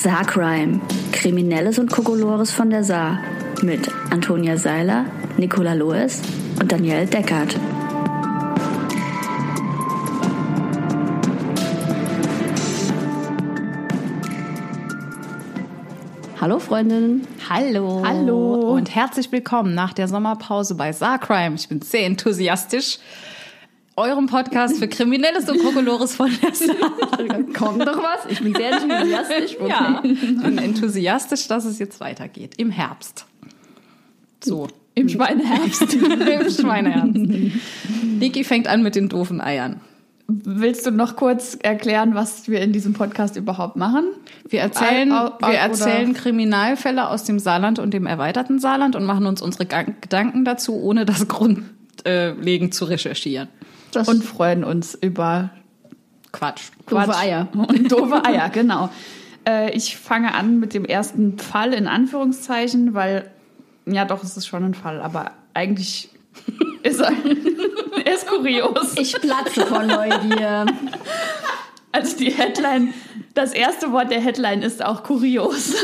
Saarcrime. 0.00 0.80
Kriminelles 1.10 1.80
und 1.80 1.90
Kokolores 1.90 2.52
von 2.52 2.70
der 2.70 2.84
Saar. 2.84 3.18
Mit 3.62 3.90
Antonia 4.10 4.56
Seiler, 4.56 5.06
Nicola 5.38 5.72
Loes 5.72 6.22
und 6.60 6.70
Danielle 6.70 7.06
Deckert. 7.06 7.58
Hallo 16.40 16.60
Freundinnen. 16.60 17.26
Hallo. 17.50 18.04
Hallo. 18.06 18.74
Und 18.74 18.94
herzlich 18.94 19.32
willkommen 19.32 19.74
nach 19.74 19.94
der 19.94 20.06
Sommerpause 20.06 20.76
bei 20.76 20.92
Saarcrime. 20.92 21.56
Ich 21.56 21.68
bin 21.68 21.82
sehr 21.82 22.06
enthusiastisch. 22.06 23.00
Eurem 23.98 24.26
Podcast 24.26 24.78
für 24.78 24.86
Kriminelles 24.86 25.48
und 25.50 25.58
Kokolores 25.58 26.14
von 26.14 26.30
der 26.40 26.54
Saar. 26.54 26.72
Kommt 27.52 27.84
doch 27.84 28.00
was. 28.00 28.30
Ich 28.30 28.40
bin 28.40 28.54
sehr 28.54 28.70
enthusiastisch. 28.70 29.56
Okay. 29.58 29.68
Ja, 29.68 30.00
ich 30.04 30.20
bin 30.40 30.56
enthusiastisch, 30.56 31.48
dass 31.48 31.64
es 31.64 31.80
jetzt 31.80 31.98
weitergeht. 31.98 32.54
Im 32.58 32.70
Herbst. 32.70 33.26
So. 34.40 34.68
Im 34.94 35.08
Schweineherbst. 35.08 35.94
Im 35.94 36.48
Schweineherbst. 36.48 37.18
Niki 38.20 38.44
fängt 38.44 38.68
an 38.68 38.84
mit 38.84 38.94
den 38.94 39.08
doofen 39.08 39.40
Eiern. 39.40 39.80
Willst 40.28 40.86
du 40.86 40.92
noch 40.92 41.16
kurz 41.16 41.58
erklären, 41.60 42.14
was 42.14 42.48
wir 42.48 42.60
in 42.60 42.72
diesem 42.72 42.92
Podcast 42.92 43.34
überhaupt 43.34 43.74
machen? 43.74 44.04
Wir 44.48 44.60
erzählen, 44.60 45.08
wir 45.08 45.58
erzählen 45.58 46.14
Kriminalfälle 46.14 47.08
aus 47.08 47.24
dem 47.24 47.40
Saarland 47.40 47.80
und 47.80 47.92
dem 47.92 48.06
erweiterten 48.06 48.60
Saarland 48.60 48.94
und 48.94 49.04
machen 49.04 49.26
uns 49.26 49.42
unsere 49.42 49.66
Gedanken 49.66 50.44
dazu, 50.44 50.80
ohne 50.80 51.04
das 51.04 51.26
grundlegend 51.26 52.74
zu 52.74 52.84
recherchieren. 52.84 53.48
Das 53.92 54.08
Und 54.08 54.22
freuen 54.24 54.64
uns 54.64 54.94
über 54.94 55.50
Quatsch. 56.32 56.70
Doofe 56.86 57.04
Quatsch. 57.04 57.16
Eier. 57.18 57.48
Und 57.52 57.90
doofe 57.90 58.24
Eier, 58.24 58.48
genau. 58.50 58.90
Äh, 59.46 59.70
ich 59.74 59.96
fange 59.96 60.34
an 60.34 60.60
mit 60.60 60.74
dem 60.74 60.84
ersten 60.84 61.38
Fall 61.38 61.72
in 61.72 61.86
Anführungszeichen, 61.86 62.94
weil, 62.94 63.30
ja 63.86 64.04
doch, 64.04 64.22
es 64.22 64.36
ist 64.36 64.46
schon 64.46 64.64
ein 64.64 64.74
Fall, 64.74 65.00
aber 65.00 65.32
eigentlich 65.54 66.10
ist 66.82 67.00
er, 67.00 67.12
er 68.04 68.14
ist 68.14 68.26
kurios. 68.26 68.96
ich 68.96 69.14
platze 69.14 69.66
vor 69.66 69.82
Neugier. 69.82 70.66
Also 71.90 72.16
die 72.16 72.30
Headline, 72.30 72.92
das 73.34 73.52
erste 73.52 73.92
Wort 73.92 74.10
der 74.10 74.20
Headline 74.20 74.62
ist 74.62 74.84
auch 74.84 75.02
kurios. 75.02 75.74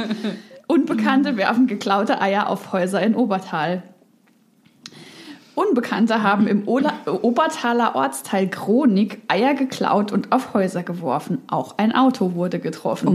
Unbekannte 0.66 1.36
werfen 1.36 1.66
geklaute 1.66 2.20
Eier 2.20 2.48
auf 2.48 2.72
Häuser 2.72 3.00
in 3.00 3.14
Obertal. 3.14 3.82
Unbekannte 5.58 6.22
haben 6.22 6.46
im 6.46 6.68
Ola 6.68 6.92
Obertaler 7.22 7.96
Ortsteil 7.96 8.46
Kronik 8.46 9.22
Eier 9.26 9.54
geklaut 9.54 10.12
und 10.12 10.30
auf 10.30 10.54
Häuser 10.54 10.84
geworfen. 10.84 11.38
Auch 11.48 11.78
ein 11.78 11.92
Auto 11.92 12.34
wurde 12.34 12.60
getroffen. 12.60 13.08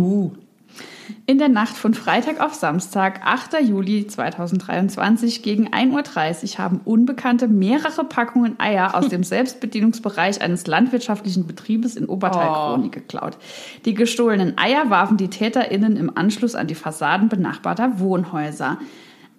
In 1.26 1.38
der 1.38 1.48
Nacht 1.48 1.78
von 1.78 1.94
Freitag 1.94 2.42
auf 2.42 2.54
Samstag, 2.54 3.22
8. 3.24 3.62
Juli 3.62 4.08
2023 4.08 5.42
gegen 5.42 5.70
1.30 5.70 6.56
Uhr 6.56 6.58
haben 6.58 6.82
Unbekannte 6.84 7.48
mehrere 7.48 8.04
Packungen 8.04 8.60
Eier 8.60 8.94
aus 8.94 9.08
dem 9.08 9.24
Selbstbedienungsbereich 9.24 10.42
eines 10.42 10.68
landwirtschaftlichen 10.68 11.48
Betriebes 11.48 11.96
in 11.96 12.08
Obertal-Kronik 12.08 12.92
geklaut. 12.92 13.38
Die 13.86 13.94
gestohlenen 13.94 14.58
Eier 14.58 14.90
warfen 14.90 15.16
die 15.16 15.30
TäterInnen 15.30 15.96
im 15.96 16.18
Anschluss 16.18 16.56
an 16.56 16.68
die 16.68 16.76
Fassaden 16.76 17.30
benachbarter 17.30 18.00
Wohnhäuser. 18.00 18.80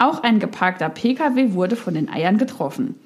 Auch 0.04 0.22
ein 0.22 0.38
geparkter 0.38 0.90
Pkw 0.90 1.54
wurde 1.54 1.76
von 1.76 1.94
den 1.94 2.10
Eiern 2.10 2.36
getroffen. 2.36 2.96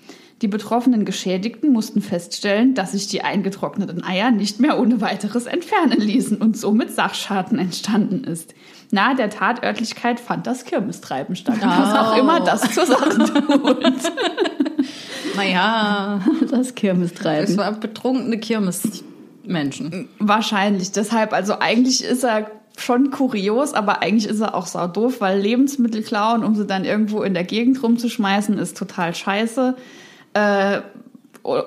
Die 0.42 0.48
betroffenen 0.48 1.04
Geschädigten 1.04 1.72
mussten 1.72 2.00
feststellen, 2.00 2.74
dass 2.74 2.90
sich 2.92 3.06
die 3.06 3.22
eingetrockneten 3.22 4.02
Eier 4.04 4.32
nicht 4.32 4.58
mehr 4.58 4.80
ohne 4.80 5.00
weiteres 5.00 5.46
entfernen 5.46 6.00
ließen 6.00 6.38
und 6.38 6.56
somit 6.56 6.90
Sachschaden 6.92 7.58
entstanden 7.58 8.24
ist. 8.24 8.52
Nahe 8.90 9.14
der 9.14 9.30
Tatörtlichkeit 9.30 10.18
fand 10.18 10.48
das 10.48 10.64
Kirmestreiben 10.64 11.36
statt. 11.36 11.58
Was 11.60 11.94
auch 11.94 12.16
immer 12.16 12.40
das 12.40 12.72
zur 12.74 12.86
Sache 12.86 13.18
tut. 13.18 13.78
Naja, 15.36 16.20
Das 16.50 16.74
Kirmestreiben. 16.74 17.44
es 17.44 17.56
war 17.56 17.70
betrunkene 17.70 18.38
Kirmesmenschen. 18.38 20.08
Wahrscheinlich. 20.18 20.90
Deshalb, 20.90 21.32
also 21.32 21.60
eigentlich 21.60 22.02
ist 22.02 22.24
er 22.24 22.50
schon 22.80 23.10
kurios, 23.10 23.74
aber 23.74 24.02
eigentlich 24.02 24.26
ist 24.26 24.40
er 24.40 24.54
auch 24.54 24.66
sau 24.66 24.86
doof, 24.86 25.20
weil 25.20 25.38
Lebensmittel 25.38 26.02
klauen, 26.02 26.44
um 26.44 26.54
sie 26.54 26.66
dann 26.66 26.84
irgendwo 26.84 27.22
in 27.22 27.34
der 27.34 27.44
Gegend 27.44 27.82
rumzuschmeißen, 27.82 28.58
ist 28.58 28.76
total 28.76 29.14
scheiße. 29.14 29.76
Äh, 30.34 30.80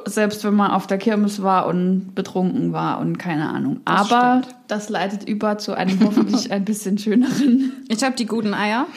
selbst 0.05 0.43
wenn 0.43 0.53
man 0.53 0.71
auf 0.71 0.85
der 0.85 0.97
Kirmes 0.97 1.41
war 1.41 1.65
und 1.65 2.13
betrunken 2.13 2.71
war 2.71 2.99
und 2.99 3.17
keine 3.17 3.49
Ahnung. 3.49 3.81
Das 3.85 4.11
aber 4.11 4.41
stimmt. 4.43 4.55
das 4.67 4.89
leitet 4.89 5.27
über 5.27 5.57
zu 5.57 5.73
einem 5.73 5.99
hoffentlich 6.03 6.51
ein 6.51 6.65
bisschen 6.65 6.97
schöneren. 6.97 7.71
Ich 7.87 8.03
habe 8.03 8.15
die 8.15 8.25
guten 8.25 8.53
Eier. 8.53 8.85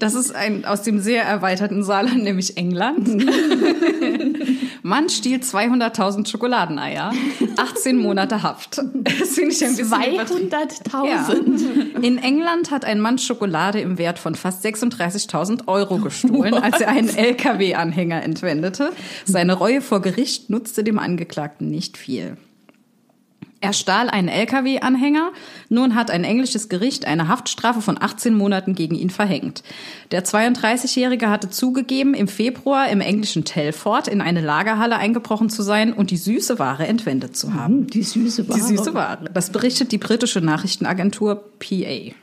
Das 0.00 0.14
ist 0.14 0.34
ein 0.34 0.64
aus 0.64 0.82
dem 0.82 1.00
sehr 1.00 1.22
erweiterten 1.22 1.82
Saarland, 1.82 2.24
nämlich 2.24 2.58
England. 2.58 3.08
Mann 4.86 5.08
stiehlt 5.08 5.44
200.000 5.44 6.28
Schokoladeneier, 6.28 7.10
18 7.56 7.96
Monate 7.96 8.42
Haft. 8.42 8.82
Das 8.94 9.30
finde 9.30 9.52
ich 9.52 9.64
ein 9.64 9.76
bisschen 9.76 10.14
übertrieben. 10.14 10.50
200.000. 10.50 11.08
Ja. 11.08 12.00
In 12.00 12.18
England 12.18 12.70
hat 12.70 12.84
ein 12.84 13.00
Mann 13.00 13.16
Schokolade 13.16 13.80
im 13.80 13.96
Wert 13.96 14.18
von 14.18 14.34
fast 14.34 14.62
36.000 14.64 15.68
Euro 15.68 15.96
gestohlen, 15.98 16.52
als 16.52 16.82
er 16.82 16.88
einen 16.88 17.08
LKW-Anhänger 17.08 18.22
entwendete. 18.22 18.92
Seine 19.24 19.54
Reue 19.54 19.80
vor 19.80 20.02
Gericht 20.02 20.50
nutzte 20.50 20.84
dem 20.84 20.98
Angeklagten 20.98 21.70
nicht 21.70 21.96
viel. 21.96 22.36
Er 23.64 23.72
stahl 23.72 24.10
einen 24.10 24.28
LKW-Anhänger. 24.28 25.32
Nun 25.70 25.94
hat 25.94 26.10
ein 26.10 26.22
englisches 26.22 26.68
Gericht 26.68 27.06
eine 27.06 27.28
Haftstrafe 27.28 27.80
von 27.80 27.96
18 27.98 28.34
Monaten 28.34 28.74
gegen 28.74 28.94
ihn 28.94 29.08
verhängt. 29.08 29.62
Der 30.10 30.22
32-Jährige 30.22 31.30
hatte 31.30 31.48
zugegeben, 31.48 32.12
im 32.12 32.28
Februar 32.28 32.90
im 32.90 33.00
englischen 33.00 33.46
Telford 33.46 34.06
in 34.06 34.20
eine 34.20 34.42
Lagerhalle 34.42 34.98
eingebrochen 34.98 35.48
zu 35.48 35.62
sein 35.62 35.94
und 35.94 36.10
die 36.10 36.18
süße 36.18 36.58
Ware 36.58 36.86
entwendet 36.86 37.38
zu 37.38 37.54
haben. 37.54 37.86
Die 37.86 38.02
süße 38.02 38.46
Ware. 38.50 38.58
Die 38.58 38.64
süße 38.66 38.92
Ware. 38.92 39.30
Das 39.32 39.48
berichtet 39.48 39.92
die 39.92 39.98
britische 39.98 40.42
Nachrichtenagentur 40.42 41.42
PA. 41.58 42.14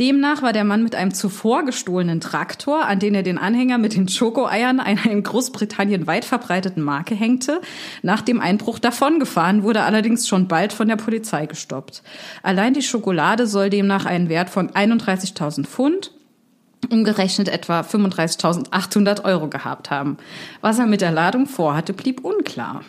Demnach 0.00 0.42
war 0.42 0.52
der 0.52 0.64
Mann 0.64 0.82
mit 0.82 0.96
einem 0.96 1.14
zuvor 1.14 1.64
gestohlenen 1.64 2.20
Traktor, 2.20 2.84
an 2.84 2.98
den 2.98 3.14
er 3.14 3.22
den 3.22 3.38
Anhänger 3.38 3.78
mit 3.78 3.94
den 3.94 4.08
Schokoeiern 4.08 4.80
einer 4.80 5.06
in 5.06 5.22
Großbritannien 5.22 6.08
weit 6.08 6.24
verbreiteten 6.24 6.82
Marke 6.82 7.14
hängte, 7.14 7.60
nach 8.02 8.20
dem 8.20 8.40
Einbruch 8.40 8.80
davongefahren, 8.80 9.62
wurde 9.62 9.82
allerdings 9.82 10.26
schon 10.26 10.48
bald 10.48 10.72
von 10.72 10.88
der 10.88 10.96
Polizei 10.96 11.46
gestoppt. 11.46 12.02
Allein 12.42 12.74
die 12.74 12.82
Schokolade 12.82 13.46
soll 13.46 13.70
demnach 13.70 14.04
einen 14.04 14.28
Wert 14.28 14.50
von 14.50 14.70
31.000 14.70 15.64
Pfund 15.64 16.10
umgerechnet 16.90 17.48
etwa 17.48 17.80
35.800 17.80 19.24
Euro 19.24 19.48
gehabt 19.48 19.90
haben. 19.90 20.18
Was 20.60 20.78
er 20.78 20.86
mit 20.86 21.00
der 21.00 21.12
Ladung 21.12 21.46
vorhatte, 21.46 21.94
blieb 21.94 22.24
unklar. 22.24 22.82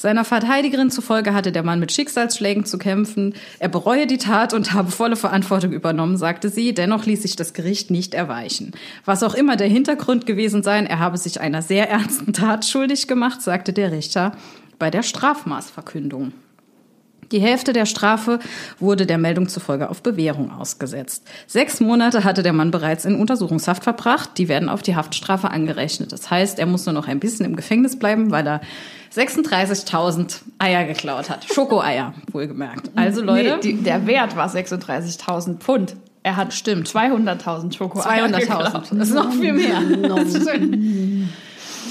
Seiner 0.00 0.24
Verteidigerin 0.24 0.92
zufolge 0.92 1.34
hatte 1.34 1.50
der 1.50 1.64
Mann 1.64 1.80
mit 1.80 1.90
Schicksalsschlägen 1.90 2.64
zu 2.64 2.78
kämpfen. 2.78 3.34
Er 3.58 3.68
bereue 3.68 4.06
die 4.06 4.18
Tat 4.18 4.54
und 4.54 4.72
habe 4.72 4.92
volle 4.92 5.16
Verantwortung 5.16 5.72
übernommen, 5.72 6.16
sagte 6.16 6.50
sie. 6.50 6.72
Dennoch 6.72 7.04
ließ 7.04 7.22
sich 7.22 7.34
das 7.34 7.52
Gericht 7.52 7.90
nicht 7.90 8.14
erweichen. 8.14 8.70
Was 9.04 9.24
auch 9.24 9.34
immer 9.34 9.56
der 9.56 9.66
Hintergrund 9.66 10.24
gewesen 10.24 10.62
sein, 10.62 10.86
er 10.86 11.00
habe 11.00 11.18
sich 11.18 11.40
einer 11.40 11.62
sehr 11.62 11.90
ernsten 11.90 12.32
Tat 12.32 12.64
schuldig 12.64 13.08
gemacht, 13.08 13.42
sagte 13.42 13.72
der 13.72 13.90
Richter 13.90 14.36
bei 14.78 14.88
der 14.88 15.02
Strafmaßverkündung. 15.02 16.32
Die 17.32 17.40
Hälfte 17.40 17.72
der 17.72 17.84
Strafe 17.86 18.38
wurde 18.78 19.04
der 19.06 19.18
Meldung 19.18 19.48
zufolge 19.48 19.90
auf 19.90 20.02
Bewährung 20.02 20.50
ausgesetzt. 20.50 21.24
Sechs 21.46 21.80
Monate 21.80 22.24
hatte 22.24 22.42
der 22.42 22.52
Mann 22.52 22.70
bereits 22.70 23.04
in 23.04 23.14
Untersuchungshaft 23.16 23.84
verbracht. 23.84 24.30
Die 24.38 24.48
werden 24.48 24.68
auf 24.68 24.82
die 24.82 24.96
Haftstrafe 24.96 25.50
angerechnet. 25.50 26.12
Das 26.12 26.30
heißt, 26.30 26.58
er 26.58 26.66
muss 26.66 26.86
nur 26.86 26.94
noch 26.94 27.06
ein 27.08 27.20
bisschen 27.20 27.44
im 27.44 27.56
Gefängnis 27.56 27.98
bleiben, 27.98 28.30
weil 28.30 28.46
er 28.46 28.60
36.000 29.14 30.40
Eier 30.58 30.84
geklaut 30.84 31.28
hat. 31.30 31.44
Schokoeier, 31.52 32.14
wohlgemerkt. 32.32 32.90
Also 32.94 33.22
Leute, 33.22 33.56
Nee, 33.56 33.60
die, 33.62 33.82
der 33.82 34.06
Wert 34.06 34.36
war 34.36 34.48
36.000 34.48 35.58
Pfund. 35.58 35.96
Er 36.22 36.36
hat 36.36 36.52
Stimmt. 36.52 36.88
200.000 36.88 37.74
Schokoeier 37.76 38.26
200.000. 38.26 38.38
geklaut. 38.40 38.72
Das 38.90 39.08
ist 39.08 39.14
noch 39.14 39.32
viel 39.32 39.52
mehr. 39.52 39.80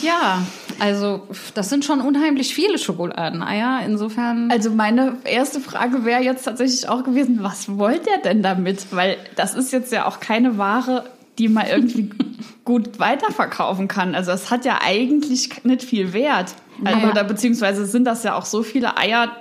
Ja, 0.01 0.41
also 0.79 1.27
das 1.53 1.69
sind 1.69 1.85
schon 1.85 2.01
unheimlich 2.01 2.53
viele 2.53 2.77
Schokoladeneier. 2.77 3.81
Insofern. 3.85 4.51
Also 4.51 4.69
meine 4.69 5.17
erste 5.23 5.59
Frage 5.59 6.05
wäre 6.05 6.21
jetzt 6.21 6.43
tatsächlich 6.43 6.87
auch 6.89 7.03
gewesen, 7.03 7.39
was 7.41 7.77
wollt 7.77 8.07
ihr 8.07 8.21
denn 8.23 8.43
damit? 8.43 8.87
Weil 8.91 9.17
das 9.35 9.55
ist 9.55 9.71
jetzt 9.71 9.91
ja 9.91 10.05
auch 10.05 10.19
keine 10.19 10.57
Ware, 10.57 11.05
die 11.37 11.49
man 11.49 11.67
irgendwie 11.67 12.09
gut 12.65 12.99
weiterverkaufen 12.99 13.87
kann. 13.87 14.15
Also 14.15 14.31
es 14.31 14.51
hat 14.51 14.65
ja 14.65 14.79
eigentlich 14.83 15.63
nicht 15.63 15.83
viel 15.83 16.13
Wert. 16.13 16.53
Also. 16.83 17.07
Oder 17.07 17.23
beziehungsweise 17.23 17.85
sind 17.85 18.05
das 18.05 18.23
ja 18.23 18.35
auch 18.35 18.45
so 18.45 18.61
viele 18.61 18.97
Eier, 18.97 19.31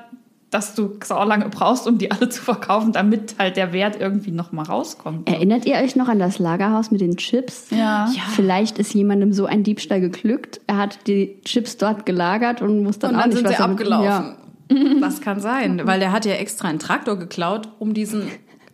dass 0.56 0.74
du 0.74 0.96
sau 1.04 1.22
lange 1.22 1.50
brauchst, 1.50 1.86
um 1.86 1.98
die 1.98 2.10
alle 2.10 2.30
zu 2.30 2.42
verkaufen, 2.42 2.90
damit 2.92 3.34
halt 3.38 3.58
der 3.58 3.74
Wert 3.74 4.00
irgendwie 4.00 4.30
noch 4.30 4.52
mal 4.52 4.62
rauskommt. 4.62 5.28
Erinnert 5.28 5.66
ihr 5.66 5.76
euch 5.76 5.96
noch 5.96 6.08
an 6.08 6.18
das 6.18 6.38
Lagerhaus 6.38 6.90
mit 6.90 7.02
den 7.02 7.18
Chips? 7.18 7.66
Ja. 7.70 8.08
Ja. 8.10 8.22
Vielleicht 8.34 8.78
ist 8.78 8.94
jemandem 8.94 9.34
so 9.34 9.44
ein 9.44 9.64
Diebstahl 9.64 10.00
geglückt. 10.00 10.62
Er 10.66 10.78
hat 10.78 11.06
die 11.06 11.42
Chips 11.44 11.76
dort 11.76 12.06
gelagert 12.06 12.62
und 12.62 12.82
muss 12.82 12.98
dann 12.98 13.10
Und 13.10 13.16
auch 13.16 13.20
dann 13.20 13.28
nicht 13.30 13.38
sind 13.40 13.48
was 13.50 13.56
sie 13.58 13.62
abgelaufen. 13.62 14.36
Ja. 14.68 14.98
Das 14.98 15.20
kann 15.20 15.40
sein, 15.40 15.82
weil 15.84 16.00
der 16.00 16.10
hat 16.10 16.24
ja 16.24 16.32
extra 16.32 16.68
einen 16.68 16.78
Traktor 16.78 17.18
geklaut, 17.18 17.68
um 17.78 17.92
diesen 17.92 18.22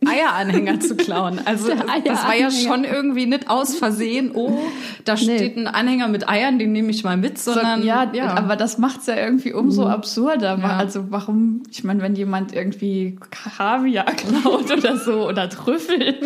Eieranhänger 0.07 0.81
zu 0.81 0.97
klauen. 0.97 1.41
Also 1.53 1.69
das 1.69 2.25
war 2.25 2.35
ja 2.35 2.51
schon 2.51 2.85
irgendwie 2.85 3.27
nicht 3.27 3.51
aus 3.51 3.75
Versehen, 3.77 4.31
oh, 4.35 4.59
da 5.05 5.17
steht 5.17 5.57
ein 5.57 5.67
Anhänger 5.67 6.09
mit 6.09 6.29
Eiern, 6.29 6.59
den 6.59 6.73
nehme 6.73 6.91
ich 6.91 7.05
mal 7.05 7.17
mit, 7.17 7.39
sondern 7.39 7.83
ja, 7.83 8.11
aber 8.37 8.57
das 8.57 8.79
macht's 8.79 9.07
ja 9.07 9.17
irgendwie 9.17 9.53
umso 9.53 9.87
absurder. 9.87 10.59
Ja. 10.59 10.77
Also 10.77 11.11
warum, 11.11 11.63
ich 11.71 11.85
meine, 11.85 12.03
wenn 12.03 12.15
jemand 12.15 12.55
irgendwie 12.55 13.19
Kaviar 13.31 14.05
klaut 14.17 14.71
oder 14.71 14.97
so 14.97 15.29
oder 15.29 15.49
Trüffel. 15.51 16.17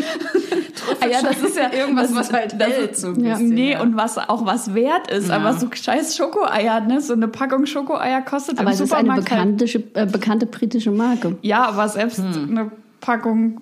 ah, 1.01 1.07
ja, 1.07 1.23
das 1.23 1.41
ist 1.41 1.57
ja 1.57 1.73
irgendwas, 1.73 2.15
was 2.15 2.33
halt 2.33 2.55
hält, 2.59 2.97
so 2.97 3.09
ein 3.09 3.25
ja. 3.25 3.33
bisschen, 3.33 3.49
Nee, 3.49 3.73
ja. 3.73 3.81
und 3.81 3.97
was 3.97 4.19
auch 4.19 4.47
was 4.47 4.75
wert 4.75 5.11
ist. 5.11 5.29
Ja. 5.29 5.37
Aber 5.37 5.55
so 5.55 5.69
scheiß 5.73 6.17
Schokoeier, 6.17 6.81
ne? 6.81 7.01
So 7.01 7.15
eine 7.15 7.29
Packung 7.29 7.67
Schokoeier 7.67 8.23
kostet 8.23 8.59
Aber 8.59 8.69
im 8.69 8.75
es 8.75 8.81
ist 8.81 8.93
eine 8.93 9.07
Supermarkt 9.07 9.31
halt 9.31 9.59
bekannte, 9.59 9.85
äh, 9.95 10.07
bekannte 10.07 10.47
britische 10.47 10.91
Marke. 10.91 11.37
Ja, 11.43 11.65
aber 11.67 11.89
selbst 11.89 12.21
eine 12.21 12.71
Packung 13.01 13.61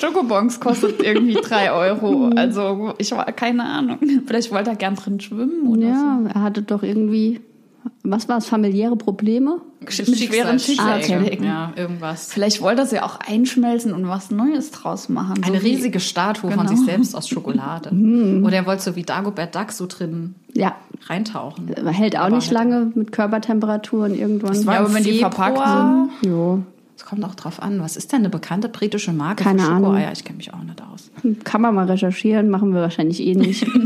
Schokobons 0.00 0.60
kostet 0.60 1.02
irgendwie 1.02 1.34
drei 1.42 1.72
Euro. 1.72 2.28
Also 2.36 2.94
ich 2.98 3.10
war 3.12 3.24
keine 3.32 3.64
Ahnung. 3.64 3.98
Vielleicht 4.26 4.52
wollte 4.52 4.70
er 4.70 4.76
gern 4.76 4.96
drin 4.96 5.18
schwimmen 5.20 5.66
oder 5.68 5.86
Ja, 5.88 6.20
er 6.34 6.42
hatte 6.42 6.60
doch 6.62 6.82
irgendwie, 6.82 7.40
was 8.02 8.28
war 8.28 8.36
es, 8.38 8.46
familiäre 8.46 8.96
Probleme? 8.96 9.60
so. 9.88 10.02
Mit 10.10 10.18
schweren 10.18 10.58
Schicksalsschlägen. 10.58 10.60
Schicksalsschlägen. 10.60 11.46
Ja, 11.46 11.72
irgendwas. 11.76 12.30
Vielleicht 12.32 12.60
wollte 12.60 12.82
er 12.82 12.86
sie 12.86 13.00
auch 13.00 13.18
einschmelzen 13.20 13.92
und 13.94 14.06
was 14.08 14.30
Neues 14.30 14.72
draus 14.72 15.08
machen. 15.08 15.42
Eine 15.44 15.60
so 15.60 15.66
riesige 15.66 16.00
Statue 16.00 16.50
von 16.50 16.66
Genau. 16.66 16.76
sich 16.76 16.84
selbst 16.84 17.14
aus 17.14 17.28
Schokolade. 17.28 17.90
Oder 18.44 18.56
er 18.56 18.66
wollte 18.66 18.82
so 18.82 18.96
wie 18.96 19.04
Dagobert 19.04 19.54
Duck 19.54 19.70
so 19.72 19.86
drin 19.86 20.34
Ja, 20.52 20.74
reintauchen. 21.06 21.68
hält 21.86 22.16
auch 22.16 22.22
Aber 22.26 22.34
nicht 22.36 22.48
halt- 22.48 22.52
lange 22.52 22.92
mit 22.94 23.12
Körpertemperaturen 23.12 24.14
irgendwann. 24.14 24.52
Das 24.52 24.66
war 24.66 24.74
Ja, 24.74 24.80
im 24.80 24.86
aber 24.86 24.94
wenn 24.94 25.04
die 25.04 25.12
Februar. 25.12 25.32
verpackt 25.32 26.18
sind. 26.20 26.30
Jo, 26.30 26.62
Es 26.96 27.04
kommt 27.04 27.22
auch 27.24 27.34
drauf 27.34 27.60
an. 27.60 27.80
Was 27.80 27.96
ist 27.96 28.12
denn 28.12 28.20
eine 28.20 28.30
bekannte 28.30 28.68
britische 28.70 29.12
Marke 29.12 29.44
Keine 29.44 29.62
für 29.62 29.68
Ahnung. 29.68 29.92
Schokoeier? 29.92 30.12
Ich 30.12 30.24
kenne 30.24 30.38
mich 30.38 30.52
auch 30.54 30.62
nicht 30.62 30.82
aus. 30.82 31.10
kann 31.44 31.60
man 31.60 31.74
mal 31.74 31.86
recherchieren, 31.86 32.48
machen 32.48 32.72
wir 32.72 32.80
wahrscheinlich 32.80 33.20
eh 33.20 33.34
nicht. 33.34 33.66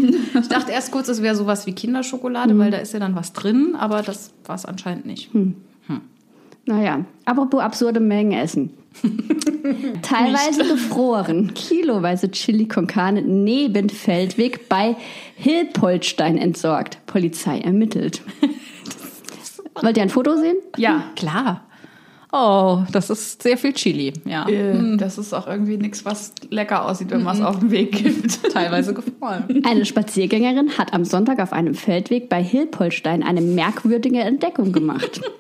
Ich 0.41 0.49
dachte 0.49 0.71
erst 0.71 0.93
kurz, 0.93 1.09
es 1.09 1.23
wäre 1.23 1.35
sowas 1.35 1.67
wie 1.67 1.73
Kinderschokolade, 1.73 2.57
weil 2.57 2.71
da 2.71 2.79
ist 2.79 2.93
ja 2.95 3.01
dann 3.01 3.17
was 3.17 3.33
drin, 3.33 3.75
aber 3.77 4.03
das 4.03 4.33
war 4.47 4.55
es 4.55 4.65
anscheinend 4.65 5.05
nicht. 5.05 5.29
Naja, 6.67 7.05
apropos 7.25 7.61
absurde 7.61 7.99
Mengen 7.99 8.33
essen. 8.33 8.71
Teilweise 10.03 10.65
gefroren, 10.69 11.53
kiloweise 11.55 12.31
Chili 12.31 12.69
con 12.69 12.87
Carne 12.87 13.23
neben 13.23 13.89
Feldweg 13.89 14.69
bei 14.69 14.97
Hilpoltstein 15.37 16.37
entsorgt. 16.37 16.99
Polizei 17.07 17.59
ermittelt. 17.61 18.23
Wollt 19.83 19.97
ihr 19.97 20.03
ein 20.03 20.11
Foto 20.11 20.37
sehen? 20.37 20.57
Ja. 20.77 21.05
Klar. 21.17 21.65
Oh, 22.33 22.83
das 22.93 23.11
ist 23.11 23.43
sehr 23.43 23.57
viel 23.59 23.73
Chili. 23.73 24.13
Ja. 24.25 24.49
Äh, 24.49 24.97
Das 24.97 25.19
ist 25.19 25.33
auch 25.33 25.49
irgendwie 25.49 25.77
nichts, 25.77 26.05
was 26.05 26.33
lecker 26.51 26.87
aussieht, 26.89 27.11
wenn 27.11 27.23
man 27.25 27.37
es 27.37 27.43
auf 27.43 27.59
den 27.59 27.71
Weg 27.71 27.93
gibt. 27.93 28.43
Teilweise 28.53 28.95
gefroren. 28.95 29.63
Eine 29.65 29.85
Spaziergängerin 29.85 30.79
hat 30.79 30.93
am 30.93 31.05
Sonntag 31.05 31.41
auf 31.41 31.53
einem 31.53 31.75
Feldweg 31.75 32.29
bei 32.29 32.43
Hilpoltstein 32.43 33.23
eine 33.23 33.41
merkwürdige 33.41 34.21
Entdeckung 34.21 34.73
gemacht. 34.73 35.21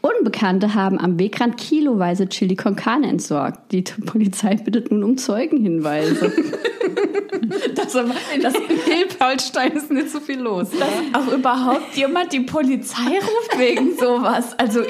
Unbekannte 0.00 0.74
haben 0.74 0.98
am 0.98 1.18
Wegrand 1.18 1.56
kiloweise 1.56 2.28
Chili 2.28 2.54
con 2.56 2.76
Carne 2.76 3.08
entsorgt. 3.08 3.72
Die 3.72 3.82
Polizei 3.82 4.56
bittet 4.56 4.90
nun 4.90 5.04
um 5.04 5.16
Zeugenhinweise. 5.18 6.32
Das, 7.74 7.94
aber, 7.94 8.14
das, 8.40 8.54
Hilpolstein 8.86 9.72
ist 9.72 9.90
nicht 9.90 10.10
so 10.10 10.20
viel 10.20 10.38
los. 10.40 10.68
dass 10.70 10.88
auch 11.22 11.32
überhaupt 11.32 11.94
jemand 11.94 12.32
die 12.32 12.40
Polizei 12.40 13.18
ruft 13.18 13.58
wegen 13.58 13.96
sowas. 13.98 14.58
Also 14.58 14.80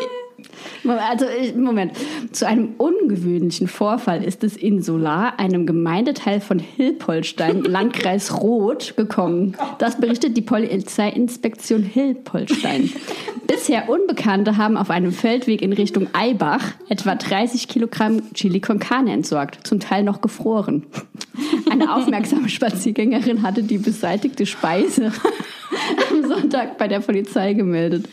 Also, 0.86 1.26
ich- 1.40 1.54
Moment. 1.54 1.92
Zu 2.32 2.46
einem 2.46 2.74
ungewöhnlichen 2.78 3.68
Vorfall 3.68 4.22
ist 4.22 4.44
es 4.44 4.56
in 4.56 4.82
Solar, 4.82 5.38
einem 5.38 5.66
Gemeindeteil 5.66 6.40
von 6.40 6.58
Hilpolstein, 6.58 7.62
Landkreis 7.64 8.40
Roth, 8.42 8.96
gekommen. 8.96 9.54
Das 9.78 9.98
berichtet 9.98 10.36
die 10.36 10.42
Polizeiinspektion 10.42 11.82
Hilpolstein. 11.82 12.90
Bisher 13.46 13.88
Unbekannte 13.88 14.56
haben 14.56 14.76
auf 14.76 14.90
einem 14.90 15.12
Feldweg 15.12 15.62
in 15.62 15.72
Richtung 15.72 16.08
Eibach 16.12 16.62
etwa 16.88 17.14
30 17.14 17.68
Kilogramm 17.68 18.22
Chili 18.34 18.60
con 18.60 18.78
Carne 18.78 19.12
entsorgt, 19.12 19.66
zum 19.66 19.80
Teil 19.80 20.02
noch 20.02 20.20
gefroren. 20.20 20.84
Eine 21.70 21.94
aufmerksame 21.94 22.48
Spaziergängerin 22.48 23.42
hatte 23.42 23.62
die 23.62 23.78
beseitigte 23.78 24.46
Speise 24.46 25.12
am 26.10 26.26
Sonntag 26.28 26.78
bei 26.78 26.88
der 26.88 27.00
Polizei 27.00 27.52
gemeldet. 27.54 28.06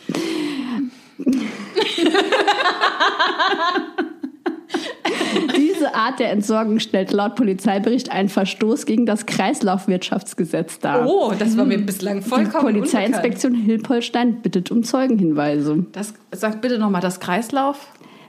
Diese 5.56 5.94
Art 5.94 6.20
der 6.20 6.30
Entsorgung 6.30 6.78
stellt 6.78 7.12
laut 7.12 7.34
Polizeibericht 7.34 8.10
einen 8.10 8.28
Verstoß 8.28 8.86
gegen 8.86 9.06
das 9.06 9.26
Kreislaufwirtschaftsgesetz 9.26 10.78
dar. 10.78 11.06
Oh, 11.06 11.32
das 11.38 11.56
war 11.56 11.64
mir 11.64 11.78
bislang 11.78 12.20
Die 12.20 12.28
vollkommen 12.28 12.74
Polizeiinspektion 12.74 13.54
Hilpolstein 13.54 14.42
bittet 14.42 14.70
um 14.70 14.84
Zeugenhinweise. 14.84 15.86
Das 15.92 16.14
sagt 16.32 16.60
bitte 16.60 16.78
nochmal 16.78 17.00
das 17.00 17.20
Kreislauf, 17.20 17.78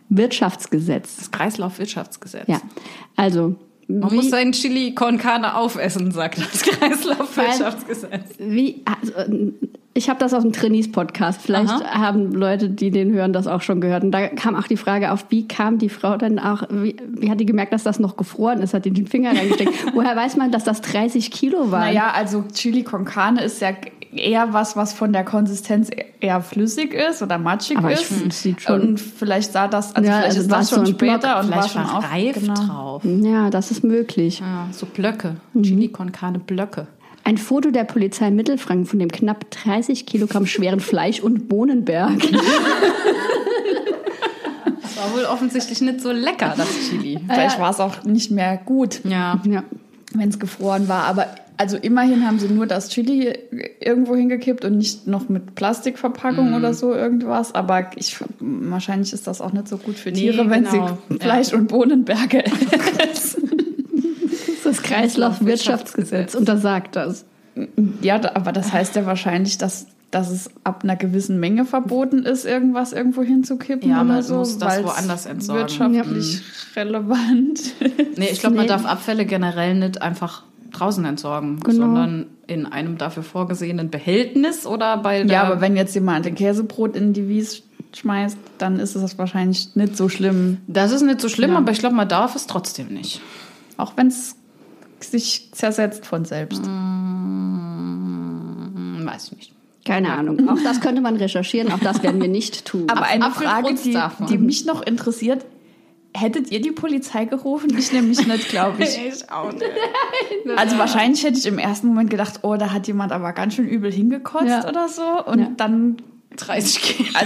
Wirtschaftsgesetz. 0.10 1.18
das 1.18 1.32
Kreislaufwirtschaftsgesetz. 1.32 2.48
Ja, 2.48 2.62
also 3.16 3.56
Man 3.88 4.12
wie, 4.12 4.16
muss 4.16 4.30
seinen 4.30 4.54
Chili 4.54 4.94
con 4.94 5.18
Carne 5.18 5.56
aufessen, 5.56 6.12
sagt 6.12 6.40
das 6.40 6.64
Kreislaufwirtschaftsgesetz. 6.64 8.36
wie 8.40 8.84
also, 8.86 9.14
ich 9.96 10.10
habe 10.10 10.20
das 10.20 10.34
aus 10.34 10.42
dem 10.42 10.54
Trainees-Podcast. 10.54 11.42
Vielleicht 11.42 11.70
Aha. 11.72 12.00
haben 12.00 12.32
Leute, 12.34 12.70
die 12.70 12.90
den 12.90 13.14
hören, 13.14 13.32
das 13.32 13.46
auch 13.46 13.62
schon 13.62 13.80
gehört. 13.80 14.04
Und 14.04 14.12
da 14.12 14.28
kam 14.28 14.56
auch 14.56 14.68
die 14.68 14.78
Frage 14.78 15.12
auf, 15.12 15.26
wie 15.30 15.48
kam 15.48 15.78
die 15.78 15.90
Frau 15.90 16.18
dann 16.18 16.40
auch, 16.40 16.64
wie, 16.72 16.96
wie 17.16 17.30
hat 17.30 17.40
die 17.40 17.46
gemerkt, 17.46 17.74
dass 17.74 17.84
das 17.84 18.00
noch 18.00 18.18
gefroren 18.18 18.62
ist, 18.62 18.74
hat 18.74 18.86
die 18.86 18.92
den 18.92 19.06
Finger 19.06 19.32
reingesteckt. 19.38 19.72
Woher 19.94 20.16
weiß 20.16 20.36
man, 20.38 20.52
dass 20.52 20.64
das 20.64 20.82
30 20.82 21.30
Kilo 21.30 21.70
war? 21.72 21.82
Naja, 21.82 22.12
also 22.16 22.44
Chili 22.54 22.84
con 22.84 23.06
Carne 23.06 23.44
ist 23.44 23.62
ja 23.62 23.70
eher 24.12 24.54
was, 24.54 24.76
was 24.76 24.94
von 24.94 25.14
der 25.14 25.24
Konsistenz 25.24 25.90
eher 26.20 26.42
flüssig 26.42 26.94
ist 26.94 27.22
oder 27.22 27.38
matschig 27.38 27.78
Aber 27.78 27.92
ich 27.92 28.02
ist. 28.02 28.26
es 28.28 28.42
sieht 28.42 28.62
schon- 28.62 28.82
Und 28.82 29.00
vielleicht 29.00 29.52
sah 29.52 29.68
das, 29.68 29.96
also 29.96 30.08
Ja, 30.10 30.18
vielleicht 30.18 30.38
also 30.38 30.42
ist 30.42 30.52
das 30.52 30.70
schon 30.70 30.80
ein 30.86 30.94
Block, 30.96 31.12
später 31.20 31.40
und 31.40 31.52
war 31.52 31.64
Vielleicht 31.64 31.74
schon 31.74 31.84
war 31.84 31.98
auf, 32.00 32.12
reif 32.12 32.34
genau. 32.40 32.54
drauf. 32.54 33.02
Ja, 33.06 33.50
das 33.50 33.72
ist 33.72 33.84
möglich. 33.84 34.40
Ja, 34.40 34.68
so 34.72 34.86
Blöcke. 34.86 35.36
Mhm. 35.54 35.64
Chili 35.64 35.88
con 35.90 36.12
Carne 36.12 36.40
Blöcke. 36.40 36.88
Ein 37.26 37.38
Foto 37.38 37.72
der 37.72 37.86
Polizei 37.86 38.32
Mittelfranken 38.32 38.86
von 38.86 39.00
dem 39.00 39.10
knapp 39.12 39.50
30 39.52 40.06
Kilogramm 40.06 40.46
schweren 40.46 40.80
Fleisch- 40.82 41.22
und 41.22 41.48
Bohnenberg. 41.48 42.20
Das 44.82 44.98
war 44.98 45.14
wohl 45.16 45.26
offensichtlich 45.26 45.82
nicht 45.82 46.02
so 46.02 46.12
lecker, 46.12 46.54
das 46.58 46.68
Chili. 46.90 47.20
Vielleicht 47.28 47.60
war 47.60 47.72
es 47.72 47.80
auch 47.80 48.04
nicht 48.04 48.32
mehr 48.32 48.58
gut, 48.66 49.02
Ja. 49.06 49.42
ja. 49.46 49.64
wenn 50.14 50.30
es 50.30 50.40
gefroren 50.40 50.88
war. 50.90 51.04
Aber 51.06 51.28
also 51.56 51.78
immerhin 51.78 52.26
haben 52.28 52.40
sie 52.40 52.48
nur 52.48 52.66
das 52.66 52.90
Chili 52.90 53.34
irgendwo 53.80 54.16
hingekippt 54.16 54.66
und 54.66 54.78
nicht 54.78 55.08
noch 55.08 55.30
mit 55.30 55.56
Plastikverpackung 55.56 56.50
Mhm. 56.50 56.56
oder 56.56 56.74
so 56.74 56.94
irgendwas. 56.94 57.54
Aber 57.56 57.92
ich, 57.96 58.18
wahrscheinlich 58.40 59.14
ist 59.14 59.28
das 59.28 59.40
auch 59.40 59.54
nicht 59.54 59.68
so 59.68 59.78
gut 59.78 59.96
für 59.96 60.10
Nee, 60.12 60.20
Tiere, 60.32 60.50
wenn 60.50 60.66
genau. 60.66 60.98
sie 61.10 61.20
Fleisch 61.20 61.54
und 61.54 61.68
Bohnenberge 61.68 62.44
essen. 63.12 63.43
Kreislaufwirtschaftsgesetz 64.84 66.36
untersagt 66.36 66.96
das. 66.96 67.26
Ja, 68.02 68.16
aber 68.36 68.52
das 68.52 68.72
heißt 68.74 68.96
ja 68.96 69.06
wahrscheinlich, 69.06 69.58
dass, 69.58 69.86
dass 70.12 70.30
es 70.32 70.50
ab 70.64 70.84
einer 70.84 70.96
gewissen 70.96 71.40
Menge 71.40 71.66
verboten 71.66 72.24
ist, 72.24 72.46
irgendwas 72.46 72.94
irgendwo 72.94 73.22
hinzukippen 73.22 73.90
Ja, 73.90 73.98
man 74.04 74.18
oder 74.18 74.24
so. 74.24 74.36
muss 74.38 74.58
das 74.58 74.84
woanders 74.84 75.26
entsorgen. 75.26 75.62
Wirtschaftlich 75.62 76.42
relevant. 76.76 77.62
Nee, 78.18 78.30
ich 78.32 78.40
glaube, 78.40 78.56
man 78.56 78.68
darf 78.68 78.86
Abfälle 78.86 79.26
generell 79.26 79.76
nicht 79.76 80.02
einfach 80.02 80.44
draußen 80.72 81.06
entsorgen, 81.06 81.60
Genau. 81.60 81.86
sondern 81.86 82.26
in 82.48 82.66
einem 82.66 82.98
dafür 82.98 83.22
vorgesehenen 83.24 83.90
Behältnis 83.92 84.66
oder 84.66 84.98
bei 84.98 85.24
der 85.24 85.32
ja, 85.34 85.44
aber 85.44 85.62
wenn 85.62 85.76
jetzt 85.76 85.94
jemand 85.94 86.26
ein 86.26 86.34
Käsebrot 86.36 86.96
in 86.96 87.14
die 87.14 87.30
Wies 87.30 87.62
schmeißt, 87.96 88.38
dann 88.58 88.80
ist 88.80 88.96
es 88.96 89.18
wahrscheinlich 89.20 89.76
nicht 89.76 89.96
so 89.96 90.10
schlimm. 90.10 90.58
Das 90.68 90.92
ist 90.92 91.04
nicht 91.04 91.22
so 91.22 91.30
schlimm, 91.30 91.52
Ja. 91.52 91.58
aber 91.60 91.72
ich 91.72 91.78
glaube, 91.78 91.96
man 91.96 92.10
darf 92.10 92.36
es 92.36 92.48
trotzdem 92.48 92.88
nicht. 92.88 93.22
Auch 93.78 93.94
wenn 93.96 94.08
es 94.08 94.36
sich 95.04 95.50
zersetzt 95.54 96.06
von 96.06 96.26
selbst. 96.26 96.64
Hm, 98.14 99.02
weiß 99.06 99.26
ich 99.32 99.38
nicht. 99.38 99.52
Keine 99.86 100.14
Ahnung. 100.14 100.48
Auch 100.50 100.60
das 100.64 100.80
könnte 100.80 101.02
man 101.02 101.18
recherchieren, 101.18 101.72
auch 101.72 101.80
das 101.80 102.02
werden 102.04 102.22
wir 102.22 102.30
nicht 102.30 102.64
tun. 102.66 102.86
Aber 102.90 103.04
eine 103.04 103.32
Frage, 103.32 103.74
die, 103.76 103.98
die 104.30 104.38
mich 104.38 104.66
noch 104.66 104.82
interessiert, 104.82 105.46
hättet 106.16 106.52
ihr 106.52 106.62
die 106.62 106.72
Polizei 106.72 107.26
gerufen? 107.26 107.76
Ich 107.78 107.92
nämlich 107.92 108.26
nicht, 108.26 108.48
glaube 108.50 108.82
ich. 108.84 108.98
Ich 109.08 109.30
auch 109.30 109.52
nicht. 109.52 109.66
Also 110.56 110.78
wahrscheinlich 110.78 111.24
hätte 111.24 111.38
ich 111.38 111.46
im 111.46 111.58
ersten 111.58 111.88
Moment 111.88 112.10
gedacht, 112.10 112.40
oh, 112.44 112.56
da 112.56 112.72
hat 112.72 112.88
jemand 112.88 113.12
aber 113.12 113.34
ganz 113.34 113.56
schön 113.56 113.68
übel 113.68 113.92
hingekotzt 113.92 114.46
Ja. 114.48 114.68
oder 114.70 114.88
so. 114.88 115.02
Und 115.26 115.40
Ja. 115.40 115.52
dann 115.58 115.98
30 116.38 116.82
Kilo. 116.82 117.10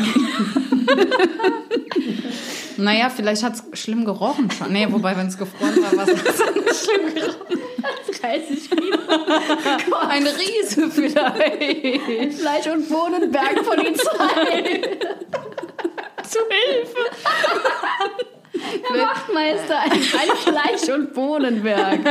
Naja, 2.77 3.09
vielleicht 3.09 3.43
hat 3.43 3.53
es 3.53 3.63
schlimm 3.79 4.05
gerochen 4.05 4.49
schon. 4.51 4.71
Nee, 4.71 4.87
wobei, 4.89 5.17
wenn 5.17 5.27
es 5.27 5.37
gefroren 5.37 5.75
war, 5.83 5.97
war 5.97 6.07
es 6.07 6.13
nicht 6.13 6.85
schlimm 6.85 7.13
gerochen. 7.13 7.59
30 8.21 8.69
Kilo. 8.69 8.97
Ein 10.09 10.25
Riese 10.27 10.89
vielleicht. 10.89 12.33
Fleisch- 12.39 12.67
und 12.67 12.87
Bohnenbergpolizei. 12.89 14.81
Zu 16.23 16.39
Hilfe. 16.49 16.97
Der 18.89 19.01
Wachtmeister, 19.01 19.79
ein 19.79 20.01
Fleisch- 20.01 20.89
und 20.93 21.13
Bohnenberg. 21.13 21.99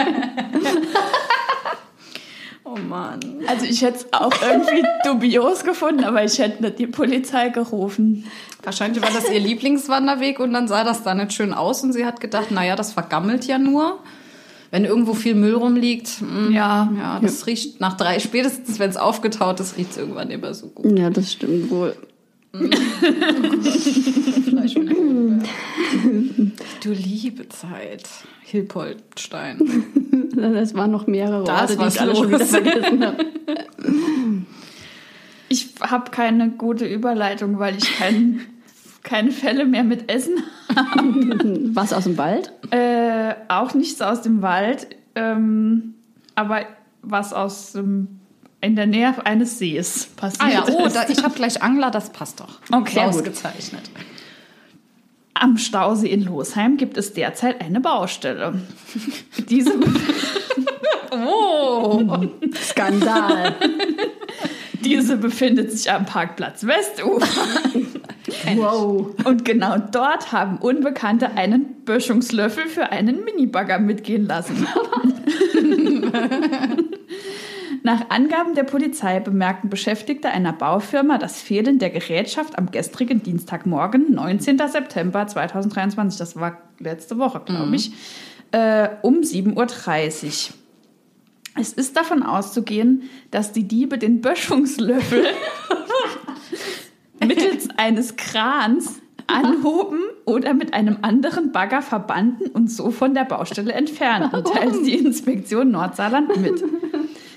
Oh 2.69 2.77
Mann. 2.79 3.21
Also 3.47 3.65
ich 3.65 3.83
hätte 3.83 3.99
es 3.99 4.13
auch 4.13 4.33
irgendwie 4.43 4.83
dubios 5.05 5.63
gefunden, 5.63 6.03
aber 6.05 6.25
ich 6.25 6.39
hätte 6.39 6.63
nicht 6.63 6.79
die 6.81 6.87
Polizei 6.89 7.51
gerufen. 7.51 8.25
Wahrscheinlich 8.65 9.01
war 9.03 9.11
das 9.11 9.31
ihr 9.31 9.39
Lieblingswanderweg 9.39 10.41
und 10.41 10.53
dann 10.53 10.67
sah 10.67 10.83
das 10.83 11.05
da 11.05 11.15
nicht 11.15 11.33
schön 11.33 11.55
aus 11.55 11.85
und 11.85 11.93
sie 11.93 12.05
hat 12.05 12.21
gedacht, 12.21 12.51
naja, 12.51 12.75
das 12.75 12.93
vergammelt 12.93 13.47
ja 13.47 13.59
nur. 13.59 14.01
Wenn 14.73 14.85
irgendwo 14.85 15.15
viel 15.15 15.37
Müll 15.37 15.55
rumliegt, 15.55 16.21
mm, 16.21 16.53
Ja. 16.53 16.93
ja, 16.99 17.21
das 17.21 17.47
riecht 17.47 17.81
nach 17.81 17.97
drei, 17.97 18.19
spätestens 18.19 18.81
wenn 18.81 18.91
es 18.91 18.97
aufgetaut 18.97 19.61
ist, 19.61 19.77
riecht 19.77 19.93
es 19.93 19.97
irgendwann 19.97 20.29
immer 20.31 20.53
so 20.53 20.67
gut. 20.67 20.99
Ja, 20.99 21.09
das 21.09 21.33
stimmt 21.33 21.71
wohl. 21.71 21.97
Bohnenberg. 22.53 22.81
Du 26.83 26.93
liebe 26.93 27.49
Zeit. 27.49 28.09
Hilpoldstein. 28.43 29.59
Es 30.57 30.75
waren 30.75 30.91
noch 30.91 31.07
mehrere 31.07 31.45
Da 31.45 31.63
Orte, 31.63 31.77
die 31.77 31.87
ich 31.87 32.01
alle 32.01 32.17
schon 32.17 32.29
wieder 32.29 32.45
vergessen 32.45 33.05
habe. 33.05 33.25
Ich 35.49 35.75
habe 35.81 36.11
keine 36.11 36.51
gute 36.51 36.87
Überleitung, 36.87 37.59
weil 37.59 37.77
ich 37.77 37.99
kein, 37.99 38.41
keine 39.03 39.31
Fälle 39.31 39.65
mehr 39.65 39.85
mit 39.85 40.11
Essen 40.11 40.43
Was 41.75 41.93
aus 41.93 42.05
dem 42.05 42.19
Wald? 42.19 42.53
Äh, 42.71 43.35
auch 43.49 43.75
nichts 43.75 44.01
aus 44.03 44.23
dem 44.23 44.43
Wald, 44.43 44.89
ähm, 45.15 45.95
aber 46.35 46.63
was 47.03 47.33
aus 47.33 47.73
dem, 47.73 48.21
in 48.61 48.75
der 48.75 48.87
Nähe 48.87 49.15
eines 49.25 49.59
Sees 49.59 50.07
passiert 50.17 50.43
Ah 50.43 50.51
ja, 50.51 50.65
oh, 50.69 50.87
ist. 50.87 50.97
da, 50.97 51.09
ich 51.09 51.23
habe 51.23 51.35
gleich 51.35 51.63
Angler, 51.63 51.91
das 51.91 52.11
passt 52.11 52.41
doch. 52.41 52.59
Okay, 52.73 53.11
sehr 53.13 53.23
gut. 53.23 53.33
Am 55.41 55.59
Stausee 55.59 56.09
in 56.09 56.25
Losheim 56.25 56.77
gibt 56.77 56.97
es 56.97 57.13
derzeit 57.13 57.61
eine 57.61 57.81
Baustelle. 57.81 58.61
Diese, 59.49 59.73
Oh, 61.11 62.03
Skandal. 62.55 63.55
diese 64.85 65.17
befindet 65.17 65.73
sich 65.73 65.91
am 65.91 66.05
Parkplatz 66.05 66.67
Westufer. 66.67 67.27
wow. 68.57 69.15
Und 69.25 69.45
genau 69.45 69.79
dort 69.79 70.33
haben 70.33 70.59
Unbekannte 70.59 71.33
einen 71.33 71.83
Böschungslöffel 71.85 72.67
für 72.67 72.91
einen 72.91 73.25
Minibagger 73.25 73.79
mitgehen 73.79 74.27
lassen. 74.27 74.67
Nach 77.87 78.11
Angaben 78.11 78.57
der 78.57 78.65
Polizei 78.65 79.21
bemerkten 79.21 79.71
Beschäftigte 79.71 80.29
einer 80.29 80.53
Baufirma 80.53 81.19
das 81.19 81.41
Fehlen 81.41 81.79
der 81.79 81.91
Gerätschaft 81.91 82.59
am 82.59 82.73
gestrigen 82.73 83.23
Dienstagmorgen, 83.23 84.13
19. 84.13 84.59
September 84.59 85.25
2023, 85.25 86.19
das 86.19 86.35
war 86.35 86.63
letzte 86.81 87.17
Woche, 87.19 87.43
glaube 87.47 87.77
ich, 87.77 87.93
äh, 88.51 88.89
um 89.03 89.21
7.30 89.21 90.49
Uhr. 90.49 90.55
Es 91.61 91.73
ist 91.75 91.97
davon 91.97 92.25
auszugehen, 92.25 93.05
dass 93.31 93.53
die 93.53 93.69
Diebe 93.69 93.99
den 93.99 94.21
Böschungslöffel 94.21 95.25
mittels 97.21 97.69
eines 97.77 98.17
Krans 98.17 99.01
anhoben 99.29 100.01
oder 100.25 100.55
mit 100.55 100.75
einem 100.75 100.99
anderen 101.03 101.53
Bagger 101.53 101.83
verbanden 101.83 102.51
und 102.51 102.69
so 102.69 102.91
von 102.91 103.15
der 103.15 103.27
Baustelle 103.27 103.75
entfernten, 103.75 104.43
teilte 104.43 104.83
die 104.83 104.95
Inspektion 104.95 105.71
Nordsaarland 105.71 106.37
mit. 106.41 106.65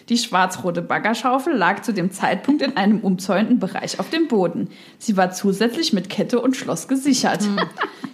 Die 0.10 0.18
schwarz-rote 0.18 0.82
Baggerschaufel 0.82 1.56
lag 1.56 1.84
zu 1.84 1.94
dem 1.94 2.10
Zeitpunkt 2.10 2.64
in 2.64 2.76
einem 2.76 3.00
umzäunten 3.02 3.60
Bereich 3.60 4.00
auf 4.00 4.10
dem 4.10 4.28
Boden. 4.28 4.70
Sie 4.98 5.18
war 5.18 5.32
zusätzlich 5.32 5.94
mit 5.94 6.10
Kette 6.10 6.42
und 6.42 6.58
Schloss 6.58 6.88
gesichert. 6.88 7.48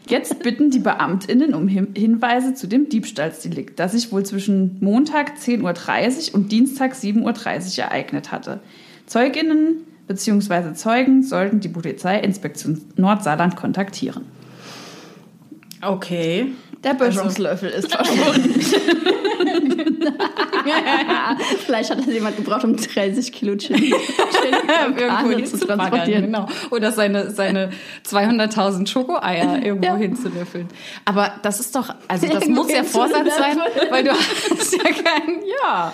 Jetzt 0.10 0.44
bitten 0.44 0.72
die 0.72 0.80
BeamtInnen 0.80 1.54
um 1.54 1.70
Hin 1.70 1.88
Hinweise 1.96 2.54
zu 2.54 2.68
dem 2.68 2.90
Diebstahlsdelikt, 2.90 3.80
das 3.80 3.94
sich 3.94 4.12
wohl 4.12 4.25
zwischen 4.25 4.78
Montag 4.82 5.38
10.30 5.38 6.30
Uhr 6.30 6.36
und 6.36 6.52
Dienstag 6.52 6.94
7.30 6.94 7.78
Uhr 7.80 7.86
ereignet 7.86 8.32
hatte. 8.32 8.60
ZeugInnen 9.06 9.86
bzw. 10.08 10.74
Zeugen 10.74 11.24
sollten 11.24 11.62
die 11.62 11.70
Polizeiinspektion 11.70 12.82
Nordsaarland 12.98 13.56
kontaktieren. 13.56 14.25
okay. 15.82 16.52
Der 16.84 16.94
Böschungslöffel 16.94 17.70
ist 17.70 17.92
verschwunden. 17.96 18.60
Vielleicht 21.65 21.89
hat 21.91 22.00
das 22.00 22.05
jemand 22.07 22.38
gebraucht, 22.38 22.63
um 22.63 22.75
30 22.75 23.31
Kilo 23.31 23.55
Chili, 23.55 23.91
Chili 23.91 23.93
irgendwo 24.97 25.29
Kerne 25.29 25.43
zu 25.43 25.57
transportieren. 25.57 26.25
Genau. 26.25 26.47
Oder 26.71 26.91
seine, 26.91 27.31
seine 27.31 27.69
200.000 28.07 28.88
Schokoeier 28.88 29.62
irgendwo 29.63 29.85
Ja. 29.88 29.95
hinzulöffeln. 29.97 30.67
Aber 31.05 31.33
das 31.41 31.59
ist 31.59 31.75
doch, 31.75 31.93
also 32.07 32.27
das 32.27 32.43
Irgendwo 32.43 32.63
muss 32.63 32.71
ja 32.71 32.83
Vorsatz 32.83 33.38
sein, 33.38 33.57
weil 33.89 34.03
du 34.03 34.12
hast 34.12 34.74
ja 34.74 34.83
keinen, 34.91 35.41
ja, 35.63 35.93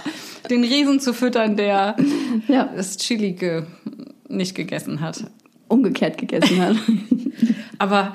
den 0.49 0.63
Riesen 0.63 0.99
zu 0.99 1.13
füttern, 1.13 1.55
der 1.55 1.95
Ja, 2.47 2.69
das 2.75 2.97
Chili 2.97 3.33
ge, 3.33 3.63
nicht 4.27 4.55
gegessen 4.55 5.01
hat. 5.01 5.23
umgekehrt 5.67 6.17
gegessen 6.17 6.61
hat. 6.61 6.75
Aber, 7.77 8.13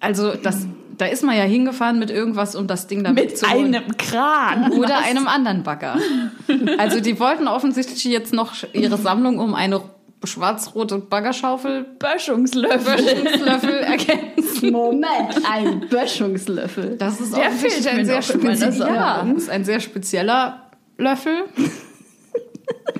also 0.00 0.34
das, 0.34 0.66
da 0.98 1.06
ist 1.06 1.22
man 1.22 1.36
ja 1.36 1.44
hingefahren 1.44 1.98
mit 1.98 2.10
irgendwas, 2.10 2.54
um 2.54 2.66
das 2.66 2.86
Ding 2.86 3.04
da 3.04 3.12
Mit 3.12 3.42
einem 3.44 3.96
Kran. 3.96 4.72
Oder 4.72 4.98
einem 4.98 5.28
anderen 5.28 5.62
Bagger. 5.62 5.96
Also 6.78 7.00
die 7.00 7.18
wollten 7.18 7.48
offensichtlich 7.48 8.04
jetzt 8.04 8.32
noch 8.32 8.52
ihre 8.72 8.96
Sammlung 8.96 9.38
um 9.38 9.54
eine 9.54 9.80
schwarz-rote 10.22 10.98
Baggerschaufel 10.98 11.84
Böschungslöffel. 11.98 12.96
Böschungslöffel 12.96 13.70
ergänzen. 13.78 14.72
Moment, 14.72 15.40
ein 15.50 15.80
Böschungslöffel. 15.88 16.96
Das 16.96 17.20
ist 17.20 17.36
Der 17.36 17.46
offensichtlich 17.46 17.88
ein 17.88 18.04
sehr, 18.04 18.20
noch 18.20 18.30
in 18.30 18.42
meiner 18.42 18.72
spezie 18.72 18.78
ja, 18.80 19.22
ist 19.36 19.50
ein 19.50 19.64
sehr 19.64 19.80
spezieller 19.80 20.70
Löffel. 20.98 21.44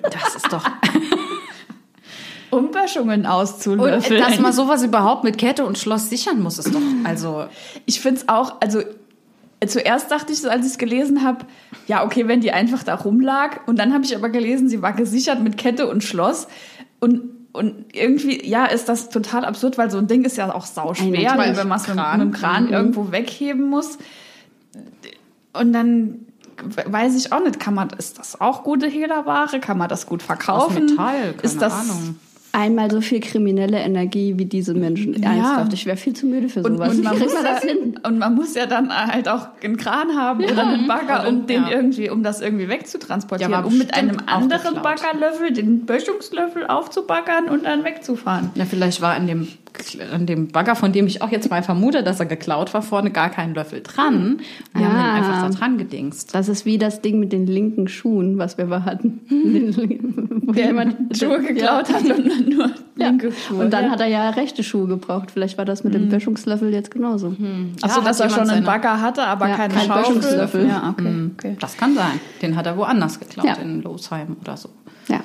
Das 0.03 0.37
ist 0.37 0.53
doch. 0.53 0.65
Um 2.57 2.71
Böschungen 2.71 3.21
Und 3.21 3.27
auszulöffeln. 3.27 4.21
dass 4.21 4.39
man 4.41 4.53
sowas 4.53 4.83
überhaupt 4.83 5.25
mit 5.25 5.39
Kette 5.39 5.65
und 5.65 5.79
Schloss 5.79 6.09
sichern 6.11 6.41
muss, 6.43 6.59
ist 6.59 6.75
doch. 6.75 6.81
Also. 7.05 7.47
Ich 7.87 8.01
finde 8.01 8.21
es 8.21 8.29
auch, 8.29 8.61
also 8.61 8.81
äh, 9.61 9.67
zuerst 9.67 10.11
dachte 10.11 10.33
ich 10.33 10.49
als 10.51 10.65
ich 10.67 10.73
es 10.73 10.79
gelesen 10.79 11.23
habe, 11.23 11.47
ja, 11.87 12.05
okay, 12.05 12.29
wenn 12.29 12.41
die 12.41 12.53
einfach 12.53 12.83
da 12.83 12.95
rumlag. 12.95 13.61
Und 13.67 13.79
dann 13.79 13.93
habe 13.93 14.05
ich 14.05 14.17
aber 14.17 14.29
gelesen, 14.31 14.69
sie 14.69 14.83
war 14.83 14.93
gesichert 14.93 15.41
mit 15.41 15.57
Kette 15.57 15.87
und 15.89 16.03
Schloss. 16.05 16.49
Und, 17.01 17.23
und 17.53 17.87
irgendwie, 17.93 18.47
ja, 18.49 18.65
ist 18.67 18.89
das 18.89 19.11
total 19.11 19.45
absurd, 19.45 19.77
weil 19.79 19.91
so 19.91 19.99
ein 19.99 20.07
Ding 20.07 20.25
ist 20.25 20.37
ja 20.37 20.53
auch 20.55 20.67
sauschwer, 20.67 21.13
wenn 21.13 21.23
man 21.69 21.79
es 21.79 21.87
mit, 21.87 21.97
mit 21.97 22.05
einem 22.05 22.31
Kran 22.33 22.67
Mhm. 22.67 22.73
irgendwo 22.73 23.13
wegheben 23.13 23.69
muss. 23.69 23.99
Und 25.53 25.73
dann 25.73 26.27
weiß 26.87 27.17
ich 27.17 27.33
auch 27.33 27.41
nicht, 27.43 27.61
kann 27.61 27.75
man, 27.75 27.91
ist 27.91 28.19
das 28.19 28.41
auch 28.41 28.63
gute 28.65 28.87
Hehlerware? 28.87 29.61
Kann 29.61 29.77
man 29.79 29.89
das 29.89 30.07
gut 30.07 30.23
verkaufen? 30.23 30.87
Metall, 30.87 31.33
keine 31.33 31.43
ist 31.43 31.61
das, 31.61 31.73
Ahnung. 31.73 32.17
Einmal 32.55 32.91
so 32.91 33.01
viel 33.01 33.21
kriminelle 33.21 33.79
Energie 33.79 34.35
wie 34.39 34.45
diese 34.45 34.75
Menschen. 34.75 35.21
Ja. 35.21 35.33
Ernsthaft, 35.35 35.73
ich 35.73 35.87
wäre 35.87 35.97
viel 35.97 36.13
zu 36.15 36.27
müde 36.27 36.49
für 36.49 36.63
Und, 36.63 36.75
sowas. 36.77 36.91
und, 36.91 36.99
Wie 36.99 37.03
man 37.03 37.19
muss 37.19 37.33
das 37.35 37.65
ja, 37.65 37.69
hin? 37.69 37.99
und 38.07 38.19
man 38.19 38.35
muss 38.35 38.55
ja 38.55 38.67
dann 38.67 38.95
halt 38.95 39.29
auch 39.29 39.49
einen 39.63 39.77
Kran 39.77 40.17
haben 40.17 40.45
oder 40.45 40.67
einen 40.67 40.87
Bagger, 40.87 41.29
um 41.29 41.47
den 41.47 41.65
ja. 41.65 41.71
irgendwie, 41.71 42.11
um 42.11 42.23
das 42.23 42.41
irgendwie 42.41 42.69
wegzutransportieren, 42.69 43.53
Ja, 43.53 43.61
um 43.65 43.77
mit 43.77 43.93
einem 43.95 44.19
anderen. 44.27 44.83
Baggerlöffel 44.83 45.53
den 45.53 45.85
Böschungslöffel 45.85 46.67
aufzubaggern 46.67 47.49
und 47.49 47.65
dann 47.65 47.85
wegzufahren. 47.85 48.51
Ja, 48.55 48.65
vielleicht 48.65 49.01
war 49.01 49.15
an 49.15 49.27
dem, 49.27 49.49
an 50.13 50.27
dem 50.27 50.49
Bagger, 50.49 50.77
von 50.77 50.93
dem 50.93 51.07
ich 51.07 51.21
auch 51.23 51.31
jetzt 51.31 51.51
mal 51.51 51.63
vermute, 51.63 52.03
dass 52.03 52.21
er 52.21 52.27
geklaut 52.27 52.73
war, 52.75 52.83
vorne 52.83 53.11
gar 53.11 53.29
kein 53.31 53.55
Löffel 53.55 53.81
dran. 53.83 54.39
Wir 54.75 54.87
haben 54.87 54.97
Ah. 54.97 55.15
den 55.17 55.25
einfach 55.25 55.43
da 55.43 55.49
dran 55.59 55.79
gedingst. 55.79 56.35
Das 56.35 56.49
ist 56.49 56.65
wie 56.65 56.79
das 56.79 57.03
Ding 57.03 57.19
mit 57.21 57.33
den 57.33 57.47
linken 57.47 57.89
Schuhen, 57.89 58.39
was 58.39 58.57
wir 58.59 58.67
mal 58.67 58.85
hatten. 58.85 59.21
Wo 60.47 60.53
Der 60.53 60.67
jemand 60.67 60.97
Schuhe 61.19 61.41
geklaut 61.41 61.93
hat 61.93 62.03
und 62.05 62.29
dann 62.29 62.49
nur 62.49 62.71
Ja. 62.97 63.09
linke 63.09 63.33
Schuhe. 63.33 63.65
Und 63.65 63.73
dann 63.73 63.87
ja. 63.87 63.91
hat 63.91 64.01
er 64.01 64.07
ja 64.07 64.31
rechte 64.31 64.63
Schuhe 64.63 64.87
gebraucht. 64.87 65.31
Vielleicht 65.33 65.59
war 65.59 65.65
das 65.65 65.83
mit 65.83 65.95
dem 65.95 66.09
Böschungslöffel 66.09 66.73
jetzt 66.73 66.93
genauso. 66.93 67.35
Achso, 67.83 68.01
Ja, 68.01 68.07
dass 68.07 68.21
er 68.21 68.31
schon 68.31 68.41
einen 68.41 68.49
seine- 68.51 68.67
Bagger 68.67 69.01
hatte, 69.01 69.25
aber 69.25 69.49
Ja, 69.49 69.57
keine 69.57 69.75
kein. 69.75 69.89
Böschungslöffel. 69.89 70.69
Ja, 70.69 70.91
okay. 70.97 71.31
okay. 71.37 71.57
Das 71.59 71.77
kann 71.77 71.95
sein. 71.97 72.21
Den 72.43 72.55
hat 72.55 72.67
er 72.67 72.77
woanders 72.77 73.19
geklaut, 73.19 73.47
Ja. 73.47 73.55
in 73.55 73.83
Losheim 73.83 74.37
oder 74.41 74.57
so. 74.57 74.69
Ja. 75.09 75.21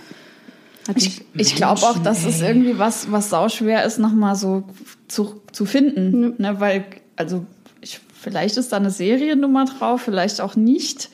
Ich, 0.96 1.24
ich 1.34 1.55
glaube 1.55 1.81
auch, 1.81 1.98
dass 2.00 2.25
es 2.25 2.41
irgendwie 2.41 2.79
was, 2.79 3.12
was 3.12 3.29
sauschwer 3.29 3.84
ist, 3.84 4.00
nochmal 4.00 4.36
so 4.36 4.63
zu, 5.08 5.41
zu 5.51 5.65
finden. 5.65 6.36
Ne, 6.38 6.60
weil, 6.60 6.86
also, 7.15 7.46
ich, 7.81 8.00
vielleicht 8.13 8.58
ist 8.58 8.72
da 8.72 8.77
eine 8.77 8.91
Seriennummer 8.91 9.65
drauf, 9.65 10.01
vielleicht 10.01 10.41
auch 10.41 10.55
nicht. 10.55 11.10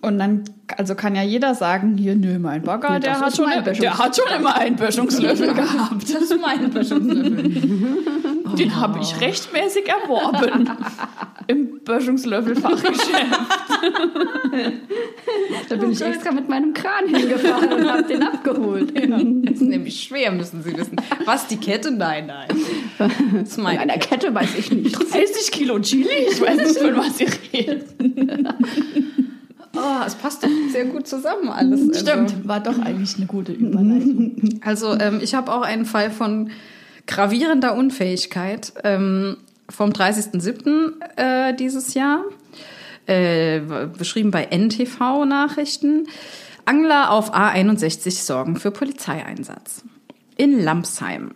Und 0.00 0.18
dann, 0.18 0.44
also 0.76 0.96
kann 0.96 1.14
ja 1.14 1.22
jeder 1.22 1.54
sagen, 1.54 1.96
hier, 1.96 2.16
nö, 2.16 2.38
mein 2.38 2.62
Bagger, 2.62 2.98
der, 2.98 3.20
hat 3.20 3.36
schon, 3.36 3.48
der 3.50 3.98
hat 3.98 4.16
schon 4.16 4.36
immer 4.36 4.56
einen 4.56 4.76
Böschungslöffel 4.76 5.54
gehabt. 5.54 6.02
Das 6.02 6.22
ist 6.22 6.40
mein 6.40 6.70
Böschungslöffel. 6.70 7.52
Den 8.58 8.76
habe 8.80 8.98
ich 9.00 9.20
rechtmäßig 9.20 9.88
erworben. 9.88 10.70
Im 11.48 11.80
Böschungslöffelfachgeschäft. 11.84 13.06
Da 15.68 15.76
bin 15.76 15.92
ich 15.92 16.00
extra 16.00 16.32
mit 16.32 16.48
meinem 16.48 16.72
Kran 16.74 17.06
hingefahren 17.08 17.72
und 17.72 17.90
habe 17.90 18.02
den 18.02 18.22
abgeholt. 18.22 18.92
Das 18.94 19.54
ist 19.54 19.62
nämlich 19.62 20.02
schwer, 20.02 20.30
müssen 20.32 20.62
Sie 20.62 20.76
wissen. 20.76 20.96
Was, 21.24 21.46
die 21.46 21.56
Kette? 21.56 21.90
Nein, 21.90 22.26
nein. 22.26 22.48
Das 22.98 23.10
ist 23.48 23.58
meine 23.58 23.80
einer 23.80 23.98
Kette 23.98 24.34
weiß 24.34 24.56
ich 24.58 24.70
nicht. 24.70 24.94
30 24.96 25.50
Kilo 25.50 25.78
Chili? 25.80 26.08
Ich 26.30 26.40
weiß 26.40 26.56
nicht, 26.56 26.78
von 26.78 26.96
was 26.96 27.18
Sie 27.18 27.26
reden. 27.52 28.48
Oh, 29.74 29.80
es 30.06 30.14
passt 30.14 30.44
doch 30.44 30.50
sehr 30.70 30.84
gut 30.86 31.06
zusammen 31.06 31.48
alles. 31.48 31.80
Also- 31.88 32.00
Stimmt, 32.00 32.46
war 32.46 32.60
doch 32.60 32.78
eigentlich 32.78 33.16
eine 33.16 33.26
gute 33.26 33.52
Überleitung. 33.52 34.60
Also 34.64 34.98
ähm, 34.98 35.20
ich 35.22 35.34
habe 35.34 35.52
auch 35.52 35.62
einen 35.62 35.86
Fall 35.86 36.10
von 36.10 36.50
gravierender 37.06 37.74
Unfähigkeit 37.74 38.72
ähm, 38.84 39.36
vom 39.68 39.90
30.07. 39.90 40.92
Äh, 41.16 41.54
dieses 41.56 41.94
Jahr, 41.94 42.24
äh, 43.06 43.60
beschrieben 43.98 44.30
bei 44.30 44.44
NTV 44.50 45.24
Nachrichten. 45.24 46.06
Angler 46.64 47.10
auf 47.10 47.34
A61 47.34 48.24
sorgen 48.24 48.56
für 48.56 48.70
Polizeieinsatz. 48.70 49.82
In 50.36 50.62
Lampsheim. 50.62 51.32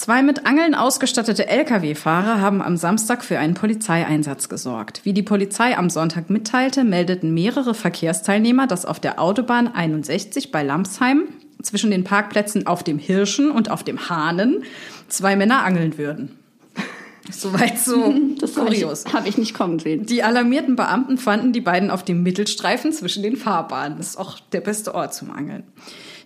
Zwei 0.00 0.22
mit 0.22 0.46
Angeln 0.46 0.74
ausgestattete 0.74 1.46
Lkw-Fahrer 1.46 2.40
haben 2.40 2.62
am 2.62 2.78
Samstag 2.78 3.22
für 3.22 3.38
einen 3.38 3.52
Polizeieinsatz 3.52 4.48
gesorgt. 4.48 5.02
Wie 5.04 5.12
die 5.12 5.22
Polizei 5.22 5.76
am 5.76 5.90
Sonntag 5.90 6.30
mitteilte, 6.30 6.84
meldeten 6.84 7.34
mehrere 7.34 7.74
Verkehrsteilnehmer, 7.74 8.66
dass 8.66 8.86
auf 8.86 8.98
der 8.98 9.20
Autobahn 9.20 9.68
61 9.68 10.50
bei 10.50 10.62
Lampsheim 10.62 11.28
zwischen 11.62 11.90
den 11.90 12.04
Parkplätzen 12.04 12.66
auf 12.66 12.82
dem 12.82 12.98
Hirschen 12.98 13.50
und 13.50 13.70
auf 13.70 13.84
dem 13.84 14.08
Hahnen 14.08 14.64
zwei 15.08 15.36
Männer 15.36 15.64
angeln 15.64 15.98
würden. 15.98 16.36
Soweit 17.30 17.78
so 17.78 18.14
Das 18.40 18.56
habe 18.56 18.74
ich, 18.74 18.80
kurios. 18.80 19.04
hab 19.12 19.26
ich 19.26 19.38
nicht 19.38 19.54
kommen 19.54 19.78
sehen. 19.78 20.06
Die 20.06 20.22
alarmierten 20.22 20.76
Beamten 20.76 21.18
fanden 21.18 21.52
die 21.52 21.60
beiden 21.60 21.90
auf 21.90 22.04
dem 22.04 22.22
Mittelstreifen 22.22 22.92
zwischen 22.92 23.22
den 23.22 23.36
Fahrbahnen. 23.36 23.98
Das 23.98 24.08
ist 24.08 24.16
auch 24.16 24.40
der 24.52 24.60
beste 24.60 24.94
Ort 24.94 25.14
zum 25.14 25.30
Angeln. 25.30 25.64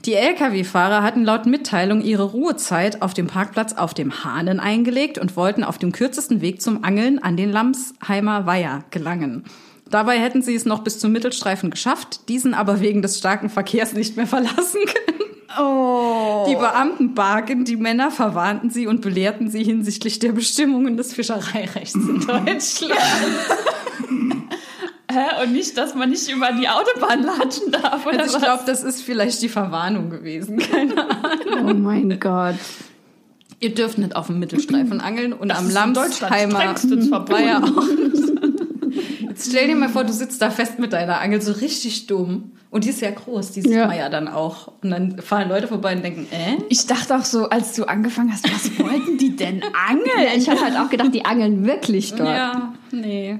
Die 0.05 0.15
Lkw-Fahrer 0.15 1.03
hatten 1.03 1.25
laut 1.25 1.47
Mitteilung 1.47 2.03
ihre 2.03 2.25
Ruhezeit 2.25 3.01
auf 3.01 3.15
dem 3.15 3.27
Parkplatz 3.27 3.73
auf 3.73 3.95
dem 3.95 4.23
Hahnen 4.23 4.61
eingelegt 4.61 5.17
und 5.19 5.35
wollten 5.35 5.65
auf 5.65 5.79
dem 5.79 5.93
kürzesten 5.93 6.43
Weg 6.43 6.61
zum 6.61 6.85
Angeln 6.85 7.19
an 7.19 7.39
den 7.39 7.51
Lamsheimer 7.51 8.45
Weiher 8.45 8.85
gelangen. 8.91 9.45
Dabei 9.95 10.19
hätten 10.19 10.43
sie 10.43 10.57
es 10.57 10.65
noch 10.65 10.81
bis 10.81 10.99
zum 10.99 11.13
Mittelstreifen 11.13 11.71
geschafft, 11.71 12.29
diesen 12.29 12.53
aber 12.53 12.81
wegen 12.81 13.01
des 13.01 13.17
starken 13.17 13.49
Verkehrs 13.49 13.93
nicht 13.93 14.17
mehr 14.17 14.27
verlassen 14.27 14.81
können. 14.87 15.31
Oh. 15.57 16.47
Die 16.49 16.57
Beamten 16.57 17.15
bargen 17.15 17.65
die 17.65 17.77
Männer, 17.77 18.11
verwarnten 18.11 18.71
sie 18.71 18.89
und 18.89 19.03
belehrten 19.03 19.49
sie 19.49 19.63
hinsichtlich 19.63 20.19
der 20.19 20.33
Bestimmungen 20.33 20.97
des 20.97 21.15
Fischereirechts 21.15 21.95
in 21.95 22.19
Deutschland. 22.27 22.99
Hä? 25.13 25.45
Und 25.45 25.53
nicht, 25.53 25.79
dass 25.79 25.95
man 25.95 26.11
nicht 26.11 26.29
über 26.29 26.51
die 26.51 26.69
Autobahn 26.69 27.23
latschen 27.23 27.71
darf, 27.71 28.05
oder 28.05 28.19
Also 28.19 28.39
ich 28.39 28.43
glaube, 28.43 28.65
das 28.67 28.83
ist 28.83 29.01
vielleicht 29.01 29.43
die 29.43 29.49
Verwarnung 29.49 30.11
gewesen. 30.11 30.59
Keine 30.59 31.09
Ahnung. 31.09 31.71
Oh 31.71 31.75
mein 31.75 32.19
Gott. 32.19 32.57
Ihr 33.61 33.73
dürft 33.73 33.99
nicht 33.99 34.17
auf 34.17 34.27
dem 34.27 34.41
Mittelstreifen 34.41 35.01
angeln 35.01 35.33
und 35.33 35.53
am 35.57 35.71
Lamsheimer 35.71 36.59
strengstens 36.59 37.07
verboten. 37.11 37.33
war 37.33 37.41
ja 37.41 37.63
auch. 37.63 37.89
Stell 39.49 39.67
dir 39.69 39.77
mal 39.77 39.89
vor, 39.89 40.05
du 40.05 40.13
sitzt 40.13 40.41
da 40.43 40.51
fest 40.51 40.79
mit 40.79 40.93
deiner 40.93 41.21
Angel, 41.21 41.41
so 41.41 41.53
richtig 41.53 42.07
dumm. 42.07 42.53
Und 42.71 42.85
die 42.85 42.89
ist 42.89 43.01
ja 43.01 43.11
groß, 43.11 43.53
die 43.53 43.61
sieht 43.63 43.71
Ja. 43.71 43.87
man 43.87 43.97
ja 43.97 44.09
dann 44.09 44.27
auch. 44.27 44.73
Und 44.83 44.91
dann 44.91 45.19
fahren 45.21 45.49
Leute 45.49 45.69
vorbei 45.69 45.95
und 45.95 46.03
denken, 46.03 46.27
äh? 46.33 46.57
Ich 46.69 46.87
dachte 46.87 47.15
auch 47.17 47.25
so, 47.25 47.49
als 47.49 47.75
du 47.75 47.85
angefangen 47.85 48.33
hast, 48.33 48.45
was 48.53 48.77
wollten 48.79 49.17
die 49.17 49.37
denn 49.37 49.63
angeln? 49.89 50.37
Ich 50.37 50.49
habe 50.49 50.61
halt 50.61 50.77
auch 50.77 50.91
gedacht, 50.91 51.15
die 51.15 51.25
angeln 51.25 51.65
wirklich 51.65 52.15
dort. 52.15 52.29
Ja, 52.31 52.75
nee. 52.91 53.39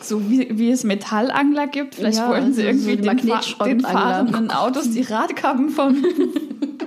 So 0.00 0.30
wie, 0.30 0.46
wie 0.58 0.70
es 0.70 0.84
Metallangler 0.84 1.66
gibt. 1.66 1.94
Vielleicht 1.96 2.18
Ja, 2.18 2.28
wollten 2.28 2.52
sie 2.52 2.66
also 2.66 2.88
irgendwie 2.88 3.08
so 3.08 3.14
die 3.14 3.22
den, 3.22 3.78
den 3.78 3.80
fahrenden 3.80 4.50
Autos 4.50 4.90
die 4.90 5.00
Radkappen 5.02 5.70
vom 5.70 5.96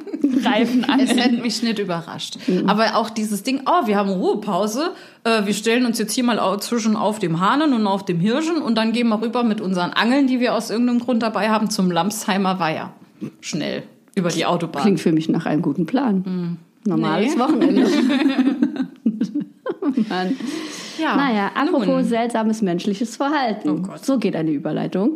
Reifen 0.48 0.84
Es 0.84 0.89
angeln. 0.89 1.18
hätte 1.18 1.42
mich 1.42 1.62
nicht 1.63 1.80
überrascht. 1.80 2.38
Aber 2.68 2.96
auch 2.96 3.10
dieses 3.10 3.44
Ding, 3.44 3.62
oh, 3.66 3.88
wir 3.88 3.98
haben 3.98 4.10
Ruhepause, 4.10 4.92
äh, 5.24 5.46
wir 5.46 5.54
stellen 5.54 5.86
uns 5.86 6.00
jetzt 6.00 6.13
hier 6.13 6.24
mal 6.24 6.39
zwischen 6.60 6.95
auf 6.95 7.19
dem 7.19 7.39
Hahnen 7.39 7.74
und 7.74 7.86
auf 7.88 8.06
dem 8.06 8.19
Hirschen 8.19 8.58
und 8.62 8.76
dann 8.76 8.91
gehen 8.91 9.08
wir 9.10 9.22
rüber 9.22 9.43
mit 9.43 9.62
unseren 9.62 9.91
Angeln, 9.91 10.28
die 10.28 10.39
wir 10.39 10.54
aus 10.56 10.69
irgendeinem 10.69 11.00
Grund 11.00 11.24
dabei 11.24 11.50
haben, 11.50 11.69
zum 11.69 11.91
Lamsheimer 11.91 12.60
Weiher. 12.60 12.91
Schnell. 13.41 13.84
Über 14.15 14.30
die 14.30 14.45
Autobahn. 14.45 14.82
Klingt 14.82 15.00
für 15.00 15.12
mich 15.12 15.30
nach 15.30 15.45
einem 15.45 15.62
guten 15.62 15.86
Plan. 15.86 16.58
Normales 16.86 17.34
Nee. 17.36 17.39
Wochenende. 17.39 17.88
Mann. 20.10 20.36
ja. 21.00 21.15
Naja, 21.15 21.52
apropos 21.56 21.86
nun. 21.88 22.04
seltsames 22.04 22.62
menschliches 22.62 23.15
Verhalten. 23.15 23.69
Oh 23.69 23.76
Gott. 23.76 24.06
So 24.06 24.17
geht 24.17 24.36
eine 24.36 24.52
Überleitung. 24.52 25.12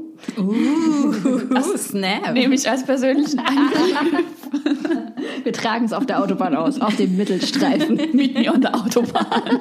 Das 1.54 1.68
ist 1.70 1.90
Snap. 1.90 2.34
Nehme 2.34 2.56
ich 2.56 2.70
als 2.70 2.84
persönlichen 2.86 3.40
Angriff 3.40 4.41
Wir 5.44 5.54
tragen 5.54 5.86
es 5.86 5.94
auf 5.94 6.06
der 6.06 6.22
Autobahn 6.22 6.56
aus, 6.56 6.80
auf 6.82 6.96
dem 6.96 7.18
Mittelstreifen. 7.18 7.96
mit 8.14 8.34
mir 8.36 8.54
und 8.54 8.64
der 8.64 8.76
Autobahn. 8.76 9.60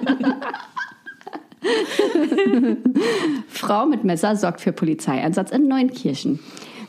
Frau 3.49 3.87
mit 3.87 4.05
Messer 4.05 4.37
sorgt 4.37 4.61
für 4.61 4.73
Polizeieinsatz 4.73 5.51
in 5.51 5.69
Neunkirchen. 5.69 6.41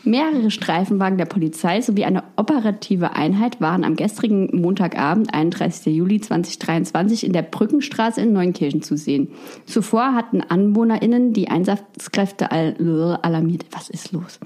Mehrere 0.03 0.49
Streifenwagen 0.49 1.19
der 1.19 1.25
Polizei 1.25 1.79
sowie 1.81 2.05
eine 2.05 2.23
operative 2.35 3.15
Einheit 3.15 3.61
waren 3.61 3.83
am 3.83 3.95
gestrigen 3.95 4.49
Montagabend, 4.59 5.31
31. 5.31 5.93
Juli 5.95 6.19
2023, 6.19 7.23
in 7.23 7.33
der 7.33 7.43
Brückenstraße 7.43 8.21
in 8.21 8.33
Neunkirchen 8.33 8.81
zu 8.81 8.97
sehen. 8.97 9.27
Zuvor 9.65 10.15
hatten 10.15 10.41
AnwohnerInnen 10.41 11.33
die 11.33 11.49
Einsatzkräfte 11.49 12.51
al 12.51 13.19
alarmiert. 13.21 13.65
Was 13.71 13.89
ist 13.89 14.11
los? 14.11 14.39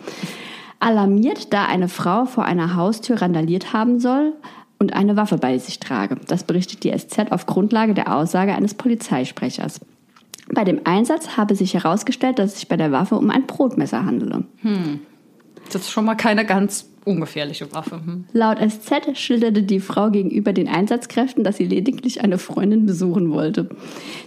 Alarmiert, 0.86 1.52
da 1.52 1.66
eine 1.66 1.88
Frau 1.88 2.26
vor 2.26 2.46
einer 2.46 2.76
Haustür 2.76 3.20
randaliert 3.20 3.74
haben 3.74 4.00
soll 4.00 4.34
und 4.78 4.94
eine 4.94 5.18
Waffe 5.18 5.38
bei 5.38 5.58
sich 5.58 5.80
trage. 5.80 6.16
Das 6.28 6.44
berichtet 6.44 6.84
die 6.84 6.96
SZ 6.96 7.32
auf 7.32 7.48
Grundlage 7.48 7.96
der 7.96 8.16
Aussage 8.16 8.54
eines 8.54 8.76
Polizeisprechers. 8.76 9.82
Bei 10.54 10.64
dem 10.64 10.82
Einsatz 10.84 11.38
habe 11.38 11.56
sich 11.56 11.74
herausgestellt, 11.74 12.38
dass 12.38 12.52
es 12.52 12.60
sich 12.60 12.68
bei 12.68 12.78
der 12.78 12.92
Waffe 12.92 13.16
um 13.16 13.32
ein 13.32 13.48
Brotmesser 13.48 14.06
handele. 14.06 14.44
Das 15.72 15.82
ist 15.82 15.90
schon 15.90 16.06
mal 16.06 16.14
keine 16.14 16.46
ganz 16.46 16.88
ungefährliche 17.06 17.72
Waffe. 17.72 18.02
Hm. 18.04 18.26
Laut 18.34 18.58
SZ 18.60 19.18
schilderte 19.18 19.64
die 19.64 19.80
Frau 19.80 20.10
gegenüber 20.10 20.52
den 20.54 20.68
Einsatzkräften, 20.68 21.44
dass 21.44 21.58
sie 21.58 21.66
lediglich 21.66 22.22
eine 22.22 22.38
Freundin 22.38 22.86
besuchen 22.86 23.32
wollte. 23.32 23.70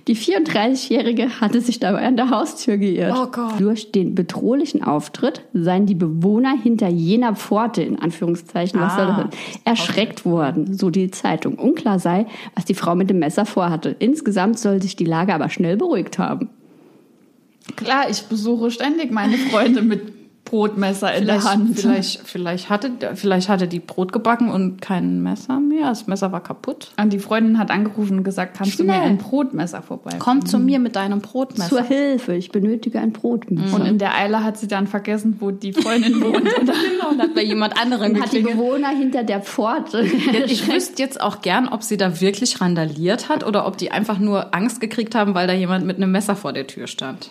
Die 0.07 0.17
34-Jährige 0.17 1.41
hatte 1.41 1.61
sich 1.61 1.81
dabei 1.81 2.07
an 2.07 2.17
der 2.17 2.31
Haustür 2.31 2.79
geirrt. 2.79 3.17
Oh 3.19 3.27
Gott. 3.31 3.61
Durch 3.61 3.93
den 3.93 4.15
bedrohlichen 4.15 4.83
Auftritt 4.83 5.43
seien 5.53 5.87
die 5.87 5.95
Bewohner 5.95 6.57
hinter 6.63 6.89
jener 6.89 7.35
Pforte, 7.35 7.83
in 7.83 7.99
Anführungszeichen, 7.99 8.81
was 8.81 8.95
Ah, 8.95 8.97
soll 8.97 9.25
das 9.25 9.41
erschreckt 9.65 10.25
worden, 10.25 10.75
so 10.75 10.91
die 10.91 11.11
Zeitung. 11.11 11.55
Unklar 11.57 11.99
sei, 11.99 12.27
was 12.55 12.65
die 12.65 12.75
Frau 12.75 12.95
mit 12.95 13.11
dem 13.11 13.19
Messer 13.19 13.45
vorhatte. 13.45 13.95
Insgesamt 13.99 14.59
soll 14.59 14.81
sich 14.81 14.97
die 14.97 15.05
Lage 15.05 15.35
aber 15.35 15.51
schnell 15.51 15.77
beruhigt 15.77 16.19
haben. 16.19 16.49
Klar, 17.77 18.09
ich 18.09 18.23
besuche 18.23 18.71
ständig 18.71 19.11
meine 19.11 19.37
Freunde 19.37 19.83
mit 19.83 20.18
Brotmesser 20.49 21.13
in 21.15 21.27
der 21.27 21.41
Vielleicht, 21.41 21.49
Hand. 21.55 21.79
vielleicht, 21.79 22.21
vielleicht, 22.25 22.71
hatte, 22.71 22.91
vielleicht 23.15 23.49
hatte 23.49 23.69
die 23.69 23.81
Brot 23.81 24.13
gebacken 24.13 24.51
und 24.51 24.81
kein 24.81 25.23
Messer 25.23 25.61
mehr. 25.61 25.89
Das 25.89 26.07
Messer 26.07 26.33
war 26.33 26.43
kaputt. 26.43 26.91
Und 27.01 27.13
die 27.13 27.19
Freundin 27.19 27.59
hat 27.59 27.71
angerufen 27.71 28.19
und 28.19 28.25
gesagt, 28.25 28.57
kannst 28.57 28.79
du 28.79 28.85
mir 28.85 28.95
Schnell. 28.95 29.05
ein 29.07 29.19
Brotmesser 29.19 29.83
vorbei? 29.83 30.13
Komm 30.19 30.47
zu 30.47 30.59
mir 30.59 30.79
mit 30.79 30.97
deinem 30.97 31.21
Brotmesser. 31.21 31.69
Zur 31.69 31.83
Hilfe, 31.83 32.35
ich 32.35 32.51
benötige 32.51 32.99
ein 33.01 33.13
Brotmesser. 33.13 33.77
Und 33.77 33.87
in 33.87 33.99
der 33.99 34.15
Eile 34.17 34.43
hat 34.43 34.57
sie 34.57 34.69
dann 34.69 34.87
vergessen, 34.87 35.37
wo 35.41 35.51
die 35.51 35.73
Freundin 35.73 36.21
wohnt. 36.23 36.37
Oder? 36.41 36.73
Genau, 36.73 37.11
und 37.11 37.21
hat 37.21 37.35
bei 37.35 37.43
jemand 37.45 37.81
anderem 37.81 38.21
hat 38.21 38.33
die. 38.33 38.41
Bewohner 38.41 38.89
hinter 38.91 39.25
der 39.25 39.41
Pforte. 39.43 40.03
Ich 40.47 40.67
wüsste 40.73 41.03
jetzt 41.03 41.21
auch 41.21 41.43
gern, 41.43 41.69
ob 41.69 41.83
sie 41.83 41.97
da 41.99 42.21
wirklich 42.21 42.61
randaliert 42.61 43.29
hat 43.29 43.45
oder 43.47 43.67
ob 43.67 43.77
die 43.77 43.91
einfach 43.91 44.19
nur 44.19 44.55
Angst 44.55 44.81
gekriegt 44.81 45.15
haben, 45.15 45.35
weil 45.35 45.47
da 45.47 45.53
jemand 45.53 45.85
mit 45.85 45.97
einem 45.99 46.11
Messer 46.11 46.37
vor 46.37 46.53
der 46.53 46.67
Tür 46.67 46.87
stand. 46.87 47.31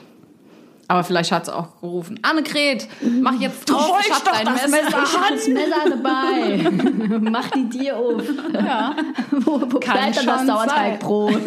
Aber 0.90 1.04
vielleicht 1.04 1.34
hat 1.34 1.46
sie 1.46 1.54
auch 1.54 1.82
gerufen, 1.82 2.18
Annegret, 2.22 2.88
mach 3.22 3.38
jetzt 3.42 3.70
auf, 3.74 4.00
ich 4.06 4.14
hab 4.14 4.24
dein 4.24 4.54
Messer. 4.54 5.04
Ich 5.04 5.18
hab 5.18 5.30
das 5.32 5.48
Messer 5.50 5.90
dabei. 5.90 7.20
Mach 7.20 7.50
die 7.52 7.66
dir 7.66 7.98
auf. 7.98 8.24
Ja. 8.54 8.96
Wo, 9.32 9.62
wo 9.70 9.80
Kann 9.80 9.98
bleibt 9.98 10.18
denn 10.18 10.26
das 10.26 10.46
Sauerteigbrot? 10.46 11.42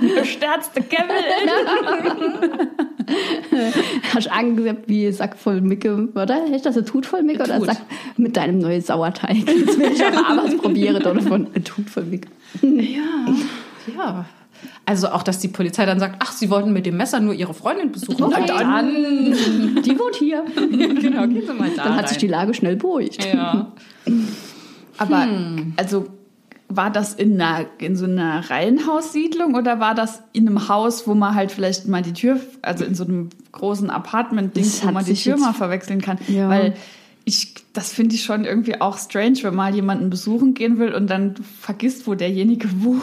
Gesterzte 0.00 0.80
Kevin. 0.88 1.24
Hast 4.14 4.26
du 4.26 4.32
angesagt 4.32 4.84
wie 4.86 5.10
Sack 5.10 5.36
voll 5.36 5.60
Micke, 5.60 6.08
oder? 6.14 6.42
Hast 6.52 6.64
du 6.64 6.68
das 6.68 6.76
ein 6.76 6.86
Tut 6.86 7.06
voll 7.06 7.22
Micke 7.22 7.42
oder. 7.42 7.60
Sack 7.64 7.78
mit 8.16 8.36
deinem 8.36 8.58
neuen 8.58 8.80
Sauerteig? 8.80 9.44
Das 9.44 9.76
will 9.76 9.92
ich 9.92 10.04
aber 10.04 10.28
abends 10.28 10.56
probieren, 10.58 10.96
oder 10.96 11.20
von 11.20 11.48
ein 11.52 11.64
Tut 11.64 11.90
voll 11.90 12.04
Micke. 12.04 12.28
Ja. 12.62 13.02
Ja. 13.96 14.24
Also 14.86 15.08
auch, 15.08 15.22
dass 15.22 15.38
die 15.38 15.48
Polizei 15.48 15.86
dann 15.86 15.98
sagt, 15.98 16.16
ach, 16.18 16.32
sie 16.32 16.50
wollten 16.50 16.72
mit 16.72 16.86
dem 16.86 16.96
Messer 16.96 17.20
nur 17.20 17.34
ihre 17.34 17.54
Freundin 17.54 17.92
besuchen. 17.92 18.24
Okay. 18.24 18.44
Na 18.48 18.58
dann. 18.58 18.92
Die 19.84 19.98
wohnt 19.98 20.16
hier. 20.16 20.44
genau, 20.54 21.26
gehen 21.26 21.46
Sie 21.46 21.52
mal 21.52 21.70
da 21.76 21.84
Dann 21.84 21.96
hat 21.96 22.08
sich 22.08 22.18
die 22.18 22.26
rein. 22.26 22.40
Lage 22.40 22.54
schnell 22.54 22.76
beruhigt. 22.76 23.24
Ja. 23.24 23.72
Aber, 24.98 25.26
also, 25.76 26.06
war 26.68 26.90
das 26.90 27.14
in, 27.14 27.40
einer, 27.40 27.66
in 27.78 27.96
so 27.96 28.04
einer 28.04 28.48
Reihenhaussiedlung 28.48 29.54
oder 29.54 29.80
war 29.80 29.94
das 29.94 30.22
in 30.32 30.48
einem 30.48 30.68
Haus, 30.68 31.06
wo 31.06 31.14
man 31.14 31.34
halt 31.34 31.52
vielleicht 31.52 31.86
mal 31.88 32.02
die 32.02 32.12
Tür, 32.12 32.40
also 32.62 32.84
in 32.84 32.94
so 32.94 33.04
einem 33.04 33.30
großen 33.52 33.90
Apartment-Ding, 33.90 34.66
wo 34.82 34.90
man 34.92 35.04
die 35.04 35.14
Tür 35.14 35.36
mal 35.36 35.52
verwechseln 35.52 36.00
kann? 36.00 36.18
Ja. 36.28 36.48
Weil 36.48 36.74
ich, 37.24 37.53
das 37.74 37.92
finde 37.92 38.14
ich 38.14 38.22
schon 38.22 38.44
irgendwie 38.44 38.80
auch 38.80 38.96
strange, 38.98 39.38
wenn 39.42 39.54
mal 39.54 39.74
jemanden 39.74 40.08
besuchen 40.08 40.54
gehen 40.54 40.78
will 40.78 40.94
und 40.94 41.08
dann 41.10 41.34
vergisst, 41.60 42.06
wo 42.06 42.14
derjenige 42.14 42.68
wohnt. 42.84 43.02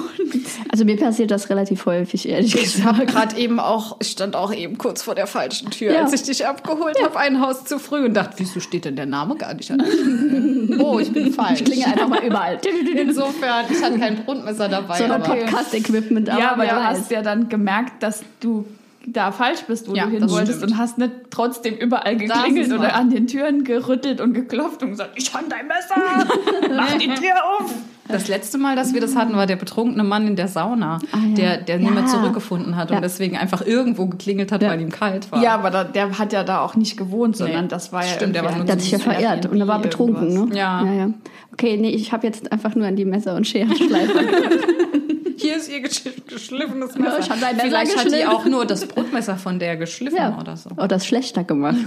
Also 0.70 0.86
mir 0.86 0.98
passiert 0.98 1.30
das 1.30 1.50
relativ 1.50 1.86
häufig, 1.86 2.28
ehrlich 2.28 2.56
Ich 2.56 2.84
habe 2.84 3.06
gesagt. 3.06 3.12
gerade 3.34 3.38
eben 3.42 3.60
auch, 3.60 3.98
ich 4.00 4.08
stand 4.12 4.36
auch 4.36 4.54
eben 4.54 4.78
kurz 4.78 5.04
vor 5.04 5.14
der 5.14 5.28
falschen 5.28 5.70
Tür, 5.72 5.94
Ja. 5.94 6.04
als 6.04 6.14
ich 6.14 6.24
dich 6.24 6.48
abgeholt 6.48 6.96
habe, 7.04 7.20
ein 7.20 7.42
Haus 7.42 7.66
zu 7.66 7.78
früh 7.80 8.06
und 8.06 8.14
dachte, 8.14 8.36
wieso 8.38 8.60
steht 8.62 8.86
denn 8.86 8.96
der 8.96 9.06
Name 9.06 9.36
gar 9.36 9.54
nicht 9.54 9.70
an? 9.72 9.82
oh, 10.80 11.00
ich 11.00 11.12
bin 11.12 11.34
falsch. 11.34 11.60
Ich 11.62 11.66
klinge 11.66 11.86
einfach 11.88 12.08
mal 12.08 12.24
überall. 12.24 12.60
Insofern, 12.96 13.66
ich 13.70 13.84
hatte 13.84 14.00
kein 14.00 14.24
Brotmesser 14.24 14.70
dabei. 14.70 14.98
So 14.98 15.04
ein 15.04 15.12
aber 15.12 15.36
Podcast-Equipment. 15.36 16.28
ja, 16.30 16.54
aber 16.54 16.66
du 16.66 16.72
hast 16.76 17.12
ja 17.12 17.22
dann 17.22 17.50
gemerkt, 17.50 18.02
dass 18.04 18.24
du 18.40 18.66
da 19.08 19.32
falsch 19.32 19.62
bist, 19.68 19.90
wo 19.90 19.96
Ja, 19.96 20.06
du 20.06 20.12
hin 20.12 20.30
wolltest 20.30 20.60
stimmt. 20.60 20.74
und 20.74 20.78
hast 20.78 20.98
nicht 20.98 21.12
trotzdem 21.32 21.76
überall 21.76 22.16
geklingelt 22.18 22.72
oder 22.72 22.96
an 22.96 23.10
den 23.10 23.28
Türen 23.28 23.64
gerüttelt 23.64 24.22
und 24.22 24.34
geklopft 24.34 24.84
und 24.84 24.92
gesagt, 24.92 25.12
ich 25.16 25.34
habe 25.34 25.46
dein 25.50 25.68
Messer, 25.68 25.96
mach 26.76 26.94
die 26.98 27.08
Tür 27.08 27.34
auf. 27.60 27.74
Das 28.08 28.28
letzte 28.28 28.58
Mal, 28.58 28.76
dass 28.76 28.94
wir 28.94 29.00
das 29.00 29.16
hatten, 29.16 29.34
war 29.36 29.46
der 29.48 29.56
betrunkene 29.56 30.04
Mann 30.04 30.28
in 30.28 30.36
der 30.36 30.50
Sauna, 30.50 31.00
Ah, 31.14 31.18
ja. 31.30 31.36
der, 31.36 31.58
der 31.62 31.80
mehr 31.80 31.94
Ja. 31.94 32.06
zurückgefunden 32.06 32.76
hat 32.76 32.90
Ja. 32.90 32.98
und 32.98 33.02
deswegen 33.04 33.38
einfach 33.38 33.66
irgendwo 33.66 34.08
geklingelt 34.08 34.52
hat, 34.52 34.62
Ja. 34.62 34.70
weil 34.70 34.82
ihm 34.82 34.90
kalt 34.92 35.32
war. 35.32 35.42
Ja, 35.42 35.54
aber 35.54 35.70
da, 35.72 35.84
der 35.86 36.18
hat 36.20 36.34
ja 36.34 36.44
da 36.44 36.60
auch 36.62 36.76
nicht 36.76 36.98
gewohnt, 36.98 37.38
sondern 37.38 37.64
Nee, 37.64 37.68
das 37.70 37.94
war 37.94 38.02
ja 38.06 38.10
stimmt, 38.14 38.36
der 38.36 38.44
war 38.44 38.52
Der 38.52 38.74
hat 38.74 38.82
sich 38.82 38.92
ja 38.92 39.00
verehrt 39.00 39.46
und 39.46 39.60
er 39.60 39.68
war 39.68 39.80
betrunken, 39.80 40.28
irgendwas. 40.30 40.50
ne? 40.50 40.58
Ja. 40.58 40.84
ja, 40.86 40.94
ja. 40.94 41.10
Okay, 41.54 41.78
nee, 41.78 41.92
ich 41.92 42.12
habe 42.12 42.28
jetzt 42.28 42.52
einfach 42.52 42.76
nur 42.76 42.86
an 42.88 42.96
die 42.98 43.06
Messer- 43.06 43.36
und 43.36 43.48
Scherenschleifer. 43.48 44.20
Hier 45.42 45.58
ist 45.58 45.70
ihr 45.70 45.82
gesch 45.82 46.02
geschliffenes 46.28 46.94
Ja, 46.96 47.02
Messer. 47.02 47.20
ich 47.20 47.30
hab 47.30 47.38
Vielleicht 47.62 47.98
hat 47.98 48.12
die 48.12 48.26
auch 48.26 48.46
nur 48.46 48.66
das 48.66 48.86
Brotmesser 48.88 49.38
von 49.38 49.60
der 49.60 49.78
geschliffen 49.78 50.18
ja. 50.18 50.38
oder 50.40 50.56
so. 50.58 50.70
Oh, 50.78 50.88
das 50.88 51.06
schlechter 51.12 51.44
gemacht. 51.44 51.78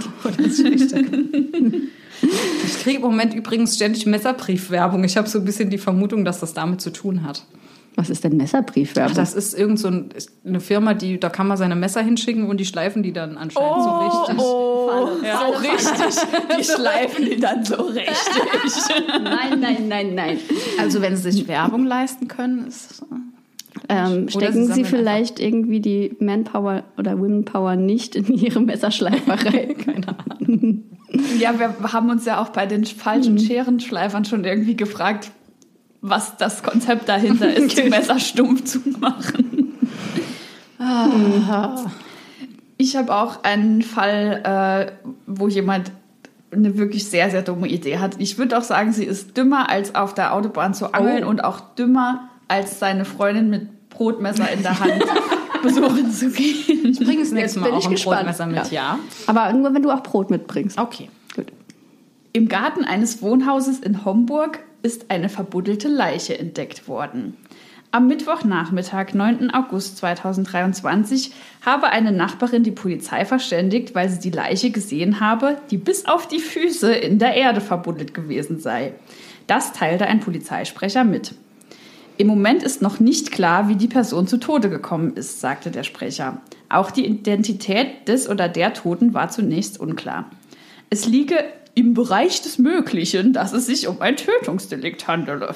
Ich 2.65 2.79
kriege 2.83 2.97
im 2.97 3.01
Moment 3.01 3.33
übrigens 3.33 3.75
ständig 3.75 4.05
Messerbriefwerbung. 4.05 5.03
Ich 5.03 5.17
habe 5.17 5.27
so 5.27 5.39
ein 5.39 5.45
bisschen 5.45 5.69
die 5.69 5.77
Vermutung, 5.77 6.25
dass 6.25 6.39
das 6.39 6.53
damit 6.53 6.81
zu 6.81 6.89
tun 6.91 7.23
hat. 7.23 7.43
Was 7.97 8.09
ist 8.09 8.25
denn 8.25 8.35
Messerbriefwerbung? 8.35 9.11
Ach, 9.13 9.15
das 9.15 9.33
ist 9.33 9.57
irgend 9.57 9.79
so 9.79 9.87
ein, 9.87 10.09
ist 10.13 10.29
eine 10.45 10.59
Firma, 10.59 10.93
die 10.93 11.17
da 11.17 11.29
kann 11.29 11.47
man 11.47 11.55
seine 11.55 11.75
Messer 11.77 12.01
hinschicken 12.01 12.49
und 12.49 12.57
die 12.59 12.65
schleifen 12.65 13.03
die 13.03 13.13
dann 13.13 13.37
anscheinend 13.37 13.83
so 13.83 13.89
richtig. 13.99 14.45
Oh, 14.45 15.09
Ja. 15.23 15.39
so 15.47 15.53
richtig. 15.59 16.23
Die 16.59 16.63
schleifen 16.63 17.25
die 17.25 17.39
dann 17.39 17.63
so 17.63 17.75
richtig. 17.75 18.13
nein, 19.23 19.59
nein, 19.61 19.87
nein, 19.87 20.13
nein. 20.15 20.39
Also 20.79 21.01
wenn 21.01 21.15
sie 21.15 21.31
sich 21.31 21.47
Werbung 21.47 21.85
leisten 21.85 22.27
können, 22.27 22.67
ist 22.67 23.01
Ähm, 23.89 24.29
stecken 24.29 24.67
sie 24.67 24.73
Sie, 24.73 24.83
vielleicht 24.85 25.39
irgendwie 25.39 25.79
die 25.79 26.15
Manpower 26.19 26.83
oder 26.97 27.19
Womenpower 27.19 27.75
nicht 27.75 28.15
in 28.15 28.25
Ihre 28.33 28.61
Messerschleiferei? 28.61 29.73
keine 29.85 30.07
Ahnung. 30.07 30.83
Ja, 31.39 31.57
wir 31.57 31.73
haben 31.93 32.09
uns 32.09 32.25
ja 32.25 32.41
auch 32.41 32.49
bei 32.49 32.65
den 32.65 32.83
falschen 32.83 33.39
Scherenschleifern 33.39 34.25
schon 34.25 34.43
irgendwie 34.43 34.75
gefragt, 34.75 35.31
was 36.01 36.35
das 36.35 36.61
Konzept 36.61 37.07
dahinter 37.07 37.53
ist, 37.53 37.77
die 37.77 37.89
Messer 37.89 38.19
stumpf 38.19 38.65
zu 38.65 38.79
machen. 38.99 39.73
Ich 42.75 42.97
habe 42.97 43.15
auch 43.15 43.43
einen 43.43 43.81
Fall, 43.81 44.91
äh, 45.07 45.09
wo 45.25 45.47
jemand 45.47 45.91
eine 46.51 46.77
wirklich 46.77 47.05
sehr, 47.05 47.29
sehr 47.31 47.41
dumme 47.43 47.67
Idee 47.67 47.99
hat. 47.99 48.15
Ich 48.19 48.37
würde 48.37 48.57
auch 48.57 48.63
sagen, 48.63 48.91
sie 48.91 49.05
ist 49.05 49.37
dümmer, 49.37 49.69
als 49.69 49.95
auf 49.95 50.13
der 50.13 50.33
Autobahn 50.33 50.73
zu 50.73 50.93
angeln 50.93 51.23
Oh. 51.23 51.29
und 51.29 51.43
auch 51.43 51.61
dümmer, 51.75 52.29
als 52.47 52.79
seine 52.79 53.05
Freundin 53.05 53.49
mit 53.49 53.89
Brotmesser 53.89 54.51
in 54.51 54.61
der 54.61 54.79
Hand 54.79 55.03
besuchen 55.63 56.11
zu 56.11 56.29
gehen. 56.29 56.89
Ich 56.91 56.99
bringe 56.99 57.21
das 57.21 57.31
nächste 57.31 57.59
Mal 57.59 57.71
auch 57.71 57.79
ich 57.79 57.85
ein 57.85 57.91
gespannt. 57.91 58.17
Brotmesser 58.17 58.45
mit, 58.45 58.71
ja. 58.71 58.99
Aber 59.27 59.51
nur, 59.53 59.73
wenn 59.73 59.81
du 59.81 59.91
auch 59.91 60.03
Brot 60.03 60.29
mitbringst. 60.29 60.77
Okay. 60.77 61.09
Gut. 61.35 61.47
Im 62.33 62.47
Garten 62.47 62.83
eines 62.83 63.21
Wohnhauses 63.21 63.79
in 63.79 64.05
Homburg 64.05 64.59
ist 64.83 65.09
eine 65.09 65.29
verbuddelte 65.29 65.87
Leiche 65.87 66.37
entdeckt 66.37 66.87
worden. 66.87 67.37
Am 67.91 68.07
Mittwochnachmittag, 68.07 69.13
9. 69.13 69.51
August 69.51 69.97
2023, 69.99 71.31
habe 71.65 71.87
eine 71.87 72.11
Nachbarin 72.11 72.61
die 72.61 72.71
Polizei 72.71 73.23
verständigt, 73.23 73.95
weil 73.95 74.09
sie 74.09 74.19
die 74.19 74.31
Leiche 74.35 74.69
gesehen 74.71 75.21
habe, 75.21 75.57
die 75.71 75.77
bis 75.77 76.05
auf 76.05 76.27
die 76.27 76.41
Füße 76.41 76.93
in 76.93 77.19
der 77.19 77.35
Erde 77.35 77.61
verbuddelt 77.61 78.13
gewesen 78.13 78.59
sei. 78.59 78.93
Das 79.47 79.71
teilte 79.71 80.07
ein 80.07 80.19
Polizeisprecher 80.19 81.05
mit. 81.05 81.35
Im 82.17 82.27
Moment 82.27 82.63
ist 82.63 82.81
noch 82.81 82.99
nicht 82.99 83.31
klar, 83.31 83.67
wie 83.67 83.75
die 83.75 83.87
Person 83.87 84.27
zu 84.27 84.37
Tode 84.37 84.69
gekommen 84.69 85.13
ist, 85.15 85.41
sagte 85.41 85.69
der 85.69 85.83
Sprecher. 85.83 86.41
Auch 86.69 86.91
die 86.91 87.05
Identität 87.05 88.07
des 88.07 88.29
oder 88.29 88.47
der 88.47 88.73
Toten 88.73 89.13
war 89.13 89.29
zunächst 89.29 89.79
unklar. 89.79 90.29
Es 90.89 91.05
liege 91.05 91.37
im 91.73 91.93
Bereich 91.93 92.41
des 92.41 92.57
Möglichen, 92.57 93.33
dass 93.33 93.51
es 93.51 93.65
sich 93.65 93.87
um 93.87 94.01
ein 94.01 94.15
Tötungsdelikt 94.15 95.07
handele. 95.07 95.55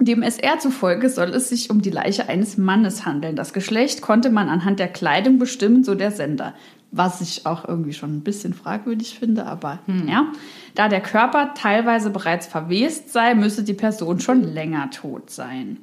Dem 0.00 0.22
SR 0.22 0.58
zufolge 0.58 1.08
soll 1.08 1.30
es 1.30 1.48
sich 1.48 1.70
um 1.70 1.80
die 1.80 1.90
Leiche 1.90 2.28
eines 2.28 2.58
Mannes 2.58 3.06
handeln. 3.06 3.36
Das 3.36 3.52
Geschlecht 3.52 4.02
konnte 4.02 4.28
man 4.30 4.48
anhand 4.48 4.78
der 4.78 4.88
Kleidung 4.88 5.38
bestimmen, 5.38 5.84
so 5.84 5.94
der 5.94 6.10
Sender. 6.10 6.54
Was 6.96 7.20
ich 7.20 7.46
auch 7.46 7.68
irgendwie 7.68 7.92
schon 7.92 8.16
ein 8.16 8.22
bisschen 8.22 8.54
fragwürdig 8.54 9.18
finde, 9.18 9.44
aber 9.46 9.80
ja. 10.08 10.32
Da 10.74 10.88
der 10.88 11.00
Körper 11.00 11.54
teilweise 11.54 12.10
bereits 12.10 12.46
verwest 12.46 13.12
sei, 13.12 13.34
müsse 13.34 13.64
die 13.64 13.74
Person 13.74 14.20
schon 14.20 14.42
länger 14.42 14.90
tot 14.90 15.30
sein. 15.30 15.78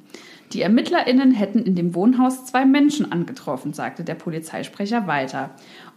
Die 0.54 0.62
ErmittlerInnen 0.62 1.32
hätten 1.32 1.60
in 1.60 1.76
dem 1.76 1.96
Wohnhaus 1.96 2.46
zwei 2.46 2.66
Menschen 2.66 3.12
angetroffen, 3.12 3.74
sagte 3.74 4.04
der 4.04 4.16
Polizeisprecher 4.16 5.08
weiter. 5.08 5.50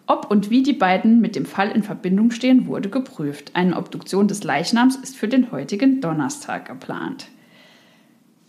Ob 0.07 0.31
und 0.31 0.50
wie 0.50 0.62
die 0.62 0.72
beiden 0.72 1.20
mit 1.20 1.35
dem 1.35 1.46
Fall 1.46 1.70
in 1.70 1.83
Verbindung 1.83 2.31
stehen, 2.31 2.66
wurde 2.66 2.88
geprüft. 2.88 3.50
Eine 3.55 3.76
Obduktion 3.76 4.29
des 4.29 4.44
Leichnams 4.44 4.96
ist 4.96 5.16
für 5.16 5.29
den 5.29 5.50
heutigen 5.50 6.00
Donnerstag 6.00 6.66
geplant. 6.66 7.26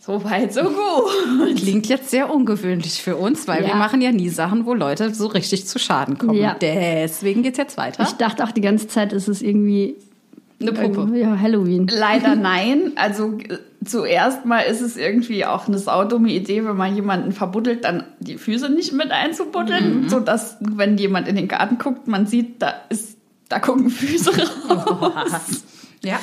So 0.08 0.24
weit, 0.24 0.54
so 0.54 0.62
gut. 0.62 1.56
Klingt 1.56 1.86
jetzt 1.86 2.08
sehr 2.10 2.32
ungewöhnlich 2.34 3.02
für 3.02 3.16
uns, 3.16 3.46
weil 3.46 3.60
Ja. 3.62 3.68
wir 3.68 3.74
machen 3.74 4.00
ja 4.00 4.10
nie 4.10 4.30
Sachen, 4.30 4.64
wo 4.64 4.72
Leute 4.72 5.12
so 5.14 5.26
richtig 5.26 5.66
zu 5.66 5.78
Schaden 5.78 6.16
kommen. 6.16 6.32
Ja. 6.38 6.54
Deswegen 6.58 7.42
geht's 7.42 7.58
jetzt 7.58 7.76
weiter. 7.76 8.04
Ich 8.04 8.12
dachte 8.12 8.42
auch 8.44 8.52
die 8.52 8.62
ganze 8.62 8.88
Zeit, 8.88 9.12
ist 9.12 9.28
es 9.28 9.42
irgendwie 9.42 9.96
Eine 10.62 10.72
Puppe. 10.72 11.14
Ja, 11.14 11.38
Halloween. 11.38 11.86
Leider 11.88 12.34
nein. 12.52 12.92
Also 12.96 13.34
äh, 13.38 13.58
zuerst 13.84 14.46
mal 14.46 14.60
ist 14.60 14.80
es 14.80 14.96
irgendwie 14.96 15.44
auch 15.44 15.68
eine 15.68 15.78
saudumme 15.78 16.30
Idee, 16.32 16.64
wenn 16.64 16.74
man 16.76 16.94
jemanden 16.96 17.32
verbuddelt, 17.32 17.84
dann 17.84 18.04
die 18.18 18.38
Füße 18.38 18.70
nicht 18.70 18.94
mit 18.94 19.10
einzubuddeln, 19.10 20.04
Mhm. 20.04 20.08
so 20.08 20.20
dass 20.20 20.56
wenn 20.60 20.96
jemand 20.96 21.28
in 21.28 21.36
den 21.36 21.48
Garten 21.48 21.76
guckt, 21.76 22.08
man 22.08 22.26
sieht, 22.26 22.62
da 22.62 22.72
ist, 22.88 23.18
da 23.50 23.58
gucken 23.60 23.90
Füße 23.90 24.30
raus. 24.70 25.64
Ja. 26.02 26.18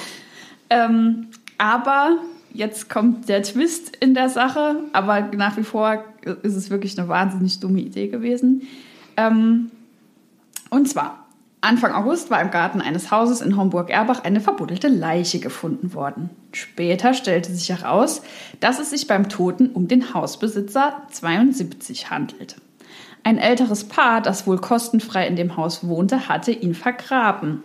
Ähm, 0.72 1.28
aber 1.60 2.18
jetzt 2.56 2.90
kommt 2.90 3.30
der 3.30 3.44
Twist 3.44 3.96
in 3.98 4.14
der 4.14 4.30
Sache, 4.30 4.78
aber 4.94 5.22
nach 5.22 5.58
wie 5.58 5.64
vor 5.64 6.04
ist 6.42 6.56
es 6.56 6.70
wirklich 6.70 6.98
eine 6.98 7.08
wahnsinnig 7.08 7.60
dumme 7.60 7.82
Idee 7.82 8.08
gewesen. 8.08 8.64
Ähm, 9.18 9.72
und 10.70 10.90
zwar, 10.90 11.26
Anfang 11.62 11.94
August 11.94 12.30
war 12.30 12.42
im 12.42 12.52
Garten 12.52 12.80
eines 12.82 13.12
Hauses 13.12 13.42
in 13.42 13.58
Homburg-Erbach 13.58 14.24
eine 14.24 14.40
verbuddelte 14.40 14.88
Leiche 14.88 15.40
gefunden 15.40 15.94
worden. 15.94 16.30
Später 16.52 17.14
stellte 17.14 17.52
sich 17.52 17.70
heraus, 17.70 18.22
dass 18.60 18.80
es 18.80 18.92
sich 18.92 19.08
beim 19.08 19.30
Toten 19.30 19.70
um 19.70 19.88
den 19.88 20.14
Hausbesitzer 20.14 21.02
72 21.12 22.12
handelt. 22.12 22.58
Ein 23.24 23.40
älteres 23.40 23.86
Paar, 23.86 24.22
das 24.22 24.46
wohl 24.46 24.60
kostenfrei 24.60 25.26
in 25.26 25.36
dem 25.36 25.58
Haus 25.58 25.88
wohnte, 25.88 26.30
hatte 26.30 26.52
ihn 26.52 26.76
vergraben. 26.76 27.64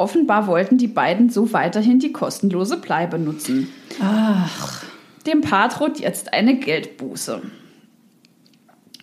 Offenbar 0.00 0.46
wollten 0.46 0.78
die 0.78 0.88
beiden 0.88 1.28
so 1.28 1.52
weiterhin 1.52 1.98
die 1.98 2.10
kostenlose 2.10 2.78
Bleibe 2.78 3.18
nutzen. 3.18 3.68
Ach. 4.00 4.82
Dem 5.26 5.42
Paar 5.42 5.68
droht 5.68 6.00
jetzt 6.00 6.32
eine 6.32 6.56
Geldbuße. 6.56 7.42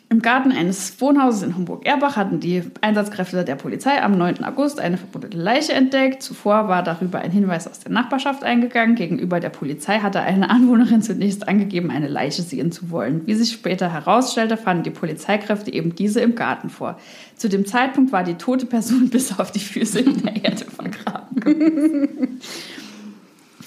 Im 0.10 0.22
Garten 0.22 0.54
eines 0.54 1.02
Wohnhauses 1.02 1.43
in 1.43 1.58
Homburg-Erbach 1.58 2.15
hatten 2.15 2.39
die 2.39 2.63
Einsatzkräfte 2.80 3.43
der 3.43 3.56
Polizei 3.56 4.02
am 4.02 4.17
9. 4.17 4.41
August 4.46 4.80
eine 4.80 4.96
verbuddelte 4.96 5.38
Leiche 5.38 5.74
entdeckt. 5.74 6.24
Zuvor 6.24 6.70
war 6.70 6.82
darüber 6.82 7.20
ein 7.20 7.32
Hinweis 7.32 7.67
aus 7.67 7.82
der 7.82 7.91
Nachbarschaft 7.91 8.41
eingegangen. 8.46 8.96
Gegenüber 8.96 9.41
der 9.41 9.50
Polizei 9.50 10.00
hatte 10.00 10.22
eine 10.22 10.50
Anwohnerin 10.50 11.02
zunächst 11.02 11.50
angegeben, 11.50 11.91
eine 11.91 12.08
Leiche 12.08 12.41
sehen 12.41 12.72
zu 12.72 12.89
wollen. 12.89 13.28
Wie 13.28 13.34
sich 13.34 13.52
später 13.52 13.91
herausstellte, 13.91 14.56
fanden 14.56 14.84
die 14.84 14.91
Polizeikräfte 14.91 15.74
eben 15.74 15.93
diese 15.93 16.22
im 16.22 16.36
Garten 16.36 16.70
vor. 16.70 16.98
Zu 17.36 17.50
dem 17.50 17.65
Zeitpunkt 17.65 18.13
war 18.13 18.24
die 18.24 18.36
tote 18.36 18.65
Person 18.65 19.10
bis 19.12 19.38
auf 19.38 19.52
die 19.52 19.60
Füße 19.60 20.00
in 20.00 20.24
der 20.24 20.41
Erde 20.41 20.65
vergraben. 20.65 22.39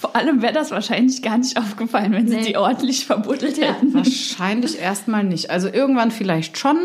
Vor 0.01 0.15
allem 0.15 0.41
wäre 0.41 0.51
das 0.53 0.71
wahrscheinlich 0.71 1.21
gar 1.21 1.37
nicht 1.37 1.57
aufgefallen, 1.59 2.11
wenn 2.11 2.27
sie 2.27 2.37
Nee. 2.37 2.45
die 2.47 2.57
ordentlich 2.57 3.05
verbuddelt 3.05 3.61
hätten. 3.61 3.93
Wahrscheinlich 3.93 4.79
erstmal 4.81 5.23
nicht. 5.23 5.51
Also 5.51 5.67
irgendwann 5.71 6.09
vielleicht 6.09 6.57
schon, 6.57 6.77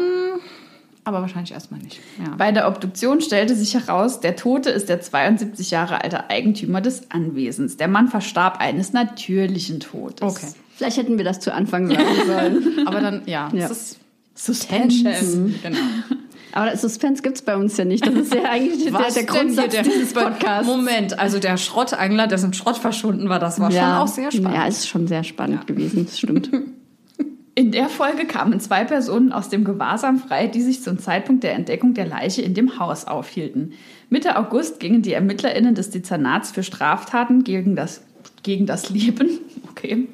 aber 1.03 1.23
wahrscheinlich 1.23 1.53
erstmal 1.53 1.81
nicht. 1.81 1.99
Ja. 2.23 2.35
Bei 2.37 2.53
der 2.53 2.69
Obduktion 2.69 3.23
stellte 3.23 3.57
sich 3.57 3.73
heraus, 3.73 4.21
der 4.21 4.37
Tote 4.37 4.69
ist 4.69 4.91
der 4.91 5.01
72 5.01 5.71
Jahre 5.71 6.05
alte 6.05 6.29
Eigentümer 6.29 6.83
des 6.83 7.11
Anwesens. 7.11 7.79
Der 7.79 7.89
Mann 7.89 8.09
verstarb 8.09 8.59
eines 8.61 8.93
natürlichen 8.93 9.81
Todes. 9.81 10.21
Okay. 10.21 10.53
Vielleicht 10.77 10.99
hätten 10.99 11.17
wir 11.17 11.25
das 11.25 11.41
zu 11.41 11.55
Anfang 11.55 11.89
sagen 11.89 12.05
sollen. 12.27 12.79
Aber 12.87 13.01
dann, 13.01 13.23
ja, 13.25 13.49
Ja. 13.55 13.67
das 13.69 13.71
ist 13.71 13.99
Suspense. 14.35 15.05
Tension. 15.05 15.55
Genau. 15.63 15.79
Aber 16.57 16.75
Suspense 16.75 17.23
gibt's 17.23 17.43
bei 17.43 17.55
uns 17.55 17.77
ja 17.77 17.85
nicht. 17.85 18.07
Das 18.07 18.15
ist 18.15 18.35
ja 18.35 18.45
eigentlich 18.51 18.91
der, 18.91 19.11
der 19.13 19.25
Grundsatz 19.25 19.75
hier 19.75 19.83
dieses 19.83 20.15
Podcasts. 20.15 20.67
Moment, 20.67 21.19
also 21.19 21.39
der 21.39 21.59
Schrottangler, 21.59 22.29
dessen 22.29 22.55
Schrott 22.55 22.79
verschwunden 22.79 23.29
war, 23.29 23.39
das 23.39 23.61
war 23.61 23.71
schon 23.71 23.83
auch 23.83 24.07
sehr 24.07 24.33
spannend. 24.33 24.55
Ja, 24.55 24.67
es 24.67 24.79
ist 24.79 24.89
schon 24.89 25.07
sehr 25.07 25.23
spannend 25.23 25.67
gewesen, 25.67 26.07
das 26.07 26.19
stimmt. 26.19 26.51
In 27.55 27.73
der 27.73 27.91
Folge 27.91 28.27
kamen 28.27 28.59
zwei 28.61 28.85
Personen 28.85 29.33
aus 29.33 29.51
dem 29.51 29.65
Gewahrsam 29.65 30.19
frei, 30.19 30.47
die 30.47 30.63
sich 30.63 30.83
zum 30.83 30.99
Zeitpunkt 30.99 31.45
der 31.45 31.53
Entdeckung 31.55 31.93
der 31.93 32.07
Leiche 32.07 32.43
in 32.43 32.53
dem 32.53 32.79
Haus 32.79 33.07
aufhielten. 33.07 33.73
Mitte 34.11 34.37
August 34.37 34.79
gingen 34.81 35.01
die 35.01 35.13
ErmittlerInnen 35.13 35.75
des 35.75 35.89
Dezernats 35.91 36.51
für 36.51 36.63
Straftaten 36.63 37.45
gegen 37.45 37.77
das, 37.77 38.03
gegen 38.43 38.67
das 38.67 38.91
Leben 38.91 39.41
okay, 39.71 40.09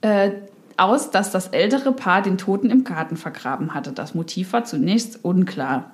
äh, 0.00 0.30
aus, 0.78 1.10
dass 1.10 1.30
das 1.30 1.48
ältere 1.48 1.92
Paar 1.92 2.22
den 2.22 2.38
Toten 2.38 2.70
im 2.70 2.84
Garten 2.84 3.16
vergraben 3.16 3.74
hatte. 3.74 3.92
Das 3.92 4.14
Motiv 4.14 4.52
war 4.52 4.64
zunächst 4.64 5.24
unklar. 5.24 5.92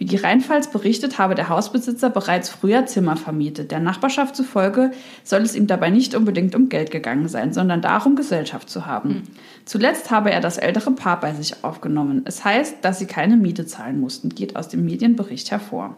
Wie 0.00 0.06
die 0.06 0.16
Rheinpfalz 0.16 0.70
berichtet, 0.70 1.18
habe 1.18 1.34
der 1.34 1.50
Hausbesitzer 1.50 2.08
bereits 2.08 2.48
früher 2.48 2.86
Zimmer 2.86 3.18
vermietet. 3.18 3.70
Der 3.70 3.80
Nachbarschaft 3.80 4.34
zufolge 4.34 4.92
soll 5.24 5.42
es 5.42 5.54
ihm 5.54 5.66
dabei 5.66 5.90
nicht 5.90 6.14
unbedingt 6.14 6.54
um 6.54 6.70
Geld 6.70 6.90
gegangen 6.90 7.28
sein, 7.28 7.52
sondern 7.52 7.82
darum, 7.82 8.16
Gesellschaft 8.16 8.70
zu 8.70 8.86
haben. 8.86 9.24
Zuletzt 9.66 10.10
habe 10.10 10.30
er 10.30 10.40
das 10.40 10.56
ältere 10.56 10.92
Paar 10.92 11.20
bei 11.20 11.34
sich 11.34 11.62
aufgenommen. 11.64 12.22
Es 12.24 12.46
heißt, 12.46 12.76
dass 12.80 12.98
sie 12.98 13.06
keine 13.06 13.36
Miete 13.36 13.66
zahlen 13.66 14.00
mussten, 14.00 14.30
geht 14.30 14.56
aus 14.56 14.68
dem 14.68 14.86
Medienbericht 14.86 15.50
hervor. 15.50 15.96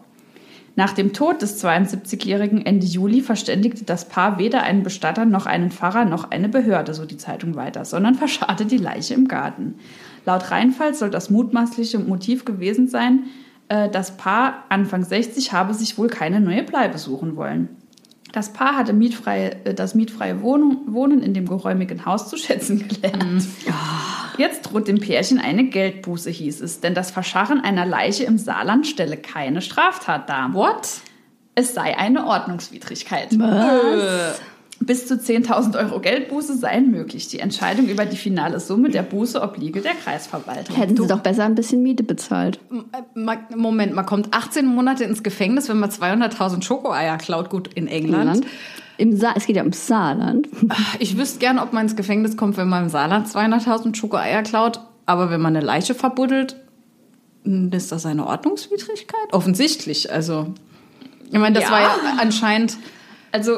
Nach 0.75 0.93
dem 0.93 1.13
Tod 1.13 1.41
des 1.41 1.63
72-Jährigen 1.63 2.65
Ende 2.65 2.87
Juli 2.87 3.21
verständigte 3.21 3.85
das 3.85 4.09
Paar 4.09 4.39
weder 4.39 4.63
einen 4.63 4.81
Bestatter 4.81 5.25
noch 5.25 5.45
einen 5.45 5.69
Pfarrer 5.69 6.05
noch 6.05 6.31
eine 6.31 6.49
Behörde, 6.49 6.93
so 6.93 7.05
die 7.05 7.17
Zeitung 7.17 7.55
weiter, 7.55 7.85
sondern 7.85 8.15
verscharrte 8.15 8.65
die 8.65 8.77
Leiche 8.77 9.13
im 9.13 9.27
Garten. 9.27 9.75
Laut 10.25 10.49
Rheinfall 10.49 10.93
soll 10.95 11.09
das 11.09 11.29
mutmaßliche 11.29 11.99
Motiv 11.99 12.45
gewesen 12.45 12.87
sein, 12.87 13.25
äh, 13.69 13.89
das 13.89 14.17
Paar 14.17 14.65
Anfang 14.69 15.03
60 15.03 15.53
habe 15.53 15.73
sich 15.73 15.97
wohl 15.97 16.07
keine 16.07 16.39
neue 16.39 16.63
Bleibe 16.63 16.97
suchen 16.97 17.35
wollen. 17.35 17.69
Das 18.33 18.51
Paar 18.51 18.75
hatte 18.75 18.93
mietfreie, 18.93 19.63
äh, 19.63 19.73
das 19.75 19.93
mietfreie 19.93 20.41
Wohnung, 20.41 20.81
Wohnen 20.87 21.21
in 21.21 21.35
dem 21.35 21.47
geräumigen 21.47 22.05
Haus 22.05 22.29
zu 22.29 22.35
schätzen 22.35 22.87
gelernt. 22.87 23.45
Jetzt 24.39 24.63
droht 24.63 24.87
dem 24.87 24.99
Pärchen 24.99 25.37
eine 25.37 25.65
Geldbuße, 25.65 26.31
hieß 26.31 26.61
es, 26.61 26.81
denn 26.81 26.95
das 26.95 27.11
Verscharren 27.11 27.61
einer 27.61 27.85
Leiche 27.85 28.23
im 28.23 28.39
Saarland 28.39 28.87
stelle 28.87 29.17
keine 29.17 29.61
Straftat 29.61 30.27
dar. 30.27 30.53
What? 30.55 30.87
Es 31.53 31.75
sei 31.75 31.95
eine 31.95 32.25
Ordnungswidrigkeit. 32.25 33.37
Bis 34.79 35.07
zu 35.07 35.13
10.000 35.15 35.77
Euro 35.77 35.99
Geldbuße 35.99 36.57
seien 36.57 36.91
möglich. 36.91 37.27
Die 37.29 37.39
Entscheidung 37.39 37.87
über 37.87 38.05
die 38.05 38.17
finale 38.17 38.59
Summe 38.59 38.89
der 38.89 39.03
Buße 39.03 39.41
obliege 39.41 39.81
der 39.81 39.93
Kreisverwaltung. 39.93 40.75
Hätten 40.75 40.97
sie 40.97 41.07
doch 41.07 41.19
besser 41.21 41.45
ein 41.45 41.55
bisschen 41.55 41.83
Miete 41.83 42.03
bezahlt. 42.03 42.59
Ma- 43.13 43.37
Moment, 43.55 43.93
man 43.93 44.05
kommt 44.05 44.33
18 44.33 44.65
Monate 44.65 45.03
ins 45.05 45.23
Gefängnis, 45.23 45.69
wenn 45.69 45.79
man 45.79 45.89
200.000 45.89 46.63
Schokoeier 46.63 47.17
klaut. 47.17 47.49
Gut, 47.49 47.69
in 47.73 47.87
England. 47.87 48.25
Saarland. 48.25 48.47
Im 48.97 49.15
Sa 49.17 49.33
es 49.35 49.45
geht 49.45 49.55
ja 49.55 49.61
ums 49.63 49.87
Saarland. 49.87 50.47
Ich 50.99 51.17
wüsste 51.17 51.39
gern, 51.39 51.59
ob 51.59 51.71
man 51.73 51.83
ins 51.83 51.95
Gefängnis 51.95 52.35
kommt, 52.35 52.57
wenn 52.57 52.67
man 52.69 52.83
im 52.83 52.89
Saarland 52.89 53.27
200.000 53.27 53.95
Schokoeier 53.95 54.43
klaut. 54.43 54.81
Aber 55.05 55.29
wenn 55.29 55.41
man 55.41 55.55
eine 55.55 55.65
Leiche 55.65 55.95
verbuddelt, 55.95 56.55
hm, 57.43 57.71
ist 57.71 57.91
das 57.91 58.05
eine 58.05 58.25
Ordnungswidrigkeit? 58.27 59.31
Offensichtlich. 59.31 60.11
Also, 60.11 60.53
ich 61.31 61.39
meine, 61.39 61.55
das 61.55 61.65
Ja. 61.65 61.71
war 61.71 61.81
ja 61.81 61.89
anscheinend. 62.19 62.77
Also 63.33 63.57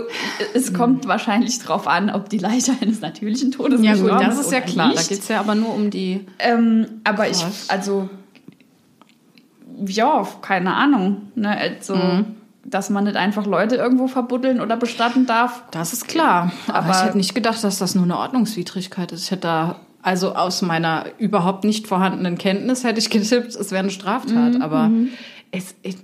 es 0.55 0.73
kommt 0.73 1.05
wahrscheinlich 1.07 1.59
darauf 1.59 1.85
an, 1.87 2.09
ob 2.09 2.29
die 2.29 2.37
Leiche 2.39 2.71
eines 2.81 3.01
natürlichen 3.01 3.51
Todes 3.51 3.81
Ja, 3.83 3.95
gut, 3.95 4.09
das 4.09 4.39
ist 4.39 4.51
ja 4.51 4.61
klar. 4.61 4.87
Da 4.89 4.95
nicht. 4.95 5.09
geht 5.09 5.19
es 5.19 5.27
ja 5.27 5.39
aber 5.39 5.53
nur 5.53 5.73
um 5.75 5.89
die. 5.91 6.25
Ähm, 6.39 6.87
aber 7.03 7.27
ich, 7.29 7.39
Krass. 7.41 7.65
also, 7.69 8.09
ja, 9.85 10.25
keine 10.41 10.73
Ahnung. 10.75 11.23
Ne? 11.35 11.49
Also, 11.57 11.95
Mhm. 11.95 12.25
dass 12.63 12.89
man 12.89 13.03
nicht 13.03 13.15
einfach 13.17 13.45
Leute 13.45 13.75
irgendwo 13.75 14.07
verbuddeln 14.07 14.61
oder 14.61 14.77
bestatten 14.77 15.25
darf. 15.25 15.63
Das 15.71 15.93
ist 15.93 16.07
klar. 16.07 16.51
Aber, 16.67 16.77
Aber- 16.77 16.91
ich 16.91 17.03
hätte 17.03 17.17
nicht 17.17 17.35
gedacht, 17.35 17.63
dass 17.63 17.77
das 17.77 17.95
nur 17.95 18.05
eine 18.05 18.17
Ordnungswidrigkeit 18.17 19.11
ist. 19.11 19.25
Ich 19.25 19.31
hätte 19.31 19.41
da, 19.41 19.79
also 20.01 20.35
aus 20.35 20.61
meiner 20.61 21.05
überhaupt 21.17 21.63
nicht 21.63 21.87
vorhandenen 21.87 22.37
Kenntnis 22.37 22.83
hätte 22.83 22.99
ich 22.99 23.09
getippt, 23.09 23.55
es 23.55 23.71
wäre 23.71 23.79
eine 23.81 23.91
Straftat. 23.91 24.61
Aber 24.61 24.89
es, 25.51 25.75
ich, 25.83 25.97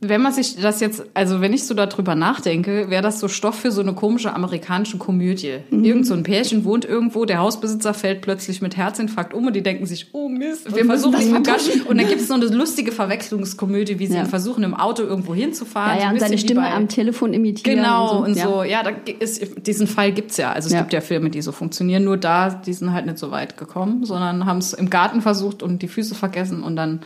wenn 0.00 0.22
man 0.22 0.32
sich 0.32 0.54
das 0.54 0.78
jetzt, 0.78 1.04
also 1.14 1.40
wenn 1.40 1.52
ich 1.52 1.64
so 1.64 1.74
darüber 1.74 2.14
nachdenke, 2.14 2.88
wäre 2.88 3.02
das 3.02 3.18
so 3.18 3.26
Stoff 3.26 3.56
für 3.56 3.72
so 3.72 3.80
eine 3.80 3.94
komische 3.94 4.32
amerikanische 4.32 4.96
Komödie. 4.96 5.54
Irgend 5.72 6.06
so 6.06 6.14
ein 6.14 6.22
Pärchen 6.22 6.64
wohnt 6.64 6.84
irgendwo, 6.84 7.24
der 7.24 7.38
Hausbesitzer 7.38 7.94
fällt 7.94 8.20
plötzlich 8.20 8.62
mit 8.62 8.76
Herzinfarkt 8.76 9.34
um 9.34 9.48
und 9.48 9.56
die 9.56 9.62
denken 9.62 9.86
sich, 9.86 10.10
oh 10.12 10.28
Mist, 10.28 10.72
wir 10.72 10.84
versuchen 10.84 11.20
ihn. 11.20 11.42
Garten. 11.42 11.82
Und 11.82 11.98
dann 11.98 12.06
gibt 12.06 12.20
es 12.20 12.28
so 12.28 12.34
eine 12.34 12.44
lustige 12.46 12.92
Verwechslungskomödie, 12.92 13.98
wie 13.98 14.06
sie 14.06 14.14
Ja. 14.14 14.24
versuchen, 14.24 14.62
im 14.62 14.74
Auto 14.74 15.02
irgendwo 15.02 15.34
hinzufahren. 15.34 15.96
Ja, 15.96 16.00
so 16.02 16.06
ja, 16.06 16.12
und 16.12 16.20
seine 16.20 16.38
Stimme 16.38 16.60
bei- 16.60 16.72
am 16.74 16.86
Telefon 16.88 17.32
imitieren. 17.32 17.78
Genau, 17.78 18.22
und 18.22 18.36
ja. 18.36 18.44
so, 18.44 18.62
ja, 18.62 18.84
da 18.84 18.90
ist, 19.18 19.66
diesen 19.66 19.88
Fall 19.88 20.12
gibt's 20.12 20.36
ja. 20.36 20.52
Also 20.52 20.68
es 20.68 20.74
Ja. 20.74 20.80
gibt 20.80 20.92
ja 20.92 21.00
Filme, 21.00 21.28
die 21.30 21.42
so 21.42 21.50
funktionieren. 21.50 22.04
Nur 22.04 22.18
da, 22.18 22.50
die 22.50 22.72
sind 22.72 22.92
halt 22.92 23.06
nicht 23.06 23.18
so 23.18 23.32
weit 23.32 23.56
gekommen, 23.56 24.04
sondern 24.04 24.46
haben 24.46 24.58
es 24.58 24.74
im 24.74 24.90
Garten 24.90 25.22
versucht 25.22 25.62
und 25.64 25.82
die 25.82 25.88
Füße 25.88 26.14
vergessen 26.14 26.62
und 26.62 26.76
dann. 26.76 27.00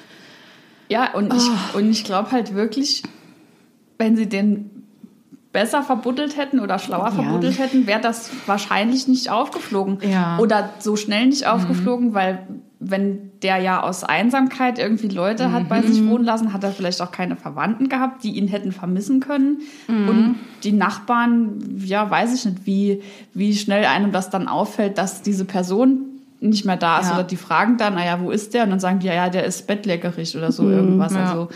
Ja, 0.93 1.13
und 1.15 1.33
Ah. 1.33 1.37
ich, 1.37 1.75
und 1.75 1.91
ich 1.91 2.05
glaube 2.05 2.31
halt 2.33 2.55
wirklich, 2.55 3.03
wenn 3.99 4.15
sie 4.17 4.29
den 4.29 4.71
besser 5.53 5.83
verbuddelt 5.83 6.37
hätten 6.37 6.61
oder 6.61 6.79
schlauer 6.79 7.07
Ja. 7.07 7.11
verbuddelt 7.13 7.59
hätten, 7.59 7.87
wäre 7.87 8.01
das 8.01 8.31
wahrscheinlich 8.47 9.09
nicht 9.09 9.31
aufgeflogen. 9.31 9.99
Ja. 10.09 10.39
Oder 10.39 10.71
so 10.79 10.97
schnell 10.97 11.27
nicht 11.27 11.47
aufgeflogen, 11.47 12.15
weil 12.15 12.47
wenn 12.85 13.31
der 13.43 13.59
ja 13.59 13.83
aus 13.83 14.03
Einsamkeit 14.03 14.79
irgendwie 14.79 15.09
Leute 15.09 15.53
hat 15.53 15.69
bei 15.69 15.83
sich 15.83 16.05
wohnen 16.09 16.25
lassen, 16.25 16.53
hat 16.53 16.65
er 16.65 16.73
vielleicht 16.73 17.01
auch 17.01 17.13
keine 17.13 17.37
Verwandten 17.37 17.89
gehabt, 17.89 18.25
die 18.25 18.33
ihn 18.37 18.49
hätten 18.49 18.73
vermissen 18.73 19.21
können. 19.21 19.61
Und 19.89 20.37
die 20.65 20.73
Nachbarn, 20.73 21.81
ja, 21.85 22.11
weiß 22.11 22.35
ich 22.35 22.45
nicht, 22.45 22.67
wie, 22.67 23.03
wie 23.35 23.55
schnell 23.55 23.85
einem 23.85 24.11
das 24.13 24.31
dann 24.31 24.49
auffällt, 24.49 24.99
dass 24.99 25.23
diese 25.23 25.45
Person 25.45 26.12
nicht 26.43 26.65
mehr 26.65 26.77
da 26.77 26.99
ist. 27.01 27.09
Ja. 27.09 27.15
Oder 27.15 27.25
die 27.25 27.37
fragen 27.37 27.79
dann, 27.79 27.95
naja, 27.95 28.21
wo 28.21 28.31
ist 28.31 28.55
der? 28.55 28.65
Und 28.65 28.71
dann 28.71 28.81
sagen 28.81 28.99
die, 28.99 29.07
ja, 29.07 29.15
ja, 29.15 29.29
der 29.31 29.45
ist 29.45 29.67
bettlägerig 29.67 30.37
oder 30.37 30.53
so 30.53 30.69
irgendwas. 30.69 31.15
ja. 31.15 31.31
Also 31.31 31.49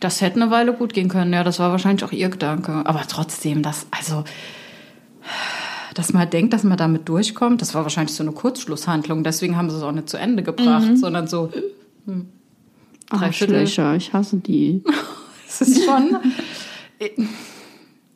Das 0.00 0.20
hätte 0.20 0.40
eine 0.40 0.50
Weile 0.50 0.72
gut 0.72 0.92
gehen 0.92 1.08
können. 1.08 1.32
Ja, 1.32 1.42
das 1.44 1.58
war 1.58 1.70
wahrscheinlich 1.70 2.04
auch 2.04 2.12
ihr 2.12 2.28
Gedanke. 2.28 2.82
Aber 2.84 3.02
trotzdem, 3.08 3.62
das, 3.62 3.86
also, 3.90 4.24
dass 5.94 6.12
man 6.12 6.28
denkt, 6.28 6.52
dass 6.52 6.62
man 6.62 6.76
damit 6.76 7.08
durchkommt, 7.08 7.62
das 7.62 7.74
war 7.74 7.82
wahrscheinlich 7.82 8.14
so 8.14 8.22
eine 8.22 8.32
Kurzschlusshandlung. 8.32 9.24
Deswegen 9.24 9.56
haben 9.56 9.70
sie 9.70 9.76
es 9.76 9.82
auch 9.82 9.92
nicht 9.92 10.08
zu 10.08 10.18
Ende 10.18 10.42
gebracht, 10.42 10.98
sondern 10.98 11.26
so, 11.26 11.50
drei 13.08 13.32
Viertel. 13.32 13.56
Arschlöcher, 13.60 13.94
ich 13.96 14.12
hasse 14.12 14.36
die. 14.36 14.84
es 15.48 15.62
ist 15.62 15.84
schon, 15.84 16.18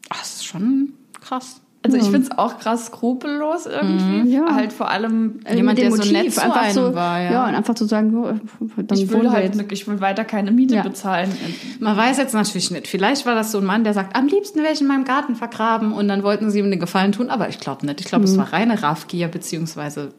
Ach, 0.08 0.22
es 0.22 0.34
ist 0.34 0.46
schon 0.46 0.92
krass. 1.20 1.60
Also 1.82 1.96
ich 1.96 2.04
finde 2.04 2.28
es 2.30 2.30
auch 2.36 2.58
krass 2.58 2.86
skrupellos 2.86 3.64
irgendwie. 3.64 4.30
Ja. 4.32 4.54
Halt 4.54 4.70
vor 4.70 4.90
allem, 4.90 5.40
Jemand, 5.50 5.78
der 5.78 5.90
so 5.90 6.12
nett 6.12 6.30
zu 6.30 6.42
einfach 6.42 6.62
einem 6.62 6.74
so, 6.74 6.94
war, 6.94 7.20
ja. 7.20 7.32
ja. 7.32 7.48
und 7.48 7.54
einfach 7.54 7.74
zu 7.74 7.86
sagen, 7.86 8.10
so, 8.12 8.34
dann 8.82 8.98
ich 8.98 9.10
will 9.10 9.30
halt, 9.30 9.72
ich 9.72 9.88
will 9.88 9.98
weiter 10.02 10.24
keine 10.24 10.52
Miete 10.52 10.74
Ja. 10.74 10.82
bezahlen. 10.82 11.30
Man 11.78 11.96
weiß 11.96 12.18
jetzt 12.18 12.34
natürlich 12.34 12.70
nicht. 12.70 12.86
Vielleicht 12.86 13.24
war 13.24 13.34
das 13.34 13.50
so 13.50 13.58
ein 13.58 13.64
Mann, 13.64 13.82
der 13.82 13.94
sagt, 13.94 14.14
am 14.14 14.26
liebsten 14.26 14.62
wäre 14.62 14.74
ich 14.74 14.82
in 14.82 14.88
meinem 14.88 15.04
Garten 15.04 15.36
vergraben 15.36 15.92
und 15.94 16.06
dann 16.06 16.22
wollten 16.22 16.50
sie 16.50 16.58
ihm 16.58 16.70
den 16.70 16.80
Gefallen 16.80 17.12
tun, 17.12 17.30
aber 17.30 17.48
ich 17.48 17.58
glaube 17.60 17.86
nicht. 17.86 18.00
Ich 18.00 18.06
glaube, 18.06 18.24
es 18.26 18.36
war 18.36 18.52
reine 18.52 18.82
Raffgier, 18.82 19.28
beziehungsweise 19.28 20.12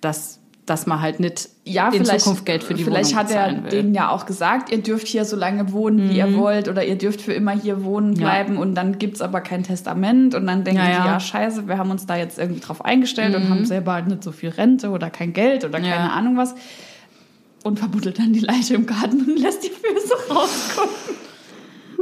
dass, 0.00 0.38
dass 0.70 0.86
man 0.86 1.00
halt 1.00 1.20
nicht 1.20 1.48
Ja, 1.64 1.88
in 1.88 2.04
vielleicht, 2.04 2.20
Zukunft 2.20 2.44
Geld 2.46 2.62
für 2.64 2.74
die 2.74 2.84
vielleicht 2.84 3.10
Wohnung 3.12 3.24
hat 3.24 3.30
er 3.30 3.62
will. 3.64 3.70
denen 3.70 3.94
ja 3.94 4.10
auch 4.10 4.26
gesagt, 4.26 4.70
ihr 4.70 4.78
dürft 4.82 5.06
hier 5.08 5.24
so 5.24 5.36
lange 5.36 5.72
wohnen, 5.72 6.08
wie 6.10 6.16
ihr 6.18 6.34
wollt, 6.36 6.68
oder 6.68 6.84
ihr 6.84 6.96
dürft 6.96 7.20
für 7.20 7.32
immer 7.32 7.52
hier 7.52 7.84
wohnen 7.84 8.14
Ja. 8.14 8.20
bleiben 8.22 8.56
und 8.58 8.74
dann 8.74 8.98
gibt's 8.98 9.20
aber 9.20 9.40
kein 9.40 9.62
Testament 9.62 10.34
und 10.34 10.46
dann 10.46 10.64
denken 10.64 10.80
Ja, 10.80 10.86
die, 10.86 10.92
ja. 10.92 11.06
ja 11.06 11.20
scheiße, 11.20 11.66
wir 11.68 11.78
haben 11.78 11.90
uns 11.90 12.06
da 12.06 12.16
jetzt 12.16 12.38
irgendwie 12.38 12.60
drauf 12.60 12.84
eingestellt 12.84 13.34
und 13.34 13.48
haben 13.50 13.64
selber 13.64 13.92
halt 13.94 14.06
nicht 14.08 14.22
so 14.24 14.32
viel 14.32 14.50
Rente 14.50 14.90
oder 14.90 15.10
kein 15.10 15.32
Geld 15.32 15.64
oder 15.64 15.78
keine 15.80 15.90
Ja. 15.94 16.08
Ahnung 16.10 16.36
was 16.36 16.54
und 17.64 17.78
verbuddelt 17.78 18.18
dann 18.18 18.32
die 18.32 18.40
Leiche 18.40 18.74
im 18.74 18.86
Garten 18.86 19.20
und 19.20 19.36
lässt 19.40 19.64
die 19.64 19.70
Füße 19.70 20.32
rausgucken. 20.34 21.16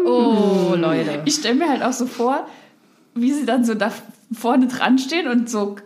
Oh, 0.04 0.74
Leute. 0.76 1.22
Ich 1.24 1.34
stelle 1.36 1.54
mir 1.54 1.68
halt 1.68 1.82
auch 1.82 1.92
so 1.92 2.06
vor, 2.06 2.46
wie 3.14 3.32
sie 3.32 3.46
dann 3.46 3.64
so 3.64 3.74
da 3.74 3.90
vorne 4.32 4.66
dran 4.66 4.98
stehen 4.98 5.26
und 5.28 5.48
so 5.48 5.76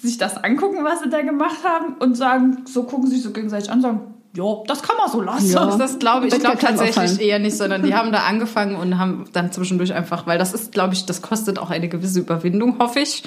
sich 0.00 0.18
das 0.18 0.36
angucken, 0.36 0.84
was 0.84 1.00
sie 1.00 1.10
da 1.10 1.22
gemacht 1.22 1.64
haben 1.64 1.94
und 1.98 2.16
sagen, 2.16 2.64
so 2.66 2.84
gucken 2.84 3.08
sich 3.08 3.22
so 3.22 3.30
gegenseitig 3.30 3.70
an 3.70 3.78
und 3.78 3.82
sagen, 3.82 4.00
ja, 4.36 4.44
das 4.66 4.82
kann 4.82 4.96
man 4.96 5.10
so 5.10 5.20
lassen. 5.20 5.50
Ja. 5.50 5.76
Das 5.76 5.98
glaube 5.98 6.28
ich, 6.28 6.34
ich 6.34 6.40
glaube 6.40 6.58
tatsächlich 6.58 7.20
eher 7.20 7.38
nicht, 7.38 7.56
sondern 7.56 7.82
die 7.82 7.94
haben 7.96 8.12
da 8.12 8.20
angefangen 8.20 8.76
und 8.76 8.98
haben 8.98 9.24
dann 9.32 9.50
zwischendurch 9.50 9.92
einfach, 9.92 10.26
weil 10.26 10.38
das 10.38 10.54
ist, 10.54 10.72
glaube 10.72 10.94
ich, 10.94 11.06
das 11.06 11.22
kostet 11.22 11.58
auch 11.58 11.70
eine 11.70 11.88
gewisse 11.88 12.20
Überwindung, 12.20 12.78
hoffe 12.78 13.00
ich. 13.00 13.24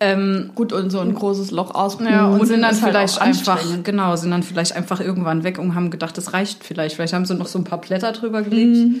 Ähm, 0.00 0.50
Gut, 0.54 0.72
und 0.72 0.90
so 0.90 0.98
ein 0.98 1.14
großes 1.14 1.50
Loch 1.52 1.74
ausprobieren. 1.74 2.14
ja, 2.14 2.26
und 2.26 2.46
sind 2.46 2.62
dann 2.62 2.72
halt 2.72 2.82
vielleicht 2.82 3.18
auch 3.18 3.22
einfach, 3.22 3.60
genau, 3.84 4.16
sind 4.16 4.32
dann 4.32 4.42
vielleicht 4.42 4.74
einfach 4.74 5.00
irgendwann 5.00 5.44
weg 5.44 5.58
und 5.58 5.74
haben 5.74 5.90
gedacht, 5.90 6.16
das 6.18 6.32
reicht 6.32 6.64
vielleicht. 6.64 6.96
Vielleicht 6.96 7.12
haben 7.12 7.24
sie 7.24 7.34
noch 7.34 7.46
so 7.46 7.58
ein 7.58 7.64
paar 7.64 7.80
Blätter 7.80 8.10
drüber 8.10 8.42
gelegt. 8.42 8.76
Mhm. 8.78 9.00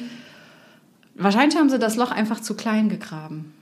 Wahrscheinlich 1.16 1.58
haben 1.58 1.70
sie 1.70 1.78
das 1.78 1.96
Loch 1.96 2.12
einfach 2.12 2.40
zu 2.40 2.54
klein 2.54 2.88
gegraben. 2.88 3.52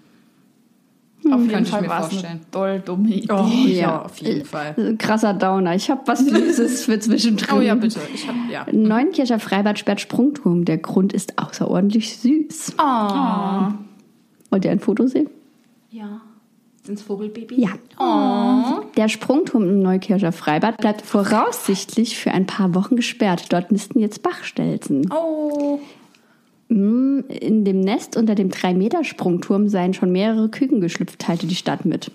Auf 1.33 1.41
Könnte 1.41 1.53
jeden 1.53 1.65
ich 1.65 1.71
Fall 1.71 1.83
mir 1.83 1.89
war 1.89 2.01
es 2.01 2.07
vorstellen. 2.09 2.33
eine 2.33 2.41
doll 2.51 2.81
dumme 2.81 3.09
Idee. 3.09 3.33
Oh, 3.33 3.47
ja, 3.67 3.81
Ja. 3.81 4.03
auf 4.05 4.19
jeden 4.19 4.45
Fall. 4.45 4.75
Äh, 4.77 4.95
Krasser 4.97 5.35
Downer. 5.35 5.75
Ich 5.75 5.91
habe 5.91 6.03
was 6.07 6.21
Süßes 6.21 6.85
für 6.85 6.99
zwischendrin. 7.01 7.59
Oh 7.59 7.61
ja, 7.61 7.75
bitte. 7.75 8.01
Ich 8.15 8.27
hab, 8.29 8.35
ja. 8.51 8.67
Neunkircher 8.73 9.39
Freibad 9.39 9.79
sperrt 9.79 10.01
Sprungturm. 10.01 10.65
Der 10.65 10.79
Grund 10.79 11.13
ist 11.13 11.39
außerordentlich 11.39 12.17
süß. 12.19 12.75
Oh. 12.79 13.73
Wollt 14.51 14.65
ihr 14.65 14.71
ein 14.71 14.81
Foto 14.81 15.07
sehen? 15.07 15.29
Ja. 15.91 16.21
Sind's 16.83 17.03
Vogelbabys? 17.03 17.59
Ja. 17.59 17.71
Oh. 17.99 18.85
Der 18.97 19.09
Sprungturm 19.09 19.65
im 19.65 19.83
Neukircher 19.83 20.33
Freibad 20.33 20.79
bleibt 20.79 21.03
voraussichtlich 21.03 22.17
für 22.19 22.31
ein 22.33 22.47
paar 22.47 22.75
Wochen 22.75 22.97
gesperrt. 22.97 23.53
Dort 23.53 23.71
nisten 23.71 23.99
jetzt 24.01 24.23
Bachstelzen. 24.23 25.11
Oh. 25.13 25.79
Mm, 26.71 27.21
In 27.29 27.65
dem 27.65 27.81
Nest 27.81 28.17
unter 28.17 28.35
dem 28.35 28.49
3-Meter-Sprungturm 28.49 29.69
seien 29.69 29.93
schon 29.93 30.13
mehrere 30.13 30.49
Küken 30.49 30.81
geschlüpft, 30.81 31.19
teilte 31.19 31.47
die 31.47 31.57
Stadt 31.57 31.85
mit. 31.85 32.11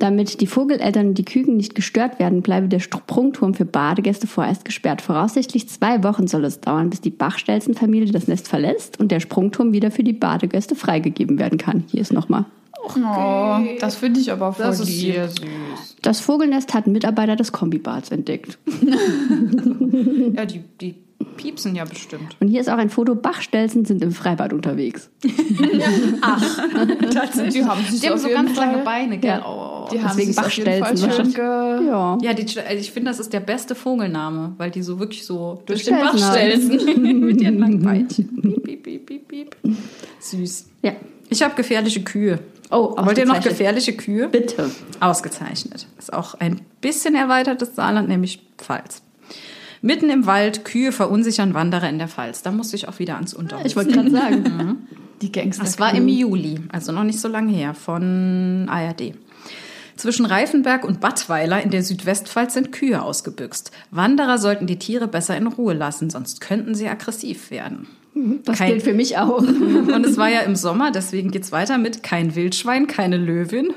Damit 0.00 0.40
die 0.40 0.48
Vogeleltern 0.48 1.08
und 1.08 1.18
die 1.18 1.24
Küken 1.24 1.56
nicht 1.56 1.76
gestört 1.76 2.18
werden, 2.18 2.42
bleibe 2.42 2.66
der 2.66 2.80
Sprungturm 2.80 3.54
für 3.54 3.64
Badegäste 3.64 4.26
vorerst 4.26 4.64
gesperrt. 4.64 5.00
Voraussichtlich 5.00 5.68
zwei 5.68 6.02
Wochen 6.02 6.26
soll 6.26 6.44
es 6.44 6.60
dauern, 6.60 6.90
bis 6.90 7.00
die 7.00 7.10
Bachstelzenfamilie 7.10 8.12
das 8.12 8.26
Nest 8.26 8.48
verlässt 8.48 8.98
und 8.98 9.12
der 9.12 9.20
Sprungturm 9.20 9.72
wieder 9.72 9.92
für 9.92 10.02
die 10.02 10.12
Badegäste 10.12 10.74
freigegeben 10.74 11.38
werden 11.38 11.58
kann. 11.58 11.84
Hier 11.86 12.00
ist 12.00 12.12
nochmal. 12.12 12.44
Oh, 12.86 13.58
das 13.80 13.94
finde 13.94 14.20
ich 14.20 14.30
aber 14.30 14.52
voll 14.52 14.66
Das 14.66 14.80
ist 14.80 15.00
sehr 15.00 15.28
süß. 15.28 15.96
Das 16.02 16.20
Vogelnest 16.20 16.74
hat 16.74 16.86
ein 16.86 16.92
Mitarbeiter 16.92 17.36
des 17.36 17.52
Kombibads 17.52 18.10
entdeckt. 18.10 18.58
Ja, 20.36 20.44
die, 20.46 20.64
die 20.80 20.96
piepsen 21.36 21.74
ja 21.74 21.84
bestimmt. 21.84 22.36
Und 22.40 22.48
hier 22.48 22.60
ist 22.60 22.68
auch 22.68 22.78
ein 22.78 22.90
Foto. 22.90 23.14
Bachstelzen 23.14 23.84
sind 23.84 24.02
im 24.02 24.12
Freibad 24.12 24.52
unterwegs. 24.52 25.10
Tatsächlich. 27.12 27.54
Die 27.54 27.64
haben 27.64 27.84
Die 27.90 28.08
haben 28.08 28.18
so 28.18 28.28
ganz 28.28 28.56
lange 28.56 28.78
Beine, 28.78 29.18
gell? 29.18 29.30
Ja. 29.30 29.46
Oh. 29.46 29.88
Die 29.92 30.00
haben 30.00 30.16
Deswegen 30.16 30.32
sich 30.32 30.44
auf 30.44 30.52
jeden 30.52 30.70
Fall 30.70 30.94
Bachstelzen 30.94 31.34
ge 31.34 31.86
Ja. 31.86 32.18
Ja, 32.22 32.32
die, 32.32 32.60
also 32.60 32.78
ich 32.78 32.90
finde, 32.92 33.10
das 33.10 33.20
ist 33.20 33.32
der 33.32 33.40
beste 33.40 33.74
Vogelname, 33.74 34.54
weil 34.58 34.70
die 34.70 34.82
so 34.82 34.98
wirklich 34.98 35.24
so 35.26 35.62
durch 35.66 35.84
den 35.84 35.96
Stelzen 35.96 36.20
Bach 36.20 36.30
haben. 36.30 36.38
stelzen 36.38 37.20
mit 37.26 37.40
ihren 37.40 37.58
langen 37.58 37.82
Beinchen. 37.82 38.60
Piep, 38.64 38.82
piep, 38.82 39.06
piep, 39.06 39.28
piep, 39.28 39.28
piep. 39.60 39.74
Süß. 40.20 40.66
Ja. 40.82 40.92
Ich 41.28 41.42
habe 41.42 41.54
gefährliche 41.54 42.02
Kühe. 42.02 42.38
Oh, 42.70 42.94
Wollt 42.96 43.18
ihr 43.18 43.26
noch 43.26 43.40
gefährliche 43.40 43.92
Kühe? 43.94 44.28
Bitte. 44.28 44.70
Ausgezeichnet. 45.00 45.86
Ist 45.98 46.12
auch 46.12 46.34
ein 46.34 46.60
bisschen 46.80 47.14
erweitertes 47.14 47.76
Saarland, 47.76 48.08
nämlich 48.08 48.40
Pfalz. 48.58 49.02
Mitten 49.84 50.08
im 50.08 50.24
Wald, 50.24 50.64
Kühe 50.64 50.92
verunsichern 50.92 51.52
Wanderer 51.52 51.90
in 51.90 51.98
der 51.98 52.08
Pfalz. 52.08 52.40
Da 52.40 52.50
musste 52.50 52.74
ich 52.74 52.88
auch 52.88 52.98
wieder 52.98 53.16
ans 53.16 53.34
Unterholz. 53.34 53.66
Ich 53.66 53.76
wollte 53.76 53.92
gerade 53.92 54.10
sagen. 54.10 54.88
Die 55.20 55.30
Gangster. 55.30 55.62
Das 55.62 55.78
war 55.78 55.94
im 55.94 56.08
Juli, 56.08 56.58
also 56.72 56.90
noch 56.90 57.04
nicht 57.04 57.20
so 57.20 57.28
lange 57.28 57.52
her, 57.52 57.74
von 57.74 58.66
ARD. 58.66 59.12
Zwischen 59.96 60.24
Reifenberg 60.24 60.84
und 60.84 61.00
Battweiler 61.00 61.62
in 61.62 61.68
der 61.68 61.82
Südwestpfalz 61.82 62.54
sind 62.54 62.72
Kühe 62.72 63.02
ausgebüxt. 63.02 63.72
Wanderer 63.90 64.38
sollten 64.38 64.66
die 64.66 64.78
Tiere 64.78 65.06
besser 65.06 65.36
in 65.36 65.46
Ruhe 65.46 65.74
lassen, 65.74 66.08
sonst 66.08 66.40
könnten 66.40 66.74
sie 66.74 66.88
aggressiv 66.88 67.50
werden. 67.50 67.86
Das 68.44 68.58
Kein- 68.58 68.68
gilt 68.70 68.82
für 68.84 68.94
mich 68.94 69.18
auch. 69.18 69.38
Und 69.38 70.06
es 70.06 70.16
war 70.16 70.28
ja 70.30 70.40
im 70.40 70.54
Sommer, 70.54 70.92
deswegen 70.92 71.30
geht's 71.32 71.50
weiter 71.50 71.78
mit 71.78 72.02
kein 72.04 72.36
Wildschwein, 72.36 72.86
keine 72.86 73.16
Löwin. 73.16 73.70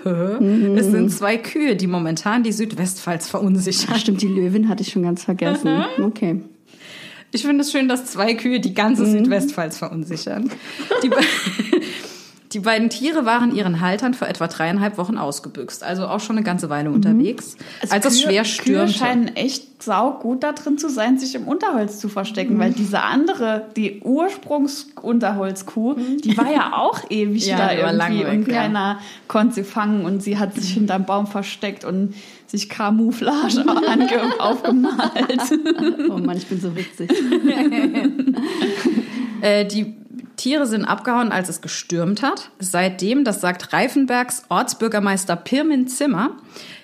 Es 0.78 0.86
sind 0.92 1.10
zwei 1.12 1.38
Kühe, 1.38 1.76
die 1.76 1.88
momentan 1.88 2.44
die 2.44 2.52
Südwestpfalz 2.52 3.28
verunsichern. 3.28 3.90
Ach, 3.96 4.00
stimmt, 4.00 4.22
die 4.22 4.28
Löwin 4.28 4.70
hatte 4.70 4.84
ich 4.84 4.90
schon 4.92 5.02
ganz 5.04 5.24
vergessen. 5.24 5.84
Okay. 6.04 6.42
Ich 7.32 7.42
finde 7.42 7.62
es 7.62 7.72
schön, 7.72 7.88
dass 7.88 8.06
zwei 8.06 8.36
Kühe 8.36 8.60
die 8.60 8.74
ganze 8.74 9.06
Südwestpfalz 9.06 9.78
verunsichern. 9.78 10.50
Die, 11.04 11.10
die 12.54 12.60
beiden 12.60 12.90
Tiere 12.90 13.26
waren 13.26 13.54
ihren 13.54 13.82
Haltern 13.82 14.14
vor 14.14 14.28
etwa 14.28 14.48
dreieinhalb 14.48 14.98
Wochen 14.98 15.18
ausgebüxt, 15.18 15.84
also 15.84 16.08
auch 16.08 16.20
schon 16.22 16.38
eine 16.38 16.46
ganze 16.46 16.70
Weile 16.70 16.92
unterwegs, 16.92 17.58
als 17.90 18.06
es 18.06 18.22
schwer 18.22 18.44
Kühe 18.44 18.46
stürmte. 18.46 18.94
scheinen 18.94 19.36
echt 19.36 19.84
saugut 19.84 20.44
da 20.44 20.54
drin 20.54 20.78
zu 20.78 20.90
sein, 20.90 21.20
sich 21.20 21.36
im 21.36 21.44
Unterholz 21.48 22.00
zu 22.00 22.08
verstecken, 22.10 22.56
Mhm. 22.56 22.60
weil 22.60 22.72
diese 22.72 23.02
andere, 23.04 23.66
die 23.76 24.00
Ursprungsunterholzkuh, 24.02 25.96
die 26.24 26.38
war 26.38 26.52
ja 26.52 26.74
auch 26.78 27.00
ewig 27.10 27.46
Ja, 27.48 27.58
da 27.58 27.74
irgendwie 27.74 28.24
weg, 28.26 28.32
und 28.34 28.48
ja. 28.48 28.54
keiner 28.62 29.00
konnte 29.28 29.56
sie 29.56 29.64
fangen 29.64 30.06
und 30.06 30.24
sie 30.24 30.38
hat 30.38 30.56
sich 30.56 30.72
hinterm 30.74 31.06
Baum 31.06 31.28
versteckt 31.28 31.84
und 31.86 32.14
sich 32.48 32.70
Camouflage 32.70 33.66
aufgemalt. 34.40 35.42
Oh 36.10 36.18
Mann, 36.18 36.38
ich 36.38 36.48
bin 36.48 36.60
so 36.62 36.74
witzig. 36.76 37.10
Äh, 39.42 39.66
die 39.66 39.94
Tiere 40.38 40.68
sind 40.68 40.86
abgehauen, 40.86 41.32
als 41.32 41.50
es 41.50 41.62
gestürmt 41.62 42.22
hat. 42.22 42.52
Seitdem, 42.60 43.24
das 43.24 43.42
sagt 43.42 43.74
Reifenbergs 43.74 44.44
Ortsbürgermeister 44.50 45.36
Pirmin 45.36 45.88
Zimmer, 45.88 46.38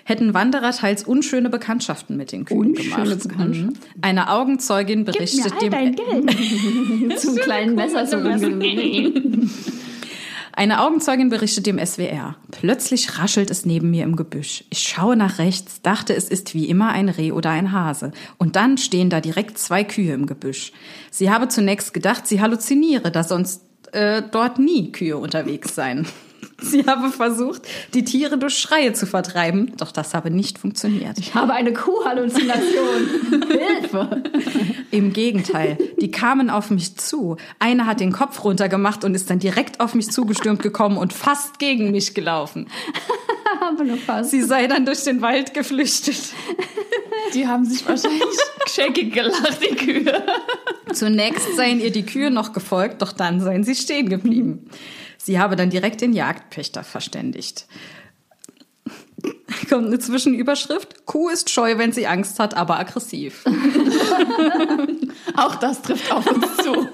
hätten 0.04 0.34
Wanderer 0.34 0.72
teils 0.72 1.04
unschöne 1.04 1.50
Bekanntschaften 1.50 2.18
mit 2.18 2.32
den 2.32 2.46
Kühen 2.46 2.72
Unschöne 2.72 3.04
gemacht. 3.04 3.28
Bekanntschaften. 3.28 3.68
Mhm. 3.68 4.02
Eine 4.02 4.30
Augenzeugin 4.30 5.06
Gib 5.06 5.08
mir 5.08 5.14
berichtet 5.14 5.54
all 5.54 5.60
dem 5.60 5.72
dein 5.72 5.96
Geld. 5.96 7.20
Zum 7.20 7.36
kleinen 7.38 7.76
Messer 7.76 8.06
so 8.06 8.18
rumgewickelt. 8.18 9.50
Eine 10.56 10.82
Augenzeugin 10.82 11.30
berichtet 11.30 11.66
dem 11.66 11.84
SWR. 11.84 12.36
Plötzlich 12.52 13.18
raschelt 13.18 13.50
es 13.50 13.66
neben 13.66 13.90
mir 13.90 14.04
im 14.04 14.16
Gebüsch. 14.16 14.64
Ich 14.70 14.80
schaue 14.80 15.16
nach 15.16 15.40
rechts, 15.40 15.82
dachte, 15.82 16.16
es 16.16 16.30
ist 16.30 16.54
wie 16.54 16.70
immer 16.70 16.90
ein 16.90 17.10
Reh 17.10 17.32
oder 17.32 17.50
ein 17.50 17.72
Hase. 17.72 18.12
Und 18.38 18.56
dann 18.56 18.78
stehen 18.78 19.10
da 19.10 19.20
direkt 19.20 19.58
zwei 19.58 19.84
Kühe 19.84 20.14
im 20.14 20.28
Gebüsch. 20.28 20.72
Sie 21.10 21.32
habe 21.32 21.48
zunächst 21.48 21.92
gedacht, 21.92 22.28
sie 22.28 22.40
halluziniere, 22.40 23.10
da 23.10 23.24
sonst 23.24 23.64
äh, 23.94 24.22
dort 24.32 24.60
nie 24.60 24.92
Kühe 24.92 25.18
unterwegs 25.18 25.74
seien. 25.74 26.06
Sie 26.62 26.86
habe 26.86 27.10
versucht, 27.10 27.64
die 27.94 28.04
Tiere 28.04 28.38
durch 28.38 28.58
Schreie 28.58 28.94
zu 28.94 29.06
vertreiben, 29.06 29.74
doch 29.78 29.92
das 29.92 30.14
habe 30.14 30.32
nicht 30.32 30.58
funktioniert. 30.58 31.18
Ich 31.18 31.34
habe 31.36 31.54
eine 31.54 31.74
Kuhhalluzination. 31.74 32.64
Hilfe. 33.48 34.24
Im 34.92 35.14
Gegenteil, 35.14 35.78
die 36.00 36.12
kamen 36.12 36.50
auf 36.50 36.70
mich 36.70 36.96
zu. 36.98 37.38
Eine 37.60 37.86
hat 37.86 38.00
den 38.00 38.12
Kopf 38.12 38.44
runtergemacht 38.44 39.04
und 39.04 39.16
ist 39.16 39.30
dann 39.30 39.40
direkt 39.40 39.80
auf 39.80 39.96
mich 39.96 40.12
zugestürmt 40.12 40.62
gekommen 40.62 40.98
und 40.98 41.14
fast 41.14 41.60
gegen 41.60 41.92
mich 41.92 42.14
gelaufen. 42.14 42.68
Aber 43.62 43.84
nur 43.84 43.98
fast. 43.98 44.32
Sie 44.32 44.42
sei 44.42 44.68
dann 44.68 44.86
durch 44.86 45.04
den 45.04 45.22
Wald 45.22 45.54
geflüchtet. 45.54 46.34
Die 47.34 47.48
haben 47.48 47.66
sich 47.66 47.88
wahrscheinlich 47.88 48.24
scheckig 48.68 49.14
gelacht, 49.14 49.60
die 49.62 49.76
Kühe. 49.76 50.24
Zunächst 50.92 51.56
seien 51.56 51.80
ihr 51.80 51.92
die 51.92 52.06
Kühe 52.06 52.30
noch 52.30 52.54
gefolgt, 52.54 53.02
doch 53.02 53.14
dann 53.14 53.40
seien 53.40 53.64
sie 53.64 53.76
stehen 53.76 54.10
geblieben. 54.10 54.70
Sie 55.24 55.40
habe 55.40 55.56
dann 55.56 55.70
direkt 55.70 56.02
den 56.02 56.12
Jagdpächter 56.12 56.84
verständigt. 56.84 57.66
Kommt 59.70 59.88
eine 59.88 59.98
Zwischenüberschrift. 59.98 61.06
Kuh 61.06 61.30
ist 61.30 61.50
scheu, 61.50 61.78
wenn 61.78 61.94
sie 61.94 62.08
Angst 62.08 62.40
hat, 62.40 62.56
aber 62.56 62.78
aggressiv. 62.78 63.46
Auch 65.38 65.56
das 65.56 65.82
trifft 65.82 66.12
auf 66.12 66.30
uns 66.30 66.58
zu. 66.58 66.74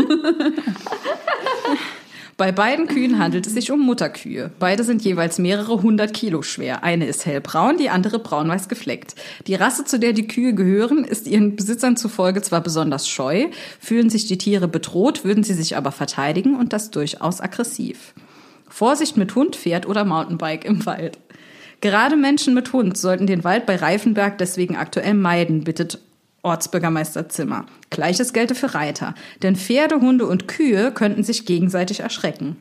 Bei 2.39 2.53
beiden 2.53 2.87
Kühen 2.87 3.19
handelt 3.19 3.47
es 3.47 3.53
sich 3.53 3.69
um 3.69 3.81
Mutterkühe. 3.81 4.49
Beide 4.59 4.85
sind 4.85 5.01
jeweils 5.01 5.39
mehrere 5.39 5.81
hundert 5.81 6.13
Kilo 6.13 6.41
schwer. 6.41 6.85
Eine 6.85 7.05
ist 7.05 7.25
hellbraun, 7.25 7.75
die 7.75 7.89
andere 7.89 8.17
braunweiß 8.17 8.69
gefleckt. 8.69 9.15
Die 9.45 9.55
Rasse, 9.55 9.83
zu 9.83 9.99
der 9.99 10.13
die 10.13 10.25
Kühe 10.25 10.53
gehören, 10.53 11.03
ist 11.03 11.27
ihren 11.27 11.57
Besitzern 11.57 11.97
zufolge 11.97 12.41
zwar 12.41 12.61
besonders 12.61 13.09
scheu, 13.09 13.47
fühlen 13.81 14.09
sich 14.09 14.25
die 14.25 14.37
Tiere 14.37 14.69
bedroht, 14.69 15.25
würden 15.25 15.43
sie 15.43 15.53
sich 15.53 15.75
aber 15.75 15.91
verteidigen 15.91 16.55
und 16.55 16.71
das 16.71 16.91
durchaus 16.91 17.41
aggressiv. 17.41 18.13
Vorsicht 18.69 19.17
mit 19.17 19.35
Hund, 19.35 19.57
Pferd 19.57 19.85
oder 19.85 20.05
Mountainbike 20.05 20.63
im 20.63 20.85
Wald. 20.85 21.19
Gerade 21.81 22.15
Menschen 22.15 22.53
mit 22.53 22.71
Hund 22.71 22.97
sollten 22.97 23.27
den 23.27 23.43
Wald 23.43 23.65
bei 23.65 23.75
Reifenberg 23.75 24.37
deswegen 24.37 24.77
aktuell 24.77 25.13
meiden, 25.13 25.65
bittet 25.65 25.99
Ortsbürgermeister 26.41 27.29
Zimmer. 27.29 27.65
Gleiches 27.89 28.33
gelte 28.33 28.55
für 28.55 28.73
Reiter, 28.73 29.13
denn 29.43 29.55
Pferde, 29.55 30.01
Hunde 30.01 30.25
und 30.25 30.47
Kühe 30.47 30.91
könnten 30.91 31.23
sich 31.23 31.45
gegenseitig 31.45 31.99
erschrecken. 31.99 32.57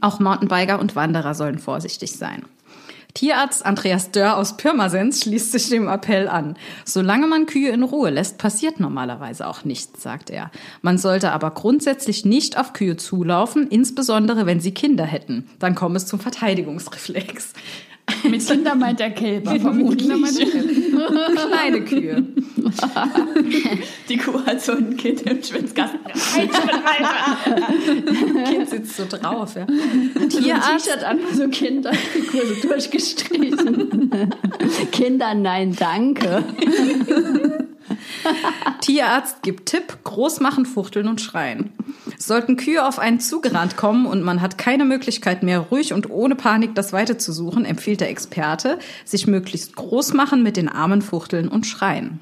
Auch 0.00 0.20
Mountainbiker 0.20 0.78
und 0.78 0.96
Wanderer 0.96 1.34
sollen 1.34 1.58
vorsichtig 1.58 2.12
sein. 2.12 2.44
Tierarzt 3.14 3.64
Andreas 3.64 4.10
Dörr 4.10 4.36
aus 4.36 4.56
Pirmasens 4.56 5.22
schließt 5.22 5.50
sich 5.50 5.70
dem 5.70 5.88
Appell 5.88 6.28
an. 6.28 6.56
Solange 6.84 7.26
man 7.26 7.46
Kühe 7.46 7.70
in 7.70 7.82
Ruhe 7.82 8.10
lässt, 8.10 8.38
passiert 8.38 8.80
normalerweise 8.80 9.46
auch 9.46 9.64
nichts, 9.64 10.02
sagt 10.02 10.30
er. 10.30 10.50
Man 10.82 10.98
sollte 10.98 11.32
aber 11.32 11.50
grundsätzlich 11.50 12.24
nicht 12.24 12.58
auf 12.58 12.74
Kühe 12.74 12.96
zulaufen, 12.96 13.66
insbesondere 13.68 14.46
wenn 14.46 14.60
sie 14.60 14.72
Kinder 14.72 15.04
hätten. 15.04 15.48
Dann 15.58 15.74
kommt 15.74 15.96
es 15.96 16.06
zum 16.06 16.20
Verteidigungsreflex. 16.20 17.54
Mit 18.24 18.46
Kinder 18.46 18.74
meint 18.74 19.00
der 19.00 19.10
Kälber 19.10 19.58
vermutlich. 19.58 20.08
Kleine 20.08 21.84
Kühe. 21.84 22.24
Die 24.08 24.16
Kuh 24.16 24.44
hat 24.44 24.60
so 24.60 24.72
ein 24.72 24.96
Kind 24.96 25.22
im 25.22 25.42
Schwitzkasten. 25.42 26.00
Kind 28.46 28.68
sitzt 28.68 28.96
so 28.96 29.04
drauf, 29.08 29.54
ja. 29.54 29.66
So 30.14 30.20
ein 30.20 30.28
Tierarzt, 30.28 30.86
T-Shirt 30.86 31.04
an, 31.04 31.18
wo 31.20 31.34
so 31.34 31.48
Kinderfigur 31.48 32.42
so 32.46 32.68
durchgestrichen. 32.68 34.10
Kinder, 34.92 35.34
nein, 35.34 35.76
danke. 35.78 36.44
Tierarzt 38.80 39.42
gibt 39.42 39.66
Tipp, 39.66 39.98
groß 40.04 40.40
machen, 40.40 40.66
fuchteln 40.66 41.08
und 41.08 41.20
schreien. 41.20 41.70
Sollten 42.18 42.56
Kühe 42.56 42.86
auf 42.86 42.98
einen 42.98 43.20
zugerannt 43.20 43.76
kommen 43.76 44.06
und 44.06 44.22
man 44.22 44.40
hat 44.40 44.58
keine 44.58 44.84
Möglichkeit 44.84 45.42
mehr, 45.42 45.60
ruhig 45.60 45.92
und 45.92 46.10
ohne 46.10 46.34
Panik 46.34 46.74
das 46.74 46.92
Weite 46.92 47.18
zu 47.18 47.32
suchen, 47.32 47.64
empfiehlt 47.64 48.00
der 48.00 48.10
Experte, 48.10 48.78
sich 49.04 49.26
möglichst 49.26 49.76
groß 49.76 50.14
machen, 50.14 50.42
mit 50.42 50.56
den 50.56 50.68
Armen 50.68 51.02
fuchteln 51.02 51.48
und 51.48 51.66
schreien. 51.66 52.20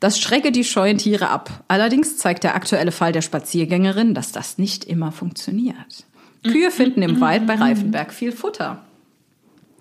Das 0.00 0.20
schrecke 0.20 0.52
die 0.52 0.64
scheuen 0.64 0.98
Tiere 0.98 1.30
ab. 1.30 1.64
Allerdings 1.68 2.18
zeigt 2.18 2.44
der 2.44 2.54
aktuelle 2.54 2.92
Fall 2.92 3.12
der 3.12 3.22
Spaziergängerin, 3.22 4.14
dass 4.14 4.32
das 4.32 4.58
nicht 4.58 4.84
immer 4.84 5.10
funktioniert. 5.10 6.04
Kühe 6.42 6.70
finden 6.70 7.02
im 7.02 7.20
Wald 7.20 7.46
bei 7.46 7.54
Reifenberg 7.54 8.12
viel 8.12 8.32
Futter. 8.32 8.84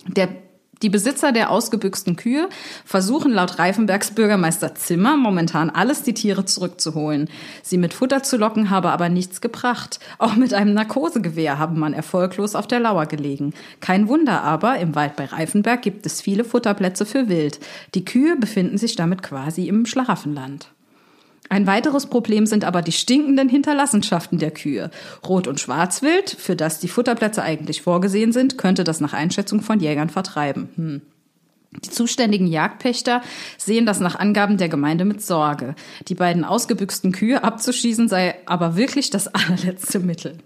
Der, 0.07 0.29
die 0.81 0.89
Besitzer 0.89 1.31
der 1.31 1.51
ausgebüxten 1.51 2.15
Kühe 2.15 2.49
versuchen 2.83 3.31
laut 3.31 3.59
Reifenbergs 3.59 4.11
Bürgermeister 4.11 4.75
Zimmer 4.75 5.15
momentan 5.15 5.69
alles 5.69 6.03
die 6.03 6.13
Tiere 6.13 6.45
zurückzuholen. 6.45 7.29
Sie 7.63 7.77
mit 7.77 7.93
Futter 7.93 8.23
zu 8.23 8.37
locken 8.37 8.69
habe 8.69 8.91
aber 8.91 9.09
nichts 9.09 9.41
gebracht. 9.41 9.99
Auch 10.17 10.35
mit 10.35 10.53
einem 10.53 10.73
Narkosegewehr 10.73 11.59
habe 11.59 11.79
man 11.79 11.93
erfolglos 11.93 12.55
auf 12.55 12.67
der 12.67 12.81
Lauer 12.81 13.05
gelegen. 13.05 13.53
Kein 13.79 14.07
Wunder 14.07 14.43
aber, 14.43 14.77
im 14.79 14.95
Wald 14.95 15.15
bei 15.15 15.25
Reifenberg 15.25 15.81
gibt 15.81 16.05
es 16.05 16.21
viele 16.21 16.43
Futterplätze 16.43 17.05
für 17.05 17.29
Wild. 17.29 17.59
Die 17.93 18.05
Kühe 18.05 18.35
befinden 18.35 18.77
sich 18.77 18.95
damit 18.95 19.23
quasi 19.23 19.67
im 19.67 19.85
Schlaraffenland. 19.85 20.74
Ein 21.49 21.67
weiteres 21.67 22.07
Problem 22.07 22.45
sind 22.45 22.65
aber 22.65 22.81
die 22.81 22.91
stinkenden 22.91 23.49
Hinterlassenschaften 23.49 24.39
der 24.39 24.51
Kühe. 24.51 24.89
Rot- 25.27 25.47
und 25.47 25.59
Schwarzwild, 25.59 26.29
für 26.29 26.55
das 26.55 26.79
die 26.79 26.87
Futterplätze 26.87 27.43
eigentlich 27.43 27.81
vorgesehen 27.81 28.31
sind, 28.31 28.57
könnte 28.57 28.83
das 28.83 28.99
nach 28.99 29.13
Einschätzung 29.13 29.61
von 29.61 29.79
Jägern 29.79 30.09
vertreiben. 30.09 30.69
Hm. 30.75 31.01
Die 31.83 31.89
zuständigen 31.89 32.47
Jagdpächter 32.47 33.21
sehen 33.57 33.85
das 33.85 33.99
nach 33.99 34.15
Angaben 34.15 34.57
der 34.57 34.69
Gemeinde 34.69 35.05
mit 35.05 35.21
Sorge. 35.21 35.75
Die 36.07 36.15
beiden 36.15 36.45
ausgebüxten 36.45 37.11
Kühe 37.11 37.43
abzuschießen 37.43 38.07
sei 38.07 38.35
aber 38.45 38.75
wirklich 38.75 39.09
das 39.09 39.27
allerletzte 39.33 39.99
Mittel. 39.99 40.37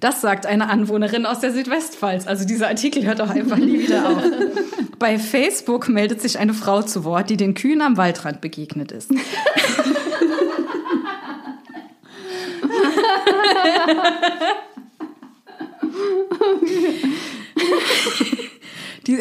Das 0.00 0.22
sagt 0.22 0.46
eine 0.46 0.70
Anwohnerin 0.70 1.26
aus 1.26 1.40
der 1.40 1.52
Südwestpfalz. 1.52 2.26
Also 2.26 2.46
dieser 2.46 2.68
Artikel 2.68 3.04
hört 3.04 3.20
auch 3.20 3.28
einfach 3.28 3.58
nie 3.58 3.80
wieder 3.80 4.08
auf. 4.08 4.22
Bei 4.98 5.18
Facebook 5.18 5.88
meldet 5.88 6.22
sich 6.22 6.38
eine 6.38 6.54
Frau 6.54 6.82
zu 6.82 7.04
Wort, 7.04 7.28
die 7.30 7.36
den 7.36 7.54
Kühen 7.54 7.82
am 7.82 7.98
Waldrand 7.98 8.40
begegnet 8.40 8.92
ist. 8.92 9.10
Die, 19.06 19.18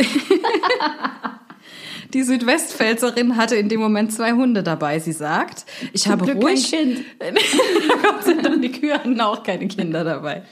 die 2.14 2.24
Südwestpfälzerin 2.24 3.38
hatte 3.38 3.56
in 3.56 3.70
dem 3.70 3.80
Moment 3.80 4.14
zwei 4.14 4.34
Hunde 4.34 4.64
dabei. 4.64 5.00
Sie 5.00 5.12
sagt, 5.12 5.66
ich 5.94 6.08
habe 6.08 6.26
Glück 6.26 6.44
ruhig... 6.44 6.70
kein 6.70 6.96
Kind. 6.96 7.06
Sei 8.26 8.34
Dank, 8.34 8.62
die 8.62 8.72
Kühe 8.72 8.94
hatten 8.94 9.20
auch 9.22 9.44
keine 9.44 9.68
Kinder 9.68 10.04
dabei. 10.04 10.44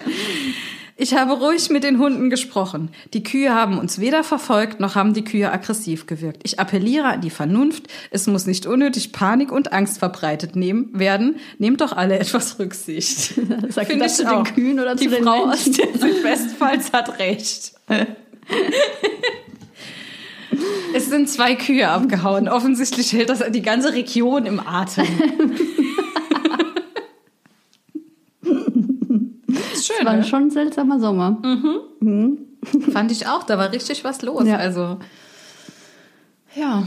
Ich 0.99 1.13
habe 1.13 1.33
ruhig 1.33 1.69
mit 1.69 1.83
den 1.83 1.99
Hunden 1.99 2.31
gesprochen. 2.31 2.89
Die 3.13 3.21
Kühe 3.21 3.53
haben 3.53 3.77
uns 3.77 3.99
weder 3.99 4.23
verfolgt, 4.23 4.79
noch 4.79 4.95
haben 4.95 5.13
die 5.13 5.23
Kühe 5.23 5.51
aggressiv 5.51 6.07
gewirkt. 6.07 6.41
Ich 6.43 6.59
appelliere 6.59 7.05
an 7.05 7.21
die 7.21 7.29
Vernunft. 7.29 7.83
Es 8.09 8.25
muss 8.25 8.47
nicht 8.47 8.65
unnötig 8.65 9.11
Panik 9.11 9.51
und 9.51 9.71
Angst 9.73 9.99
verbreitet 9.99 10.55
nehmen, 10.55 10.89
werden. 10.93 11.35
Nehmt 11.59 11.81
doch 11.81 11.95
alle 11.95 12.17
etwas 12.17 12.57
Rücksicht. 12.57 13.35
Sagt 13.69 13.87
Finde 13.87 14.05
das 14.05 14.17
zu 14.17 14.25
den. 14.25 14.43
Kühen 14.43 14.79
oder 14.79 14.95
die 14.95 15.03
zu 15.07 15.15
den 15.15 15.23
Frau 15.23 15.45
Menschen? 15.45 15.71
aus 15.71 15.77
der 15.77 15.99
Südwestpfalz 15.99 16.91
hat 16.91 17.19
recht. 17.19 17.73
Es 20.95 21.09
sind 21.09 21.29
zwei 21.29 21.53
Kühe 21.53 21.87
abgehauen. 21.87 22.49
Offensichtlich 22.49 23.13
hält 23.13 23.29
das 23.29 23.43
die 23.51 23.61
ganze 23.61 23.93
Region 23.93 24.47
im 24.47 24.59
Atem. 24.59 25.05
schön, 29.87 30.05
War 30.05 30.15
ne? 30.15 30.23
schon 30.23 30.43
ein 30.43 30.51
seltsamer 30.51 30.99
Sommer. 30.99 31.37
Fand 32.91 33.11
ich 33.11 33.27
auch, 33.27 33.43
da 33.43 33.57
war 33.57 33.71
richtig 33.71 34.03
was 34.03 34.21
los. 34.21 34.45
Ja. 34.47 34.57
Also, 34.57 34.97
ja. 36.55 36.83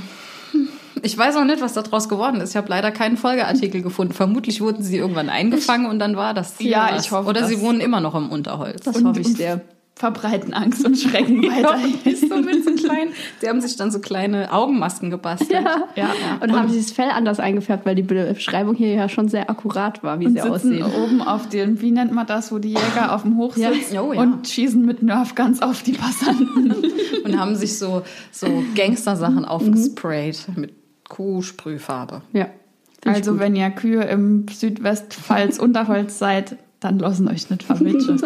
Ich 1.03 1.17
weiß 1.17 1.37
auch 1.37 1.45
nicht, 1.45 1.63
was 1.63 1.73
daraus 1.73 2.09
geworden 2.09 2.41
ist. 2.41 2.51
Ich 2.51 2.57
habe 2.57 2.69
leider 2.69 2.91
keinen 2.91 3.17
Folgeartikel 3.17 3.81
gefunden. 3.81 4.13
Vermutlich 4.13 4.61
wurden 4.61 4.83
sie 4.83 4.99
irgendwann 4.99 5.31
eingefangen 5.31 5.87
und 5.87 5.99
dann 5.99 6.17
war 6.17 6.35
das. 6.35 6.59
hier 6.59 6.71
Ja, 6.73 6.91
was. 6.93 7.07
ich 7.07 7.13
hoffe, 7.13 7.29
Oder 7.29 7.47
sie 7.47 7.61
wohnen 7.61 7.81
immer 7.81 8.01
noch 8.01 8.15
im 8.15 8.31
Unterholz. 8.31 8.85
Das 8.85 9.03
hoffe 9.03 9.21
ich 9.21 9.35
sehr. 9.35 9.61
Verbreiten 10.01 10.55
Angst 10.55 10.83
und 10.87 10.97
Schrecken 10.99 11.43
Ja, 11.43 11.51
weiterhin. 11.53 11.95
ist 12.05 12.27
so 12.27 12.37
mit 12.37 12.65
so 12.65 12.73
kleinen. 12.87 13.13
Sie 13.39 13.49
haben 13.49 13.61
sich 13.61 13.77
dann 13.77 13.91
so 13.91 13.99
kleine 14.01 14.51
Augenmasken 14.51 15.11
gebastelt. 15.11 15.51
Ja. 15.53 15.85
Ja. 15.95 16.09
Und 16.41 16.53
haben 16.59 16.71
sie 16.71 16.79
das 16.79 16.91
Fell 16.91 17.11
anders 17.11 17.39
eingefärbt, 17.39 17.85
weil 17.85 17.95
die 17.97 18.03
Beschreibung 18.03 18.75
hier 18.75 18.95
ja 18.95 19.11
schon 19.11 19.29
sehr 19.29 19.51
akkurat 19.51 20.03
war, 20.03 20.19
wie 20.19 20.27
Und 20.27 20.33
sie 20.33 20.41
sitzen 20.41 20.51
aussehen. 20.83 20.85
oben 21.05 21.21
auf 21.21 21.51
dem, 21.51 21.83
wie 21.83 21.91
nennt 21.91 22.13
man 22.13 22.27
das, 22.27 22.51
wo 22.51 22.59
die 22.59 22.71
Jäger 22.71 23.15
auf 23.15 23.23
dem 23.23 23.37
Hoch 23.37 23.57
Ja. 23.59 23.73
sitzen 23.75 23.99
Oh, 23.99 24.15
ja. 24.15 24.23
und 24.23 24.49
schießen 24.49 24.85
mit 24.85 25.03
Nerfguns 25.03 25.61
auf 25.61 25.83
die 25.83 25.93
Passanten. 25.93 26.75
Und 27.25 27.39
haben 27.39 27.55
sich 27.55 27.79
so, 27.79 28.01
so 28.33 28.47
Gangster-Sachen 28.75 29.45
aufgesprayt 29.45 30.47
mit 30.57 30.73
Kuhsprühfarbe. 31.11 32.23
Ja. 32.33 32.47
Also 33.05 33.39
wenn 33.39 33.55
ihr 33.55 33.69
Kühe 33.71 34.03
im 34.05 34.47
Südwestpfalz 34.51 35.59
Unterholz 35.59 36.19
seid, 36.19 36.57
dann 36.81 36.99
lassen 36.99 37.29
euch 37.29 37.51
nicht 37.51 37.63
verwitschen. 37.63 38.23